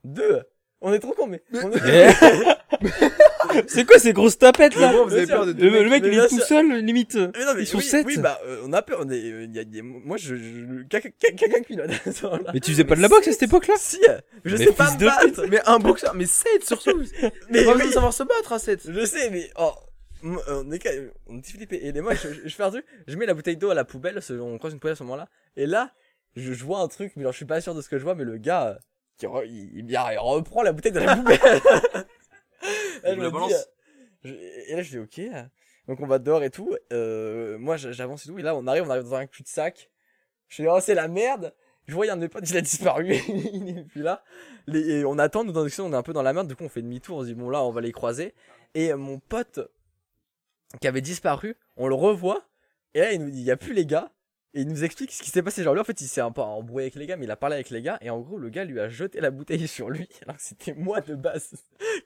[0.04, 0.42] combien 2
[0.80, 1.42] On est trop con, mais.
[1.54, 1.70] on-
[3.66, 6.08] C'est quoi ces grosses tapettes là Bon, vous avez peur de le, le mec mais
[6.12, 7.14] il est tout seul limite.
[7.16, 8.06] Mais non, mais Ils sont oui, sept.
[8.06, 9.00] Oui, bah, euh, on a peur.
[9.02, 11.08] On est, euh, y a- y a- moi, je, je quelqu'un
[12.06, 12.50] à ce moment-là.
[12.52, 14.66] Mais tu faisais pas de la boxe à cette époque là Si, euh, je Mais
[14.66, 15.46] sais pas me battre.
[15.50, 16.98] Mais un boxeur, mais 7 surtout.
[17.22, 18.82] Mais Mais pas besoin oui, de savoir se battre à 7.
[18.92, 19.72] je sais, mais oh,
[20.22, 21.84] on est, on est flippé.
[21.86, 23.84] Et les moi, je, je, fais un truc, je mets la bouteille d'eau à la
[23.84, 25.28] poubelle, on croise une poubelle à ce moment-là.
[25.56, 25.92] Et là,
[26.36, 28.04] je, je vois un truc, mais genre, je suis pas sûr de ce que je
[28.04, 28.74] vois, mais le gars, euh,
[29.18, 31.38] qui re- il, il, vient- il reprend la bouteille de la poubelle.
[31.42, 32.04] Là,
[33.04, 33.52] Il je la me dis, balance.
[33.52, 33.64] euh,
[34.24, 35.20] je- et là, je dis, ok.
[35.86, 36.74] Donc, on va dehors et tout.
[36.92, 38.38] Euh, moi, j'avance et tout.
[38.38, 39.90] Et là, on arrive, on arrive dans un cul-de-sac.
[40.48, 41.54] Je dis, oh, c'est la merde.
[41.86, 43.14] Je a un de mes potes, il a disparu.
[43.28, 44.22] il est plus là.
[44.66, 46.46] Les, et on attend, nous, dans on est un peu dans la merde.
[46.48, 47.18] Du coup, on fait demi-tour.
[47.18, 48.34] On se dit, bon, là, on va les croiser.
[48.74, 49.60] Et euh, mon pote,
[50.80, 52.46] qui avait disparu, on le revoit.
[52.94, 54.12] Et là, il nous dit, il y a plus les gars.
[54.54, 55.62] Et il nous explique ce qui s'est passé.
[55.62, 57.36] Genre, lui, en fait, il s'est un peu embrouillé avec les gars, mais il a
[57.36, 57.98] parlé avec les gars.
[58.00, 60.08] Et en gros, le gars lui a jeté la bouteille sur lui.
[60.22, 61.52] Alors que c'était moi de base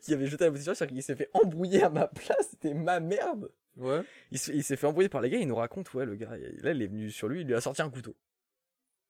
[0.00, 0.76] qui avait jeté la bouteille sur lui.
[0.76, 2.48] C'est-à-dire qu'il s'est fait embrouiller à ma place.
[2.50, 3.50] C'était ma merde.
[3.76, 4.02] Ouais.
[4.32, 6.36] Il se- il s'est fait embrouiller par les gars, il nous raconte, ouais, le gars,
[6.36, 8.14] là, il est venu sur lui, il lui a sorti un couteau.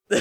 [0.11, 0.17] il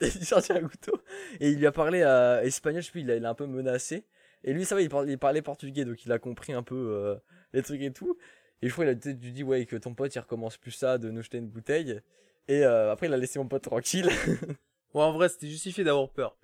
[0.00, 1.00] lui a sorti un couteau,
[1.40, 3.34] et il lui a parlé à espagnol, je sais plus, il a, il a un
[3.34, 4.04] peu menacé.
[4.44, 6.74] Et lui, ça va, il parlait, il parlait portugais, donc il a compris un peu
[6.74, 7.16] euh,
[7.52, 8.16] les trucs et tout.
[8.62, 10.70] Et je crois qu'il a peut-être dû dire, ouais, que ton pote, il recommence plus
[10.72, 12.00] ça, de nous jeter une bouteille.
[12.48, 14.08] Et euh, après, il a laissé mon pote tranquille.
[14.94, 16.38] Ouais, en vrai, c'était justifié d'avoir peur.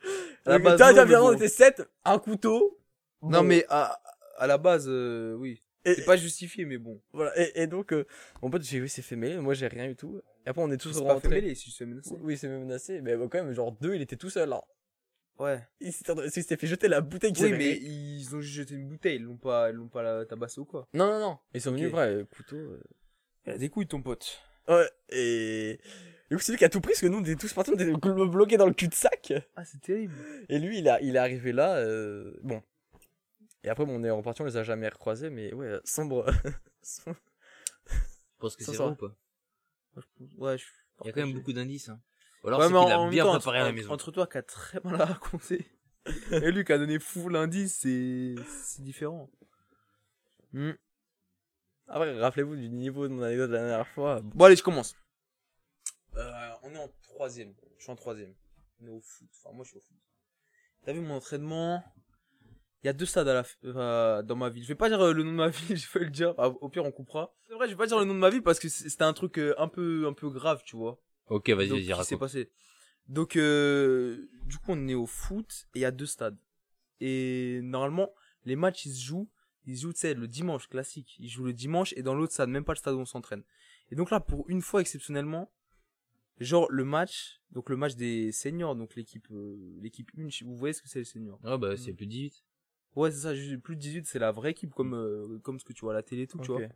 [0.44, 2.78] À la base, mais finalement, on était 7, un couteau.
[3.22, 3.42] Non, Bon.
[3.44, 3.98] mais à,
[4.36, 5.62] à la base, euh, oui.
[5.86, 7.00] Et- C'est pas justifié, mais bon.
[7.14, 8.04] Voilà, et, et donc, euh,
[8.42, 10.20] mon pote, j'ai oui, c'est fait mêler, moi j'ai rien du tout.
[10.44, 11.28] Et après, on est tous C'est pas fait rentrés.
[11.30, 12.14] mêler si menacé.
[12.20, 14.50] Oui, c'est menacé, mais bon, quand même, genre deux, il était tout seul.
[14.50, 14.62] Là.
[15.38, 15.66] Ouais.
[15.80, 18.88] Il s'était fait jeter la bouteille qu'il Oui, avait- mais ils ont juste jeté une
[18.88, 20.86] bouteille, ils l'ont pas, ils l'ont pas la- tabassé ou quoi.
[20.94, 21.38] Non, non, non.
[21.54, 21.92] Ils sont venus, Ok.
[21.92, 22.56] vrai, euh, couteau.
[22.56, 22.80] euh.
[23.46, 24.40] Il a des couilles, ton pote.
[24.68, 25.80] Ouais, et.
[26.30, 27.70] Du coup, c'est lui qui a tout pris, parce que nous, on était tous partis,
[27.70, 29.32] on était blo- bloqués dans le cul-de-sac.
[29.56, 30.14] Ah, c'est terrible.
[30.48, 32.62] Et lui, il, a, il est arrivé là, euh, bon.
[33.64, 36.26] Et après, bon, on est reparti, on les a jamais recroisés, mais ouais, euh, sombre.
[36.82, 37.16] sombre.
[37.86, 39.04] Je pense que Ça, c'est ça vrai va.
[39.04, 39.16] ou pas?
[40.38, 40.64] Ouais, je
[41.02, 41.88] Il y a quand même beaucoup d'indices.
[41.90, 42.00] Hein.
[42.42, 43.74] Ou alors Ouais, c'est mais qu'il en a même bien temps, préparé à la entre-
[43.76, 43.92] maison.
[43.92, 45.66] Entre toi qui a très mal à raconter
[46.32, 49.30] et lui qui a donné fou l'indice, c'est différent.
[50.52, 50.72] Hmm.
[51.88, 54.20] Après, rappelez-vous du niveau de mon anecdote de la dernière fois.
[54.22, 54.94] Bon, allez, je commence.
[56.16, 56.30] Euh,
[56.62, 57.54] on est en troisième.
[57.78, 58.34] Je suis en troisième.
[58.80, 59.28] On est au foot.
[59.44, 59.96] Enfin, moi, je suis au foot.
[60.84, 61.84] T'as vu mon entraînement?
[62.82, 64.62] Il y a deux stades à la f- euh, dans ma ville.
[64.64, 66.34] Je vais pas dire euh, le nom de ma ville, je vais le dire.
[66.38, 67.32] Ah, au pire, on coupera.
[67.46, 69.12] C'est vrai, je vais pas dire le nom de ma ville parce que c'était un
[69.12, 70.98] truc un peu un peu grave, tu vois.
[71.28, 72.20] Ok, vas-y, vas-y, qui s'est raconte.
[72.20, 72.50] passé?
[73.08, 76.38] Donc, euh, du coup, on est au foot et il y a deux stades.
[77.00, 78.10] Et normalement,
[78.44, 79.28] les matchs, ils se jouent,
[79.66, 81.16] ils se jouent, tu sais, le dimanche, classique.
[81.18, 83.42] Ils jouent le dimanche et dans l'autre stade, même pas le stade où on s'entraîne.
[83.90, 85.52] Et donc là, pour une fois, exceptionnellement,
[86.38, 90.72] genre, le match, donc le match des seniors, donc l'équipe, euh, l'équipe 1, vous voyez
[90.72, 91.40] ce que c'est les seniors?
[91.44, 92.44] Ah bah c'est plus 18.
[92.94, 95.72] Ouais, c'est ça, plus de 18, c'est la vraie équipe, comme, euh, comme ce que
[95.72, 96.60] tu vois à la télé et tout, tu Ok.
[96.60, 96.68] vois.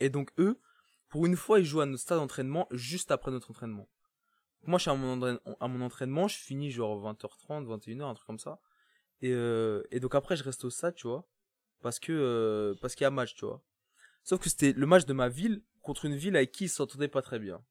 [0.00, 0.60] Et donc eux,
[1.08, 3.88] pour une fois, ils jouent à notre stade d'entraînement juste après notre entraînement.
[4.64, 8.14] Moi, je suis à mon, entraîne- à mon entraînement, je finis genre 20h30, 21h, un
[8.14, 8.58] truc comme ça.
[9.22, 11.26] Et, euh, et donc après, je reste au stade, tu vois.
[11.82, 13.62] Parce que euh, parce qu'il y a match, tu vois.
[14.24, 17.06] Sauf que c'était le match de ma ville contre une ville avec qui ils s'entendaient
[17.08, 17.62] pas très bien.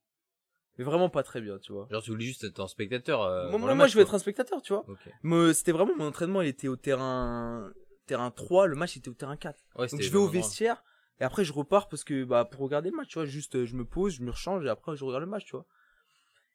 [0.78, 1.88] Mais vraiment pas très bien, tu vois.
[1.92, 3.22] Genre tu voulais juste être un spectateur.
[3.24, 4.86] euh, moi, moi, match, je vais être un spectateur, tu vois.
[5.24, 7.72] Mais c'était vraiment mon entraînement, il était au terrain
[8.06, 9.60] terrain 3, le match était au terrain 4.
[9.76, 10.84] Ouais, Donc je vais au vestiaire
[11.20, 13.66] et après je repars parce que bah pour regarder le match, tu vois, juste euh,
[13.66, 15.66] je me pose, je me rechange et après je regarde le match, tu vois.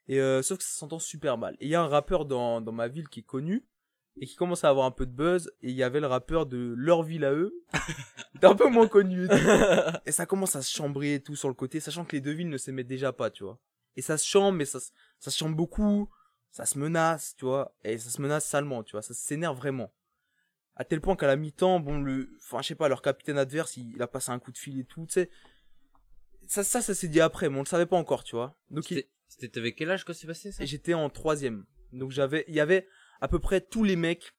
[0.09, 1.57] Et euh, sauf que ça s'entend super mal.
[1.61, 3.67] Et il y a un rappeur dans dans ma ville qui est connu
[4.21, 6.47] et qui commence à avoir un peu de buzz et il y avait le rappeur
[6.47, 7.55] de leur ville à eux.
[8.35, 9.29] Était un peu moins connu
[10.07, 12.33] et, ça commence à se chambrer et tout sur le côté, sachant que les deux
[12.33, 13.59] villes ne s'aimaient déjà pas, tu vois.
[13.97, 14.79] Et ça se chambre mais ça
[15.19, 16.11] ça se chambre beaucoup,
[16.51, 19.93] ça se menace, tu vois, et ça se menace salement, tu vois, ça s'énerve vraiment
[20.81, 23.77] à tel point qu'à la mi-temps, bon, le, enfin, je sais pas, leur capitaine adverse,
[23.77, 25.31] il, il a passé un coup de fil et tout, tu sais.
[26.47, 28.57] Ça, ça, ça s'est dit après, mais on le savait pas encore, tu vois.
[28.71, 30.65] Donc, il- C'était avec quel âge que c'est passé ça?
[30.65, 31.67] J'étais en troisième.
[31.93, 32.89] Donc, j'avais, il y avait
[33.21, 34.33] à peu près tous les mecs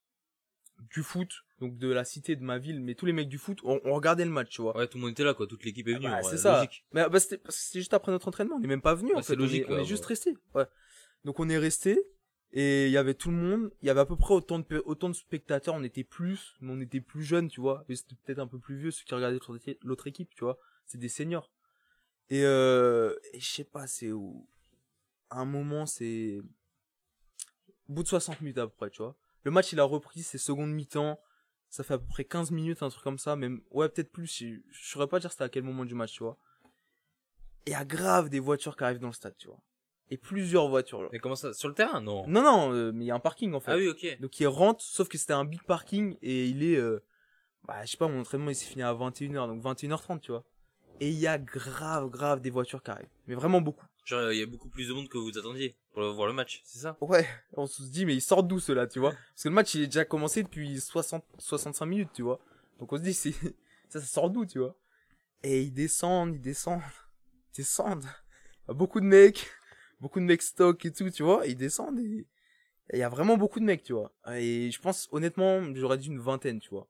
[0.90, 3.60] du foot, donc de la cité de ma ville, mais tous les mecs du foot,
[3.64, 4.76] on, on regardait le match, tu vois.
[4.76, 6.10] Ouais, tout le monde était là quoi, toute l'équipe est Ah venue.
[6.10, 6.56] bah, c'est ça.
[6.56, 6.84] logique.
[6.92, 7.40] Mais bah, c'était
[7.80, 9.74] juste après notre entraînement, on n'est même pas venu en fait, c'est logique, on est,
[9.74, 10.10] on est ouais, juste ouais.
[10.10, 10.34] resté.
[10.56, 10.66] Ouais.
[11.24, 12.02] Donc on est resté
[12.54, 14.60] et il y avait tout le monde, il y avait à peu près autant
[15.10, 18.40] de spectateurs, on était plus, mais on était plus jeunes, tu vois, mais c'était peut-être
[18.40, 19.40] un peu plus vieux ceux qui regardaient
[19.84, 20.60] l'autre équipe- tu vois.
[20.86, 21.52] C'est des seniors.
[22.30, 24.48] Et, euh, et je sais pas, c'est où.
[25.30, 26.42] À un moment, c'est.
[27.90, 29.16] Au bout de 60 minutes à peu près, tu vois.
[29.44, 31.20] Le match, il a repris ses secondes mi-temps.
[31.70, 33.36] Ça fait à peu près 15 minutes, un truc comme ça.
[33.36, 34.28] Même, ouais, peut-être plus.
[34.28, 36.38] Je, je saurais pas dire c'était à quel moment du match, tu vois.
[37.66, 39.62] Et il y a grave des voitures qui arrivent dans le stade, tu vois.
[40.12, 41.10] Et plusieurs voitures, là.
[41.14, 42.02] Mais comment ça Sur le terrain?
[42.02, 42.28] Non.
[42.28, 43.72] Non, non, euh, mais il y a un parking, en fait.
[43.72, 44.20] Ah oui, ok.
[44.20, 47.02] Donc il rentre, sauf que c'était un big parking et il est, euh,
[47.66, 50.44] bah je sais pas, mon entraînement il s'est fini à 21h, donc 21h30, tu vois.
[51.00, 53.10] Et il y a grave, grave des voitures qui arrivent.
[53.28, 53.86] Mais vraiment beaucoup.
[54.04, 56.62] Genre, il y a beaucoup plus de monde que vous attendiez pour voir le match,
[56.66, 56.98] c'est ça?
[57.00, 59.12] Ouais, on se dit, mais ils sortent d'où ceux-là, tu vois?
[59.12, 62.40] Parce que le match il est déjà commencé depuis 60, 65 minutes, tu vois.
[62.80, 63.32] Donc on se dit, c'est,
[63.90, 64.76] ça, ça sort d'où, tu vois?
[65.44, 66.82] Et ils descendent, ils descendent,
[67.54, 68.04] ils descendent.
[68.04, 69.48] Il y a beaucoup de mecs,
[70.02, 71.46] beaucoup de mecs stock et tout, tu vois.
[71.48, 72.26] Ils descendent et
[72.94, 74.12] il y a vraiment beaucoup de mecs, tu vois.
[74.36, 76.88] Et je pense, honnêtement, j'aurais dit une vingtaine, tu vois.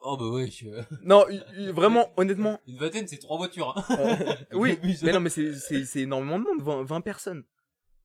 [0.00, 0.50] Oh bah ouais.
[0.50, 0.66] je-
[1.02, 1.24] Non,
[1.72, 3.74] vraiment, honnêtement, Une vingtaine, c'est trois voitures.
[3.90, 4.18] hein.
[4.52, 5.14] oui, Abuse, mais hein.
[5.14, 7.44] non, mais c'est, énormément de monde, 20, 20 personnes.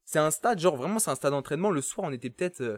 [0.06, 1.72] C'est un stade, genre vraiment, c'est un stade d'entraînement.
[1.72, 2.78] Le soir, on était peut-être, euh,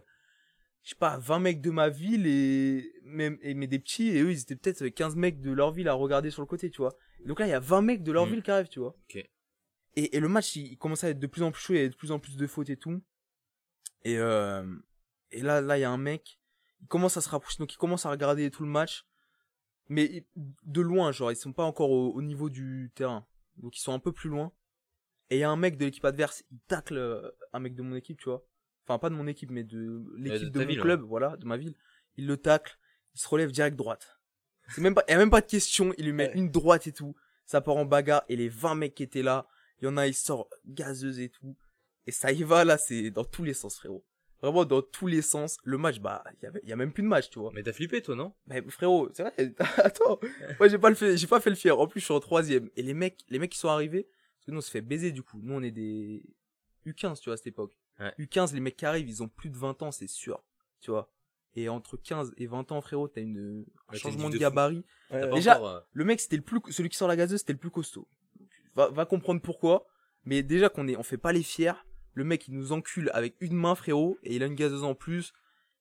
[0.84, 4.22] je sais pas, 20 mecs de ma ville et même, et, mais des petits, et
[4.22, 6.78] eux, ils étaient peut-être 15 mecs de leur ville à regarder sur le côté, tu
[6.78, 6.96] vois.
[7.26, 8.30] Donc là, il y a 20 mecs de leur Mm.
[8.32, 8.96] ville qui arrivent, tu vois.
[9.98, 11.78] Et, et le match, il, il commençait à être de plus en plus chaud, il
[11.78, 13.02] y avait de plus en plus de fautes et tout.
[14.04, 14.64] Et, euh,
[15.32, 16.40] et là, là, il y a un mec,
[16.82, 19.06] il commence à se rapprocher, donc il commence à regarder tout le match.
[19.90, 23.26] Mais de loin, genre, ils sont pas encore au, au niveau du terrain.
[23.58, 24.52] Donc ils sont un peu plus loin.
[25.30, 27.82] Et il y a un mec de l'équipe adverse, il tacle euh, un mec de
[27.82, 28.46] mon équipe, tu vois.
[28.86, 31.46] Enfin, pas de mon équipe, mais de l'équipe de de, mon ville, club, voilà, de
[31.46, 31.76] ma ville.
[32.16, 32.78] Il le tacle,
[33.16, 34.20] il se relève direct droite.
[34.70, 36.38] C'est même pas, il y a même pas de question, il lui met Ouais.
[36.38, 37.16] une droite et tout.
[37.46, 39.48] Ça part en bagarre, et les 20 mecs qui étaient là,
[39.82, 41.56] il y en a, ils sortent gazeuse et tout.
[42.06, 44.04] Et ça y va, là, c'est dans tous les sens, frérot.
[44.42, 45.58] Vraiment, dans tous les sens.
[45.64, 46.24] Le match, bah,
[46.64, 47.52] il y a même plus de match, tu vois.
[47.54, 48.34] Mais t'as flippé, toi, non?
[48.46, 50.20] Mais frérot, c'est vrai, attends,
[50.60, 51.78] moi j'ai pas le fait, j'ai pas fait le fier.
[51.80, 52.70] En plus, je suis en troisième.
[52.76, 55.12] Et les mecs, les mecs qui sont arrivés, parce que nous on se fait baiser
[55.12, 55.40] du coup.
[55.42, 56.24] Nous on est des
[56.86, 57.76] U15, tu vois, à cette époque.
[58.00, 58.14] Ouais.
[58.20, 60.44] U15, les mecs qui arrivent, ils ont plus de 20 ans, c'est sûr,
[60.82, 61.12] tu vois.
[61.56, 64.86] Et entre 15 et 20 ans, frérot, t'as une, un Ouais, changement de, gabarit.
[65.10, 67.54] Ouais, Déjà- encore, euh, Le mec, c'était le plus, celui qui sort la gazeuse, c'était
[67.54, 68.08] le plus costaud.
[68.78, 69.86] Va, va comprendre pourquoi.
[70.24, 71.74] Mais déjà qu'on est, on fait pas les fiers.
[72.14, 74.96] Le mec, il nous encule avec une main, frérot, et il a une gazeuse en
[74.96, 75.34] plus.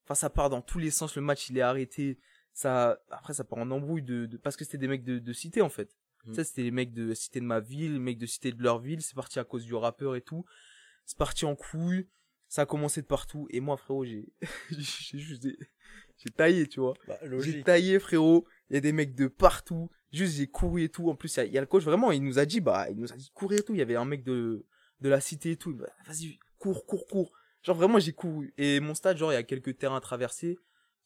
[0.04, 1.14] Enfin, ça part dans tous les sens.
[1.16, 2.18] Le match, il est arrêté.
[2.52, 5.32] Ça, après, ça part en embrouille de, de- parce que c'était des mecs de, de
[5.32, 5.96] cité, en fait.
[6.24, 6.34] Mm.
[6.34, 8.78] Ça, c'était les mecs de cité de ma ville, les mecs de cité de leur
[8.80, 9.02] ville.
[9.02, 10.44] C'est parti à cause du rappeur et tout.
[11.04, 12.08] C'est parti en couille.
[12.48, 13.46] Ça a commencé de partout.
[13.50, 14.28] Et moi, frérot, j'ai,
[14.70, 15.46] j'ai juste,
[16.18, 16.94] j'ai taillé, tu vois.
[17.08, 18.46] Bah, J'ai taillé, frérot.
[18.70, 19.90] Il y a des mecs de partout.
[20.12, 21.08] Juste, j'ai couru et tout.
[21.10, 22.60] En plus, il y, a- il y a le coach, vraiment, il nous a dit,
[22.60, 23.74] bah, il nous a dit courir et tout.
[23.74, 24.64] Il y avait un mec de,
[25.00, 25.76] de la cité et tout.
[26.06, 27.32] Vas-y, cours, cours, cours.
[27.62, 28.54] Genre, vraiment, j'ai couru.
[28.56, 30.58] Et mon stade, genre, il y a quelques terrains à traverser.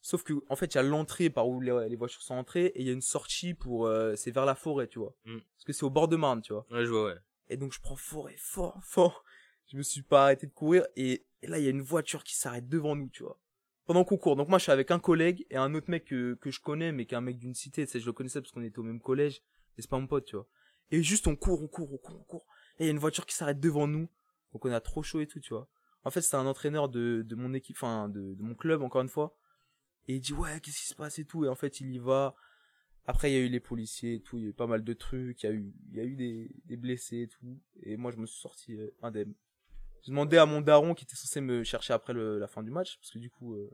[0.03, 2.65] Sauf que, en fait, il y a l'entrée par où les, les voitures sont entrées.
[2.75, 5.15] Et il y a une sortie pour, euh, c'est vers la forêt, tu vois.
[5.25, 5.39] Mm.
[5.55, 6.65] Parce que c'est au bord de Marne, tu vois.
[6.71, 7.17] Ouais, je vois, ouais.
[7.49, 9.23] Et donc, je prends forêt fort, fort.
[9.67, 10.85] Je me suis pas arrêté de courir.
[10.95, 13.39] Et, et là, il y a une voiture qui s'arrête devant nous, tu vois.
[13.85, 14.35] Pendant qu'on court.
[14.35, 17.05] Donc, moi, je suis avec un collègue et un autre mec que, je connais, mais
[17.05, 17.85] qui est un mec d'une cité.
[17.85, 19.41] Tu sais, je le connaissais parce qu'on était au même collège.
[19.77, 20.47] Et c'est pas mon pote, tu vois.
[20.91, 22.45] Et juste, on court, on court, on court, on court.
[22.79, 24.07] Et il y a une voiture qui s'arrête devant nous.
[24.53, 25.67] Donc, on a trop chaud et tout, tu vois.
[26.03, 29.09] En fait, c'était un entraîneur de, mon équipe, enfin, de, de mon club, encore une
[29.09, 29.35] fois.
[30.07, 31.45] Et il dit, ouais, qu'est-ce qui se passe et tout.
[31.45, 32.35] Et en fait, il y va.
[33.05, 34.83] Après, il y a eu les policiers et tout, il y a eu pas mal
[34.83, 37.59] de trucs, il y a eu, il y a eu des, des blessés et tout.
[37.81, 39.33] Et moi, je me suis sorti euh, indemne.
[40.03, 42.71] J'ai demandé à mon daron qui était censé me chercher après le, la fin du
[42.71, 43.69] match, parce que du coup, euh,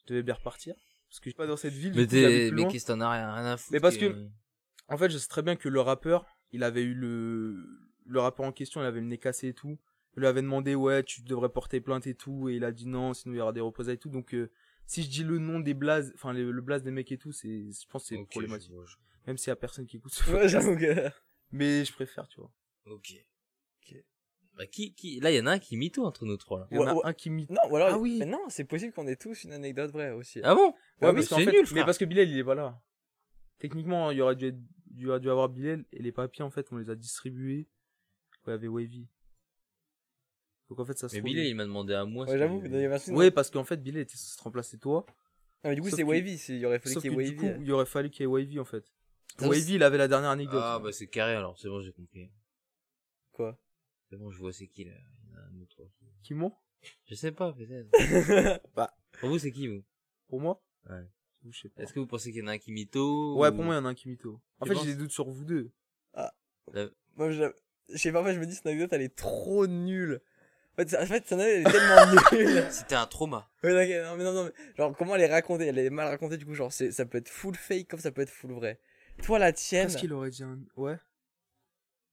[0.00, 0.74] je devais bien repartir.
[1.08, 3.10] Parce que je suis pas dans cette ville, Mais t'es, mais qu'est-ce que t'en as
[3.10, 4.28] rien, rien à foutre Mais parce que- que-
[4.88, 7.56] En fait, je sais très bien que le rappeur, il avait eu le,
[8.04, 9.78] le rappeur en question, il avait le nez cassé et tout.
[10.14, 12.86] Je lui avais demandé, ouais, tu devrais porter plainte et tout, et il a dit
[12.86, 14.10] non, sinon il y aura des représailles et tout.
[14.10, 14.50] Donc, euh,
[14.86, 17.32] si je dis le nom des blazes, enfin, le, le blaze des mecs et tout,
[17.32, 18.72] c'est, je pense que c'est Ok, problématique.
[18.72, 18.96] je je-
[19.26, 21.10] Même s'il y a personne qui écoute ce Ouais.
[21.52, 22.50] Mais je préfère, tu vois.
[22.86, 23.94] Ok.
[24.56, 26.68] Bah, qui, qui, là, il y en a un qui mytho entre nous trois, là.
[26.70, 27.06] Il y en a Ouais, ouais.
[27.06, 27.46] un qui m'y...
[27.48, 27.88] Non, ou alors.
[27.92, 28.16] Ah oui.
[28.18, 30.40] Mais non, c'est possible qu'on ait tous une anecdote vraie aussi.
[30.44, 30.68] Ah bon?
[31.00, 31.86] Ouais, Ouais, mais c'est fait- nul, Mais frère.
[31.86, 32.78] parce que Bilal, il est pas là.
[33.58, 34.58] Techniquement, il y aurait dû, être,
[34.94, 37.66] il y aurait dû avoir Bilal, et les papiers, en fait, on les a distribués
[38.46, 39.06] il y avait Wavy.
[40.68, 42.26] Donc en fait, ça se Mais Billy, il m'a demandé à moi.
[42.28, 44.78] Ouais, j'avoue, il y avait un truc- Oui, parce qu'en fait, Bilal était censé remplacer
[44.78, 45.06] toi.
[45.62, 46.34] Ah, mais du coup, c'est que- Wavy.
[46.48, 47.54] Il aurait fallu qu'il que y ait du Wavy.
[47.56, 48.84] coup, il aurait fallu qu'il y ait Wavy, en fait.
[49.40, 50.60] Wavy, il avait la dernière anecdote.
[50.62, 51.56] Ah, bah, c'est carré, alors.
[51.58, 52.30] C'est bon, j'ai compris.
[53.32, 53.56] Quoi?
[54.12, 54.90] C'est bon, je vois c'est qui, là.
[54.92, 55.88] Il y en a un autre.
[56.22, 56.60] Qui ment
[57.06, 57.88] Je sais pas, peut-être.
[58.76, 58.94] Bah.
[59.20, 59.82] Pour vous, c'est qui, vous?
[60.28, 60.62] Pour moi?
[60.90, 61.06] Ouais.
[61.48, 61.82] Je sais pas.
[61.82, 63.38] Est-ce que vous pensez qu'il y en a un qui mytho?
[63.38, 64.38] Ouais, ou- pour moi, il y en a un qui mytho.
[64.60, 65.72] En Tu fait, j'ai des doutes sur vous deux.
[67.16, 67.44] Moi, je,
[67.88, 70.20] je sais pas, en fait, je me dis, cette anecdote, elle est trop nulle.
[70.74, 72.22] En fait, en fait, cette anecdote, elle est tellement
[72.60, 72.66] nulle.
[72.70, 73.50] C'était un trauma.
[73.62, 73.72] Ouais,
[74.02, 75.68] non, mais non, non, mais genre, comment elle est racontée?
[75.68, 78.12] Elle est mal racontée, du coup, genre, c'est- ça peut être full fake comme ça
[78.12, 78.78] peut être full vrai.
[79.22, 79.86] Toi, la tienne.
[79.86, 80.58] Qu'est-ce qu'il aurait dit un...
[80.76, 80.98] Ouais.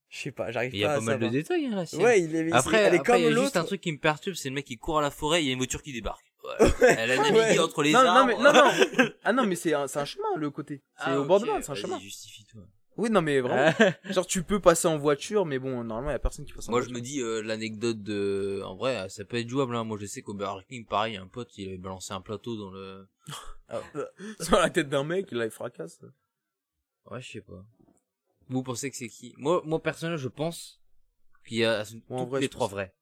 [0.09, 1.99] Je sais pas, j'arrive Il y pas a à pas mal de détails, hein, la.
[1.99, 2.51] Ouais, il est.
[2.51, 4.55] Après, elle est après, il y a juste un truc qui me perturbe, c'est le
[4.55, 6.25] mec qui court à la forêt, il y a une voiture qui débarque.
[6.43, 6.71] Ouais.
[6.97, 7.59] Elle a navigué Ouais.
[7.59, 8.27] entre les non, non, arbres.
[8.27, 9.09] mais, non, non.
[9.23, 10.81] Ah non, mais c'est un, c'est un chemin, le côté.
[10.97, 11.99] C'est Ah, au bord de mer, c'est un chemin.
[11.99, 12.61] justifie-toi.
[12.97, 13.71] Oui, non, mais vraiment.
[14.05, 16.67] Genre, tu peux passer en voiture, mais bon, normalement, il y a personne qui passe
[16.69, 17.01] en Moi, je voiture.
[17.01, 19.83] me dis, euh, l'anecdote de, en vrai, ça peut être jouable, hein.
[19.83, 22.71] Moi, je sais qu'au Burger King, pareil, un pote, il avait balancé un plateau dans
[22.71, 23.05] le,
[24.41, 25.99] Sur la tête d'un mec, là, il fracasse.
[27.11, 27.63] ouais, je sais pas.
[28.49, 29.33] Vous pensez que c'est qui?
[29.37, 30.81] Moi, moi, personnellement, je pense
[31.45, 32.95] qu'il y a Moi, en toutes vrai, les je trois pense- vrais.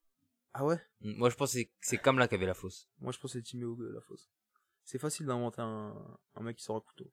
[0.52, 0.76] Ah ouais?
[1.00, 2.88] Mm, Moi, je pense que c'est- c'est Kamla qui avait la fausse.
[3.00, 4.30] Moi, je pense que c'est Timéo de la fosse.
[4.84, 5.94] C'est facile d'inventer un,
[6.34, 7.10] un mec qui sort un couteau.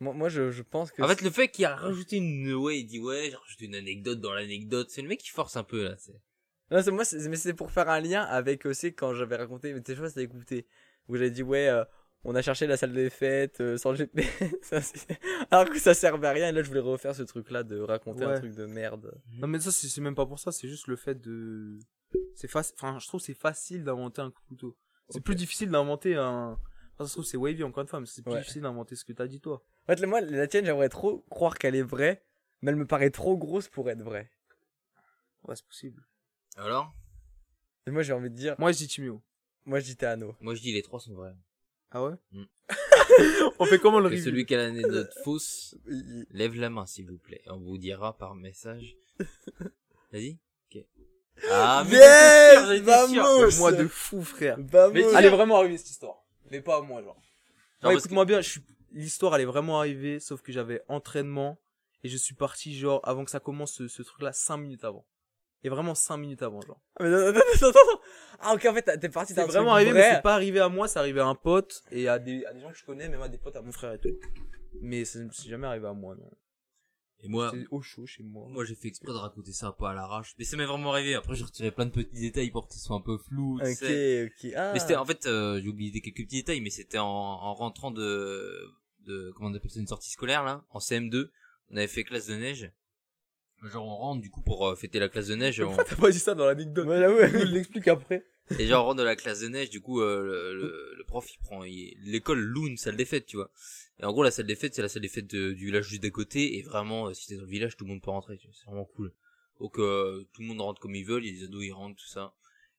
[0.00, 1.02] Moi, moi, je, je pense que.
[1.02, 3.74] En fait, le fait qu'il a rajouté une, ouais, il dit, ouais, j'ai rajouté une
[3.74, 4.90] anecdote dans l'anecdote.
[4.90, 5.96] C'est le mec qui force un peu, là.
[5.98, 6.20] c'est-
[6.70, 9.72] Non, c'est moi, c'est- mais c'est pour faire un lien avec aussi quand j'avais raconté,
[9.74, 10.66] mais t'es chose à écouter,
[11.08, 11.84] où j'avais dit ouais, euh,
[12.24, 14.72] on a cherché la salle des fêtes euh, sans le GPS,
[15.50, 16.48] alors que ça servait à rien.
[16.48, 19.18] Et là, je voulais refaire ce truc-là de raconter un truc de merde.
[19.38, 21.78] Non, mais ça, c'est même pas pour ça, c'est juste le fait de.
[22.34, 22.74] C'est facile.
[22.78, 24.76] Enfin, je trouve c'est facile d'inventer un couteau.
[25.10, 26.58] C'est plus difficile d'inventer un.
[26.94, 28.38] Enfin, ça se trouve, c'est wavy encore une fois, mais c'est plus Ouais.
[28.40, 29.62] difficile d'inventer ce que t'as dit toi.
[29.88, 32.22] En fait, moi, la tienne, j'aimerais trop croire qu'elle est vraie,
[32.62, 34.30] mais elle me paraît trop grosse pour être vraie.
[35.44, 36.06] Ouais, c'est possible.
[36.56, 36.92] Alors?
[37.86, 39.22] Et moi, j'ai envie de dire, Moi, je dis Timéo.
[39.64, 40.36] moi, je dis Théano.
[40.40, 41.34] Moi, je dis les trois sont vrais.
[41.90, 42.44] Ah ouais Mm.
[43.58, 45.74] On fait comment le Et review celui qui a l'anecdote fausse,
[46.30, 47.42] lève la main, s'il vous plaît.
[47.46, 48.96] On vous dira par message.
[50.12, 50.38] Vas-y.
[50.72, 50.84] Ok.
[51.50, 52.80] Ah, mais Yes.
[52.82, 54.56] Vamos Moi de fou, frère.
[54.60, 56.22] Vamos Mais Elle est vraiment arrivée cette histoire.
[56.50, 57.20] Mais pas à moi, genre.
[57.82, 58.60] Non, Ouais, écoute-moi bien, je suis...
[58.92, 61.58] l'histoire elle est vraiment arrivée, sauf que j'avais entraînement
[62.04, 65.06] et je suis parti genre avant que ça commence ce, ce truc-là 5 minutes avant.
[65.62, 66.80] Et vraiment 5 minutes avant, genre.
[66.98, 68.00] Ah, mais attends, attends, attends, attends.
[68.40, 70.00] Ah, ok, en fait, t'es parti C'est d'un vraiment truc arrivé, vrai.
[70.10, 72.54] mais c'est pas arrivé à moi, c'est arrivé à un pote et à des, à
[72.54, 74.16] des gens que je connais, même à des potes à mon frère et tout.
[74.80, 76.30] Mais c'est c'est jamais arrivé à moi, non.
[77.22, 78.46] Et moi, C'est au chaud chez moi.
[78.48, 80.34] moi, j'ai fait exprès de raconter ça un peu à l'arrache.
[80.38, 81.14] Mais ça m'est vraiment arrivé.
[81.14, 83.58] Après, j'ai retiré plein de petits détails pour que ce soit un peu flou.
[83.62, 84.24] tu sais.
[84.24, 84.52] Ok, ok.
[84.56, 84.70] Ah.
[84.72, 87.90] Mais c'était, en fait, euh, j'ai oublié quelques petits détails, mais c'était en, en rentrant
[87.90, 88.50] de,
[89.04, 91.28] de, comment on appelle ça, une sortie scolaire, là, en CM2.
[91.72, 92.72] On avait fait classe de neige.
[93.62, 95.60] Genre, on rentre, du coup, pour euh, fêter la classe de neige.
[95.60, 97.18] on- t'as pas dit ça dans l'anecdote Ouais, j'avoue.
[97.20, 98.24] Il nous l'explique après.
[98.58, 101.04] Et genre, on rentre de la classe de neige, du coup, euh, le, le, le
[101.04, 103.50] prof, il prend, il- l'école loue une salle des fêtes, tu vois.
[104.00, 105.86] Et en gros, la salle des fêtes, c'est la salle des fêtes de- du village
[105.88, 108.10] juste d'à côté, et vraiment, euh, si t'es dans le village, tout le monde peut
[108.10, 109.12] rentrer, tu vois, c'est vraiment cool.
[109.60, 111.70] Donc, euh, tout le monde rentre comme ils veulent, il y a des ados, ils
[111.72, 112.34] rentrent, tout ça.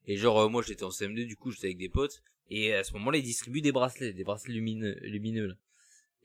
[0.07, 2.83] Et genre, euh, moi, j'étais en CM2, du coup, j'étais avec des potes, et à
[2.83, 5.53] ce moment-là, ils distribuent des bracelets, des bracelets lumineux, lumineux, là.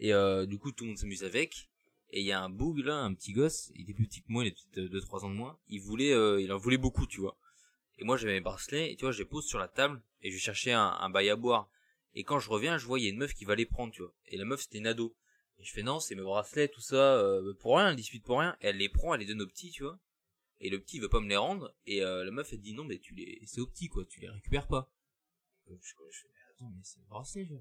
[0.00, 1.68] Et euh, du coup, tout le monde s'amuse avec.
[2.16, 4.32] Et il y a un boug, là, un petit gosse, il est plus petit que
[4.32, 7.06] moi, il est peut-être 2-3 ans de moins, il voulait, euh, il en voulait beaucoup,
[7.06, 7.36] tu vois.
[7.98, 10.30] Et moi j'avais mes bracelets, et tu vois, je les pose sur la table, et
[10.30, 11.68] je cherchais un, un bail à boire.
[12.14, 13.92] Et quand je reviens, je vois, il y a une meuf qui va les prendre,
[13.92, 14.14] tu vois.
[14.28, 15.14] Et la meuf, c'était une ado.
[15.58, 18.40] Et je fais, non, c'est mes bracelets, tout ça, euh, pour rien, elle dispute pour
[18.40, 18.56] rien.
[18.60, 19.98] Elle les prend, elle les donne au petit, tu vois.
[20.60, 22.72] Et le petit, il veut pas me les rendre, et euh, la meuf, elle dit,
[22.72, 24.90] non, mais tu les, c'est au petit, quoi, tu les récupères pas.
[26.58, 27.60] Fais, mais attends, mais c'est mes bracelets, genre.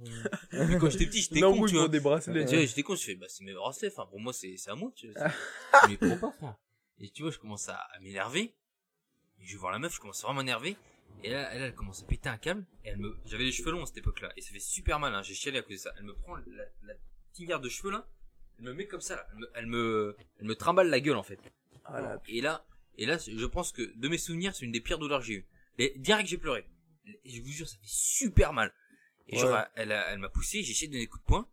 [0.54, 0.68] euh.
[0.68, 1.88] Mais quand j'étais petit, j'étais con, tu vois.
[1.90, 2.46] des bracelets.
[2.46, 4.70] Tu vois, j'étais con, je fais, bah, c'est mes bracelets, enfin, pour moi, c'est, c'est
[4.72, 5.28] à moi, tu vois.
[5.90, 6.56] mais pourquoi frère?
[7.00, 8.56] Et tu vois, je commence à, à m'énerver.
[9.40, 10.78] Et je vais voir la meuf, je commence à vraiment m'énerver.
[11.24, 12.66] Et là, elle, elle commence à péter un câble.
[12.86, 14.32] Et elle me, j'avais les cheveux longs à cette époque-là.
[14.38, 15.22] Et ça fait super mal, hein.
[15.22, 15.94] J'ai chialé à cause de ça.
[15.98, 16.94] Elle me prend la, la
[17.34, 18.08] tinière de cheveux, là.
[18.58, 19.28] Elle me met comme ça, là.
[19.34, 21.40] Elle me, elle me, elle me trimballe la gueule, en fait.
[21.86, 22.66] Ah là, Et là,
[22.98, 25.34] et là, je pense que de mes souvenirs, c'est une des pires douleurs que j'ai
[25.36, 25.46] eues.
[25.78, 26.66] Et direct, j'ai pleuré.
[27.06, 28.74] Et je vous jure, ça fait super mal.
[29.28, 31.50] Et genre, elle, elle m'a poussé, j'ai essayé de donner des coups de poing.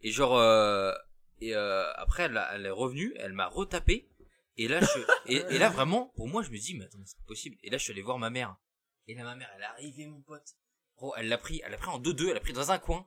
[0.00, 0.92] Et genre, euh,
[1.40, 4.08] et euh, après, elle, est revenue, elle m'a retapé.
[4.56, 4.86] Et là, je,
[5.26, 7.56] et, et là, vraiment, pour moi, je me dis, mais attends, c'est pas possible.
[7.62, 8.56] Et là, je suis allé voir ma mère.
[9.08, 10.56] Et là, ma mère, elle est arrivée, mon pote.
[10.96, 13.06] Gros, elle l'a pris, elle l'a pris en deux-deux, elle l'a pris dans un coin.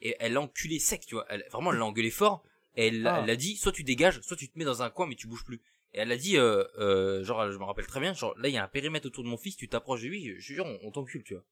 [0.00, 1.26] Et elle l'a enculé sec, tu vois.
[1.28, 2.42] Elle, vraiment, elle l'a engueulé fort.
[2.76, 3.20] Et elle, Ah.
[3.22, 5.26] elle a dit, soit tu dégages, soit tu te mets dans un coin, mais tu
[5.28, 5.62] bouges plus.
[5.92, 8.54] Et elle a dit, euh, euh, genre, je me rappelle très bien, genre, là, il
[8.54, 10.66] y a un périmètre autour de mon fils, tu t'approches de lui, je te jure,
[10.66, 11.44] on, on t'encule, tu vois.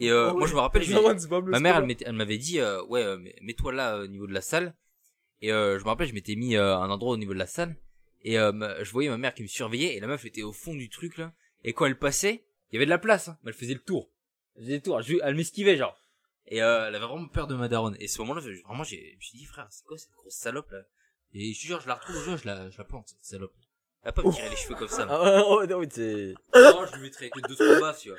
[0.00, 0.92] Et euh, Oh moi, je me rappelle, je
[1.50, 1.76] ma mère,
[2.06, 4.74] elle, m'avait dit, euh, ouais, euh, mets-toi là, euh, au niveau de la salle.
[5.42, 7.46] Et euh, je me rappelle, je m'étais mis euh, un endroit au niveau de la
[7.46, 7.76] salle.
[8.22, 10.74] Et euh, je voyais ma mère qui me surveillait, et la meuf était au fond
[10.74, 11.32] du truc, là.
[11.64, 13.80] Et quand elle passait, il y avait de la place, hein, mais elle faisait le
[13.80, 14.10] tour.
[14.56, 15.96] Elle faisait le tour, je- elle m'esquivait, genre.
[16.48, 17.96] Et euh, elle avait vraiment peur de ma daronne.
[18.00, 20.70] Et ce moment-là, vraiment, j'ai, je me suis dit, frère, c'est quoi cette grosse salope,
[20.70, 20.82] là?
[21.34, 23.52] Et je te jure, je la retrouve, je, je la, je la plante, cette salope.
[24.02, 25.42] Elle va pas me tirer les cheveux comme ça, là.
[25.46, 26.34] Oh, non, mais c'est.
[26.54, 28.18] Non, je lui mettrais que deux trois baffes, tu vois.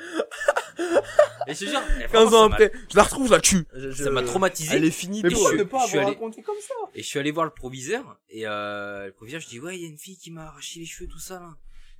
[1.47, 3.31] Et je te jure, et 15 vraiment, ans ça m'a- après, je la retrouve, je
[3.31, 3.65] la tue.
[3.73, 4.75] je- je- ça m'a traumatisé.
[4.75, 6.59] Elle est finie Mais Et pourquoi je- ne pas je suis avoir allé- raconté comme
[6.59, 9.77] ça Et je suis allé voir le proviseur, et euh, le proviseur, je dis, ouais,
[9.77, 11.55] il y a une fille qui m'a arraché les cheveux, tout ça, là.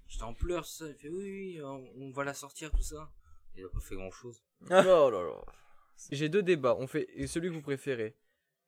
[0.08, 0.86] J'étais en pleurs, tout ça.
[0.88, 3.10] Il fait, oui, oui, on, on va la sortir, tout ça.
[3.56, 4.42] Il a pas fait grand chose.
[4.70, 5.42] Oh là là.
[6.12, 6.76] J'ai deux débats.
[6.80, 8.16] On fait celui que vous préférez.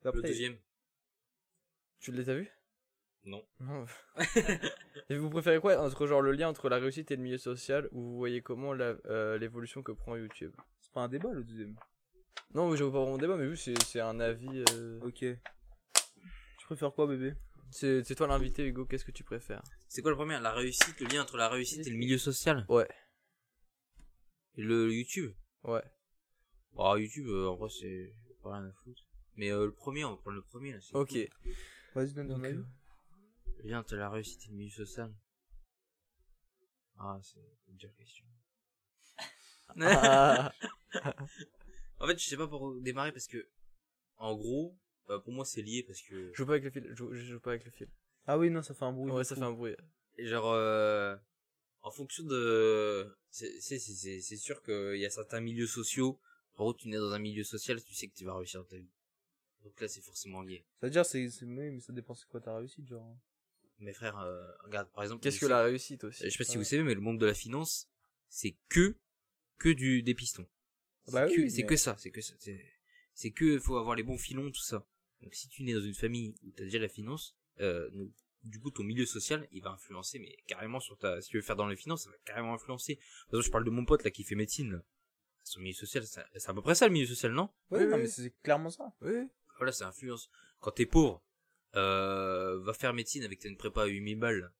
[0.02, 0.56] Le Après, deuxième.
[2.00, 2.50] tu les as vus
[3.24, 3.44] Non.
[5.10, 7.88] Et vous préférez quoi entre genre le lien entre la réussite et le milieu social
[7.92, 10.52] ou vous voyez comment euh, l'évolution que prend YouTube?
[10.80, 11.76] C'est pas un débat le deuxième.
[12.54, 14.64] Non, je veux pas vraiment débat, mais vu c'est c'est un avis.
[14.72, 15.18] euh, Ok.
[16.58, 17.34] Tu préfères quoi, bébé?
[17.70, 18.86] C'est c'est toi l'invité, Hugo.
[18.86, 19.62] Qu'est-ce que tu préfères?
[19.88, 20.40] C'est quoi le premier?
[20.40, 22.64] La réussite, le lien entre la réussite et le milieu social?
[22.68, 22.88] Ouais,
[24.56, 25.32] Et le YouTube?
[25.62, 25.82] Ouais.
[26.74, 29.02] Bah, YouTube, euh, en vrai, c'est pas rien à foutre.
[29.36, 30.78] Mais euh, le premier, on va prendre le premier, là.
[30.94, 31.10] Ok.
[31.10, 31.52] cool.
[31.94, 32.62] Vas-y, donne ton avis.
[33.74, 35.12] Entre la réussite le milieu social.
[36.98, 38.26] Ah, c'est une dure question.
[39.80, 40.52] Ah,
[41.98, 43.48] En fait, je sais pas pour démarrer parce que,
[44.16, 44.76] en gros,
[45.10, 46.86] euh, pour moi, c'est lié parce que, je joue pas avec le fil.
[46.88, 47.88] Je joue, je joue pas avec le fil.
[48.26, 49.10] Ah oui, non, ça fait un bruit.
[49.12, 49.76] Ouais, ça fait un bruit.
[50.18, 51.16] genre, euh,
[51.82, 56.20] en fonction de, c'est, c'est, c'est, c'est- c'est sûr qu'il y a certains milieux sociaux.
[56.54, 58.68] En gros, tu nais dans un milieu social, tu sais que tu vas réussir dans
[58.68, 58.90] ta vie.
[59.62, 60.64] Donc là, c'est forcément lié.
[60.78, 63.16] C'est-à-dire, c'est, mais ça dépend c'est quoi ta réussite, genre.
[63.80, 65.22] Mes frères, euh, regarde, par exemple.
[65.22, 66.58] Qu'est-ce que la réussite aussi Je sais pas si Ouais.
[66.58, 67.88] vous savez, mais le monde de la finance,
[68.28, 68.96] c'est que,
[69.58, 70.46] que du, des pistons.
[71.06, 72.34] C'est Bah que, oui, c'est mais- que ça, c'est que ça.
[72.38, 72.62] C'est,
[73.14, 74.86] c'est que, faut avoir les bons filons, tout ça.
[75.22, 78.10] Donc si tu nais dans une famille où t'as déjà la finance, euh, donc,
[78.44, 81.42] du coup, ton milieu social, il va influencer, mais carrément sur ta, si tu veux
[81.42, 82.96] faire dans les finances, ça va carrément influencer.
[82.96, 83.04] Par
[83.34, 84.82] exemple, je parle de mon pote, là, qui fait médecine, là.
[85.42, 87.50] Son milieu social, c'est c'est à peu près ça, le milieu social, non?
[87.70, 88.02] Ouais, Oui, non, oui.
[88.02, 88.92] mais c'est clairement ça.
[89.00, 89.26] Oui.
[89.56, 90.30] Voilà, ça influence.
[90.60, 91.22] Quand t'es pauvre,
[91.74, 94.52] va faire médecine avec une prépa à 8000 balles.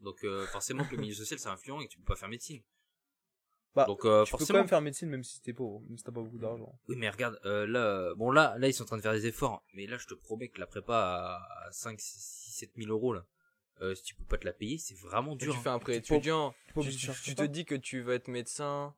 [0.00, 2.28] Donc, euh, forcément que le milieu social, c'est influent et que tu peux pas faire
[2.28, 2.62] médecine.
[3.74, 4.58] Bah, Donc, euh, tu peux quand forcément.
[4.60, 6.78] même faire médecine même si t'es pauvre, même si t'as pas beaucoup d'argent.
[6.88, 9.12] Oui, mais regarde, euh, là, euh, bon, là, là, ils sont en train de faire
[9.12, 9.62] des efforts.
[9.74, 13.26] Mais là, je te promets que la prépa à 5, 6, 7 000 euros, là,
[13.82, 15.56] euh, si tu peux pas te la payer, c'est vraiment Tu dur.
[15.56, 15.60] hein.
[15.62, 16.54] fais un prêt Tu peux- étudiant.
[16.68, 18.94] Tu, peux Tu, tu- tu te dis que tu vas être médecin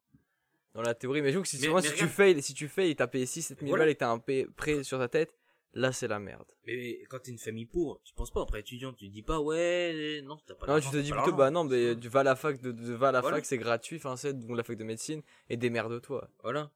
[0.75, 2.55] dans la théorie, mais je trouve que si, Mais- souvent, mais si tu failles, si
[2.55, 3.83] tu fais et t'as payé 6 7 000 Voilà.
[3.85, 5.37] balles et t'as un prêt sur ta tête,
[5.75, 6.51] là c'est la merde.
[6.67, 10.21] Mais quand t'es une famille pauvre, tu penses pas après étudiant, tu dis pas, ouais,
[10.25, 12.25] non, t'as pas Non, tu te dis pas plutôt, bah non, mais tu vas à
[12.25, 13.37] la fac, de, à la Voilà.
[13.37, 16.31] fac, c'est gratuit, enfin c'est donc la fac de médecine, et démerde-toi.
[16.43, 16.71] Voilà.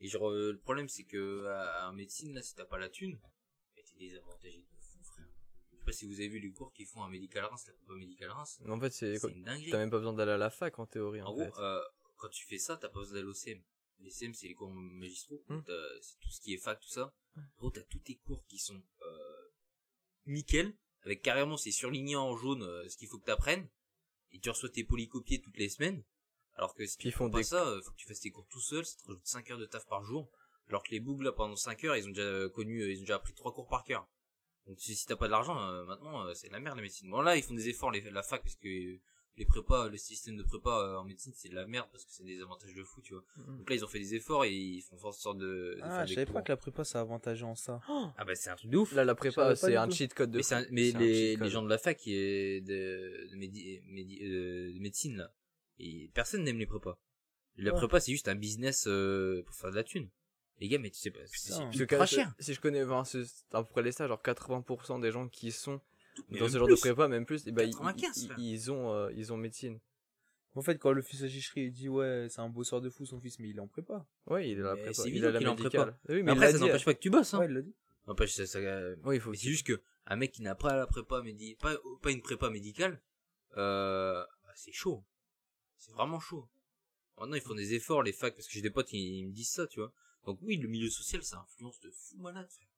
[0.00, 2.88] Et genre, euh, le problème, c'est que, à, en médecine, là, si t'as pas la
[2.88, 3.18] thune,
[3.76, 5.26] t'es désavantagé de fou, frère.
[5.72, 7.72] Je sais pas si vous avez vu les cours qu'ils font à Médical Reims, la
[7.74, 8.58] prépa Médical Reims.
[8.64, 9.70] Mais en fait, c'est C'est une dinguerie.
[9.70, 11.48] t'as même pas besoin d'aller à la fac en théorie, en, En fait.
[11.50, 11.80] gros, euh,
[12.16, 13.60] quand tu fais ça, t'as pas besoin d'aller au CM.
[14.00, 15.44] Les CM, c'est les cours magistraux.
[15.64, 17.14] T'as- C'est tout ce qui est fac, tout ça.
[17.56, 19.50] Gros, t'as tous tes cours qui sont euh,
[20.26, 23.68] nickel, avec carrément, c'est surligné en jaune euh, ce qu'il faut que t'apprennes.
[24.32, 26.02] Et tu reçois tes polycopiés toutes les semaines.
[26.54, 28.30] Alors que si tu ils font pas des- ça, euh, faut que tu fasses tes
[28.30, 30.30] cours tout seul, ça te rajoute 5 heures de taf par jour.
[30.68, 33.02] Alors que les bougs, là, pendant 5 heures, ils ont déjà connu, euh, ils ont
[33.02, 34.08] déjà appris 3 cours par cœur.
[34.66, 37.10] Donc si, si t'as pas de l'argent, euh, maintenant, c'est de la merde la médecine.
[37.10, 38.98] Bon là, ils font des efforts, les, la fac, parce que
[39.38, 42.10] les prépas, le système de prépa euh, en médecine, c'est de la merde, parce que
[42.12, 43.24] c'est des avantages de fou, tu vois.
[43.36, 43.58] Mhm.
[43.58, 46.04] Donc là, ils ont fait des efforts et ils font en sorte de, de Ah,
[46.04, 47.80] je savais pas que la prépa ça avantagé en ça.
[47.88, 48.92] Ah bah c'est un truc de ouf.
[48.92, 51.14] Là, la prépa, pas c'est un cheat code de mais c'est un- mais C'est les,
[51.30, 51.44] cheat code.
[51.46, 55.32] les gens de la fac qui est de, de, médi- médi- euh, de médecine là,
[55.78, 56.98] et personne n'aime les prépas.
[57.56, 57.78] La Ouais.
[57.78, 60.10] prépa c'est juste un business euh, pour faire de la thune.
[60.60, 62.32] Les gars, mais tu sais pas, c'est c'est quand- cher.
[62.38, 65.50] Si je connais, enfin, c'est à peu près les stats, genre 80% des gens qui
[65.50, 65.80] sont
[66.30, 68.38] dans ce genre de prépa, même plus, et bah, ils, 95, ils- frère.
[68.38, 69.78] ils ont, euh, ils ont médecine.
[70.54, 73.06] En fait, quand le fils à Chicherie il dit ouais, c'est un bosseur de fou
[73.06, 74.06] son fils, mais il est en prépa.
[74.26, 74.92] Ouais, il est la prépa.
[74.92, 75.70] c'est il évident a la en médicale.
[75.70, 75.98] prépa.
[76.08, 77.32] Oui, mais, Mais il après, ça n'empêche pas que tu bosses.
[77.32, 77.38] Hein.
[77.38, 77.74] Ouais, il l'a dit.
[78.06, 80.76] N'empêche, ça, ça, euh, Oui, il faut c'est juste que un mec qui n'a pas
[80.76, 83.00] la prépa médi pas, pas une prépa médicale,
[83.56, 85.04] euh, bah, c'est chaud.
[85.78, 86.48] C'est vraiment chaud.
[87.18, 89.50] Maintenant, ils font des efforts, les facs, parce que j'ai des potes, ils me disent
[89.50, 89.92] ça, tu vois.
[90.26, 92.48] Donc oui, le milieu social, ça influence de fou malade.
[92.50, 92.68] frère.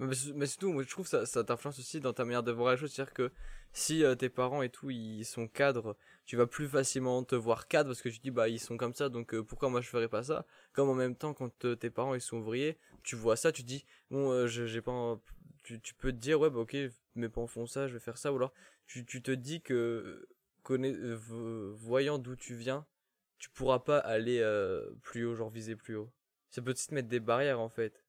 [0.00, 2.90] Mais, surtout, je trouve ça, ça t'influence aussi dans ta manière de voir les choses.
[2.90, 3.30] C'est-à-dire que
[3.74, 5.94] si euh, tes parents et tout, ils sont cadres,
[6.24, 8.94] tu vas plus facilement te voir cadre parce que tu dis, bah, ils sont comme
[8.94, 10.46] ça, donc euh, pourquoi moi je ferais pas ça?
[10.72, 13.62] Comme en même temps, quand euh, tes parents ils sont ouvriers, tu vois ça, tu
[13.62, 15.20] dis, bon, je- j'ai pas.
[15.62, 16.76] Tu, peux te dire, ouais, bah, ok,
[17.14, 18.52] mes parents font ça, je vais faire ça, ou alors
[18.86, 20.26] tu, te dis que,
[21.76, 22.86] voyant d'où tu viens,
[23.38, 24.40] tu pourras pas aller
[25.02, 26.10] plus haut, genre viser plus haut.
[26.50, 28.02] Ça peut te mettre des barrières en fait.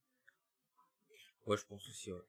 [1.46, 2.22] Ouais, je pense aussi, ouais.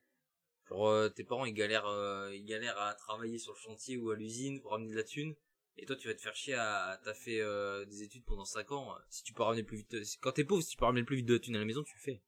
[0.69, 4.11] Genre, euh, tes parents, ils galèrent, euh, ils galèrent à travailler sur le chantier ou
[4.11, 5.35] à l'usine pour ramener de la thune.
[5.77, 8.73] Et toi, tu vas te faire chier à, t'as fait euh, des études pendant 5
[8.73, 8.95] ans.
[9.09, 11.17] Si tu peux ramener plus vite, si- quand t'es pauvre, si tu peux ramener plus
[11.17, 12.23] vite de la thune à la maison, tu le fais.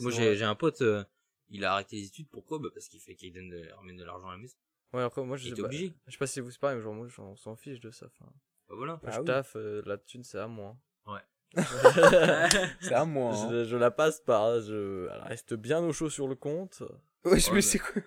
[0.00, 1.04] Moi, j'ai, j'ai un pote, euh,
[1.50, 2.28] il a arrêté les études.
[2.30, 2.58] Pourquoi?
[2.58, 4.56] Bah parce qu'il fait qu'il donne, de, ramène de l'argent à la maison.
[4.92, 5.66] Ouais, après, moi, je sais pas.
[5.66, 5.92] obligé.
[6.06, 7.90] Je sais pas si vous c'est pareil, mais genre, moi, j'en- on s'en fiche de
[7.90, 8.06] ça.
[8.06, 8.32] Enfin,
[8.68, 8.94] Bah voilà.
[9.02, 9.26] moi, Ah je oui.
[9.26, 10.76] taffe, euh, la thune, c'est à moi.
[11.06, 11.20] Ouais.
[12.80, 13.34] C'est à moi.
[13.34, 13.48] Hein.
[13.50, 16.82] je, je la passe pas, je, elle reste bien au chaud sur le compte.
[17.24, 18.02] Ouais, je mais- me sais quoi.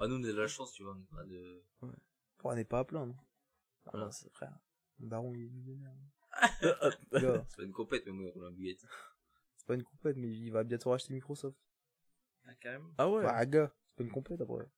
[0.00, 0.96] Ah, nous, on a de la chance, tu vois.
[1.12, 1.62] On de...
[2.42, 3.14] On n'est pas à plaindre.
[3.90, 4.52] Voilà, c'est frère.
[4.98, 5.94] Le baron, il est millionnaire.
[7.48, 8.50] C'est pas une compète, mais moi, on a
[9.56, 11.56] c'est pas une compète, mais il va bientôt racheter Microsoft.
[12.46, 12.90] Ah, carrément.
[12.98, 13.22] Ah ouais.
[13.22, 14.68] Bah, gars, c'est pas une compète après.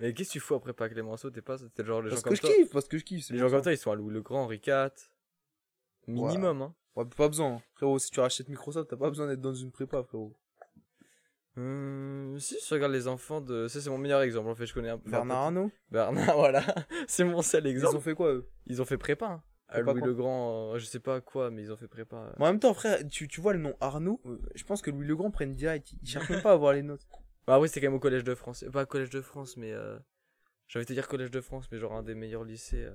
[0.00, 2.22] Mais qu'est-ce que tu fous après pas Clémenceau T'es pas, t'es genre les gens Parce
[2.24, 2.50] comme que je toi.
[2.50, 3.30] kiffe, parce que je kiffe.
[3.30, 3.62] Les gens comme ça.
[3.64, 4.90] toi, ils sont à Louis le Grand, Henri IV.
[6.08, 6.74] Minimum, hein.
[6.96, 7.60] Ouais, pas besoin.
[7.74, 10.32] Frérot, si tu rachètes Microsoft, t'as pas besoin d'être dans une prépa, frérot.
[11.56, 13.68] Hum, si je regarde les enfants de.
[13.68, 14.48] Ça, c'est mon meilleur exemple.
[14.48, 15.10] En fait, je connais un peu.
[15.10, 16.62] Bernard Arnault Bernard, voilà.
[17.06, 17.96] c'est mon seul Ils exemple.
[17.96, 18.48] ont fait quoi, eux?
[18.66, 19.26] Ils ont fait prépa.
[19.26, 19.42] hein.
[19.68, 22.16] À Louis le Grand, euh, je sais pas quoi, mais ils ont fait prépa.
[22.16, 22.32] euh.
[22.38, 25.06] En même temps, frère, tu, tu vois le nom Arnaud, euh, je pense que Louis
[25.06, 25.94] le Grand prenne direct.
[26.02, 27.06] Il cherche même pas à avoir les notes.
[27.46, 28.64] Bah oui, c'était quand même au Collège de France.
[28.72, 29.72] Pas Collège de France, mais.
[30.64, 30.68] Euh...
[30.68, 32.84] J'avais te dire Collège de France, mais genre un des meilleurs lycées.
[32.84, 32.92] Euh,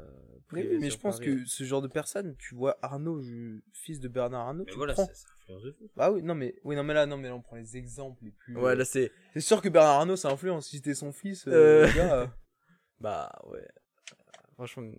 [0.52, 1.38] Mais, oui, mais je pense Paris.
[1.38, 4.78] que ce genre de personne, tu vois Arnaud, je- fils de Bernard Arnaud, Mais tu
[4.78, 5.06] voilà, prends.
[5.06, 5.90] c'est c'est influence de fou.
[5.96, 8.24] Bah oui, non mais, oui, non mais là, non mais là, on prend les exemples
[8.24, 8.56] les plus.
[8.58, 9.12] Ouais, euh, là c'est.
[9.34, 10.68] C'est sûr que Bernard Arnault, ça influence.
[10.68, 11.52] Si c'était son fils, euh,
[11.84, 11.88] Euh.
[11.88, 12.28] le gars, euh,
[13.00, 13.60] Bah ouais.
[13.62, 14.14] Euh,
[14.56, 14.92] Franchement,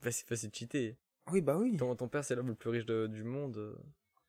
[0.00, 0.98] facile, facile de cheater.
[1.30, 1.76] Oui, bah oui.
[1.76, 3.56] Ton, ton père, c'est l'homme le plus riche de- du monde.
[3.56, 3.74] euh,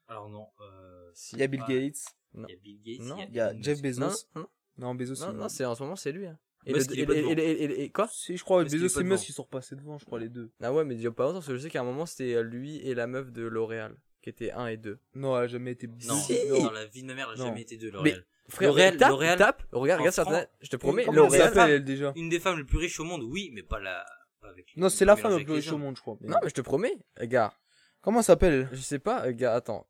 [0.07, 1.35] Alors non, euh, Si.
[1.35, 1.69] Il y a Bill Ah.
[1.69, 3.17] Gates, il y a Bill Gates, Non.
[3.27, 3.81] il y a Jeff.
[3.81, 3.99] Bezos.
[4.01, 4.47] Non, non,
[4.77, 6.27] Non, Bezos, non, c'est en ce moment, c'est lui.
[6.27, 6.37] Hein.
[6.65, 8.07] Et, Musk, le- et- et- et- et- et- et- quoi?
[8.11, 10.51] Si, je crois, Bezos et Musk, ils sont repassés devant, je crois, les deux.
[10.61, 12.05] Ah ouais, mais il y a pas longtemps, parce que je sais qu'à un moment,
[12.05, 14.99] c'était euh, lui et la meuf de L'Oréal, qui étaient 1 et 2.
[15.15, 15.87] Non, elle a jamais été.
[15.87, 16.35] Non, Si.
[16.49, 17.49] dans la vie de ma mère, elle a Non.
[17.49, 18.25] jamais été deux, Mais- L'Oréal.
[18.49, 21.49] Frère, L'Oréal- tape, L'Oréal- tape, regarde, regarde sur France- internet, je te promets, L'Oréal.
[21.53, 22.13] s'appelle, elle, déjà?
[22.15, 24.03] Une des femmes les plus riches au monde, oui, mais pas la.
[24.41, 26.17] avec- Non, c'est la femme la plus les riche au monde, je crois.
[26.21, 27.53] Non, mais je te promets, gars,
[28.01, 29.85] Comment elle s'appelle je sais pas, gars, attends.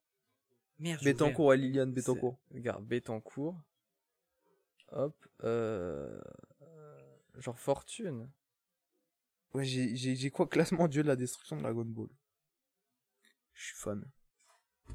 [0.79, 2.37] Merde, ouais, Liliane Bettencourt.
[2.51, 3.55] C'est- Regarde, Bettencourt.
[4.91, 6.19] Hop, euh...
[7.39, 8.29] Genre fortune.
[9.53, 12.07] Ouais, j'ai- quoi Classement Dieu de la destruction de Dragon Ball?
[13.53, 14.03] Je suis fan.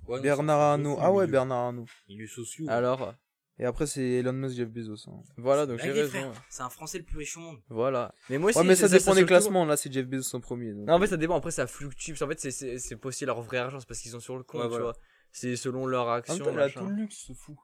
[0.06, 0.96] Ouais, non, Bernard Arnault.
[1.00, 1.86] Ah ouais, Bernard Arnault.
[2.08, 2.66] Milieu sociaux.
[2.68, 3.14] Alors,
[3.58, 5.08] Et après, c'est Elon Musk, Jeff Bezos.
[5.08, 5.22] hein.
[5.36, 6.32] voilà, donc Bah, j'ai raison.
[6.50, 7.62] C'est un Français le plus riche au monde.
[7.68, 8.12] Voilà.
[8.28, 9.64] Mais moi aussi, Ouais, mais ça dépend des classements.
[9.64, 10.72] Là, c'est Jeff Bezos en premier.
[10.72, 10.86] donc.
[10.86, 11.36] Non, en fait, ça dépend.
[11.36, 12.10] Après, ça fluctue.
[12.10, 13.78] Parce qu'en fait, c'est- c'est c'est pas aussi leur vrai argent.
[13.80, 14.84] C'est parce qu'ils sont sur le compte, Ouais, tu voilà.
[14.86, 14.96] vois.
[15.30, 16.34] C'est selon leur En action.
[16.34, 16.80] même temps, il a machin.
[16.80, 17.56] tout le luxe, ce fou.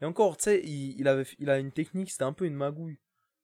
[0.00, 2.54] Et encore, tu sais, il, il avait, il a une technique, c'était un peu une
[2.54, 2.98] magouille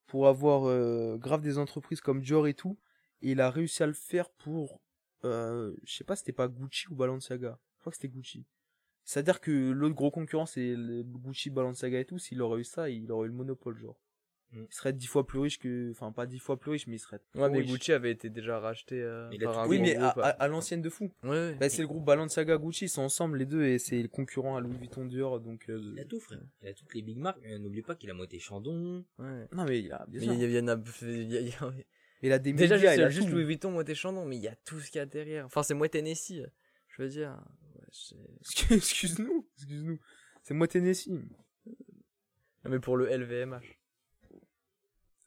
[0.06, 2.78] pour avoir euh, grave des entreprises comme Dior et tout.
[3.22, 4.80] Et il a réussi à le faire pour,
[5.24, 7.58] euh, je sais pas, c'était pas Gucci ou Balenciaga.
[7.76, 8.46] Je crois que c'était Gucci.
[9.04, 12.18] C'est-à-dire que l'autre gros concurrent, c'est Gucci, Balenciaga et tout.
[12.18, 13.98] S'il aurait eu ça, il aurait eu le monopole, genre.
[14.54, 14.64] Mm.
[14.70, 16.98] Il serait dix fois plus riche que, enfin, pas dix fois plus riche, mais il
[17.00, 17.20] serait.
[17.34, 17.70] Ouais, mais riche.
[17.72, 20.22] Gucci avait été déjà racheté euh, Il a par tout- un Oui, mais à, groupe.
[20.24, 21.12] à- à l'ancienne de fou.
[21.24, 21.54] Ouais, ouais.
[21.56, 24.56] Bah, c'est le groupe Balenciaga Gucci, ils sont ensemble les deux et c'est le concurrent
[24.56, 25.68] à Louis Vuitton Dior, donc.
[25.68, 26.40] euh, Il a tout, frère.
[26.62, 27.44] Il a toutes les big marques.
[27.44, 29.04] Euh, N'oublie pas qu'il a moitié Chandon.
[29.18, 29.48] ouais.
[29.52, 30.34] Non mais il a bien Mais sûr.
[30.34, 30.76] il y, a- il y en a.
[31.02, 31.72] il y a- il y a-
[32.22, 33.34] Il a des Déjà, médias, juste, il a juste tout.
[33.34, 35.44] Louis Vuitton, moi, t'es Chandon, mais il y a tout ce qu'il y a derrière.
[35.44, 36.40] Enfin, c'est moi, Tennessee.
[36.88, 37.36] Je veux dire.
[37.74, 37.82] Ouais,
[38.76, 39.98] Excuse-nous, excuse-nous.
[40.42, 41.08] C'est moi Tennessee.
[41.68, 43.78] Non, mais pour le LVMH.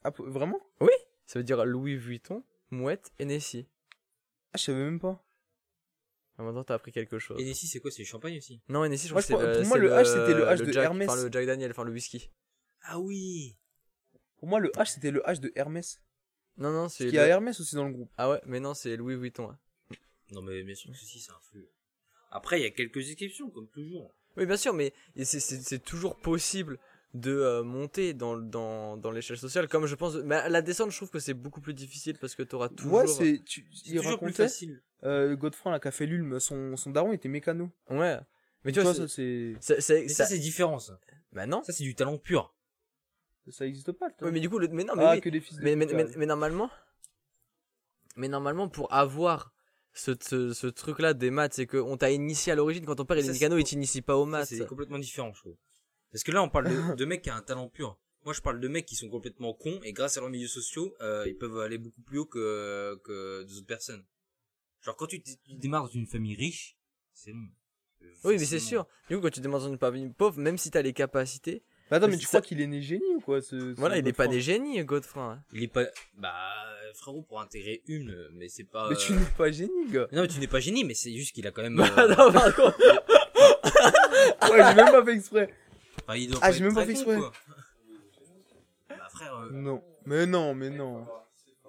[0.08, 0.60] Ah, vraiment?
[1.26, 3.66] Ça veut dire Louis Vuitton, Mouette, Hennessy.
[4.52, 5.22] Ah, je savais même pas.
[6.38, 7.38] Ah, maintenant, t'as appris quelque chose.
[7.40, 7.90] Et ici, c'est quoi?
[7.90, 8.62] C'est du champagne aussi?
[8.68, 10.44] Non, Hennessy, je Moi, crois que je c'est le- pour moi, le H, c'était le
[10.46, 11.08] H de Jack, Hermès.
[11.10, 12.30] Enfin, le Jack Daniel, enfin, le whisky.
[12.82, 13.56] Ah oui
[14.38, 16.00] Pour moi, le H, c'était le H de Hermès.
[16.56, 17.04] Non, non, Parce c'est.
[17.06, 18.10] qu'il y a Hermès aussi dans le groupe.
[18.16, 19.48] Ah ouais, mais non, c'est Louis Vuitton.
[19.48, 19.96] ouais.
[20.30, 21.66] Non, mais bien sûr que si, c'est influe.
[22.30, 24.14] Après, il y a quelques exceptions, comme toujours.
[24.36, 24.92] Oui, bien sûr, mais
[25.24, 26.78] c'est toujours possible
[27.14, 29.68] de euh, monter dans, dans, dans l'échelle sociale.
[29.68, 30.14] Comme je pense.
[30.16, 32.92] Mais à la descente, je trouve que c'est beaucoup plus difficile parce que t'auras toujours.
[32.94, 33.42] Ouais, c'est.
[33.44, 33.66] Tu...
[33.72, 34.32] C'est Il toujours plus racontait.
[34.44, 34.82] facile.
[35.04, 37.70] Euh, Godefroy, là, qui a fait l'ulme, son, son daron était mécano.
[37.88, 38.18] Ouais.
[38.64, 40.06] Mais tu vois, vois, c'est- ça, c'est.
[40.08, 40.98] ça- ça, c'est différent, ça.
[41.32, 41.62] Bah non.
[41.62, 42.54] Ça, c'est du talent pur.
[43.50, 44.26] Ça existe pas, toi.
[44.26, 44.68] Ouais, mais du coup, le...
[44.68, 45.20] mais non, mais ah, oui.
[45.22, 46.10] que des fils de Mais, mais, pute, mais, là.
[46.16, 46.70] mais normalement,
[48.16, 49.52] mais normalement, pour avoir
[49.94, 52.84] ce, ce, ce truc-là des maths, c'est qu'on t'a initié à l'origine.
[52.84, 54.48] Quand ton père il est mécano, il t'initie pas aux maths.
[54.48, 55.56] c'est complètement différent, je trouve.
[56.12, 57.98] Parce que là, on parle de, de mecs qui ont un talent pur.
[58.24, 60.94] Moi, je parle de mecs qui sont complètement cons et grâce à leurs milieux sociaux,
[61.00, 64.04] euh, ils peuvent aller beaucoup plus haut que, que des autres personnes.
[64.82, 66.76] Genre, quand tu, démarres dans une famille riche,
[67.14, 67.48] c'est bon.
[68.24, 68.86] Oui, mais c'est sûr.
[69.08, 71.96] Du coup, quand tu démarres dans une famille pauvre, même si t'as les capacités, Mais
[71.96, 74.06] attends, Mais tu ça- crois qu'il est né génie ou quoi ce, ce voilà, il
[74.06, 75.38] est pas des génies, Godefroy.
[75.52, 76.32] Il est pas, bah,
[76.94, 78.88] frérot, pour intégrer une, mais c'est pas.
[78.90, 80.06] Mais tu n'es pas génie, gars.
[80.12, 81.76] Non, mais tu n'es pas génie, mais c'est juste qu'il a quand même.
[81.76, 82.78] Bah, euh, non, par contre.
[84.50, 85.54] Ouais, j'ai même pas fait exprès.
[86.08, 87.16] Enfin, il doit Ah, j'ai même pas fait exprès.
[87.16, 87.32] quoi.
[88.88, 89.82] Bah, frère, euh, Non.
[90.06, 91.06] Mais non, mais non.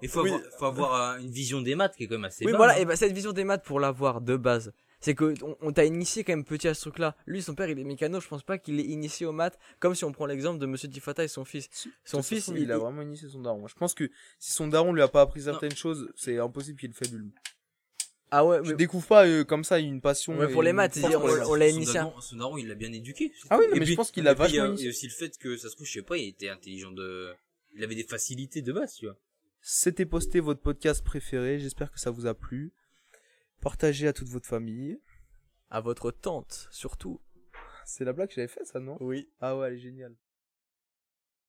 [0.02, 0.30] il faut Oui.
[0.32, 2.74] avoir, faut avoir euh, une vision des maths qui est quand même assez Oui, voilà,
[2.74, 2.78] hein.
[2.80, 5.84] et bah cette vision des maths pour l'avoir de base, c'est que on, on t'a
[5.84, 7.14] initié quand même petit à ce truc-là.
[7.26, 9.94] Lui, son père, il est mécano, je pense pas qu'il est initié aux maths, comme
[9.94, 11.68] si on prend l'exemple de Monsieur Tifata et son fils.
[12.04, 13.66] Son De fils, façon, il, il a vraiment initié son daron.
[13.66, 16.94] Je pense que si son daron lui a pas appris certaines choses, c'est impossible qu'il
[16.94, 17.32] fait l'ulme.
[18.32, 18.76] Ah ouais, Je mais...
[18.76, 20.38] découvre pas euh, comme ça une passion.
[20.38, 22.00] Ouais, pour les maths, on- l'a initié.
[22.20, 23.32] Son daron, il l'a bien éduqué.
[23.50, 24.80] Ah oui, non, mais je pense qu'il a et puis, il y a- vachement Il
[24.80, 24.86] y initié.
[24.88, 27.32] a aussi le fait que, ça se trouve, je sais pas, il était intelligent de.
[27.74, 29.16] Il avait des facilités de base, tu vois.
[29.62, 31.58] C'était posté votre podcast préféré.
[31.58, 32.72] J'espère que ça vous a plu.
[33.60, 34.98] Partagez à toute votre famille.
[35.72, 37.20] à votre tante, surtout.
[37.84, 38.96] C'est la blague que j'avais faite, ça, non?
[39.00, 39.28] Oui.
[39.40, 40.16] Ah ouais, elle est géniale.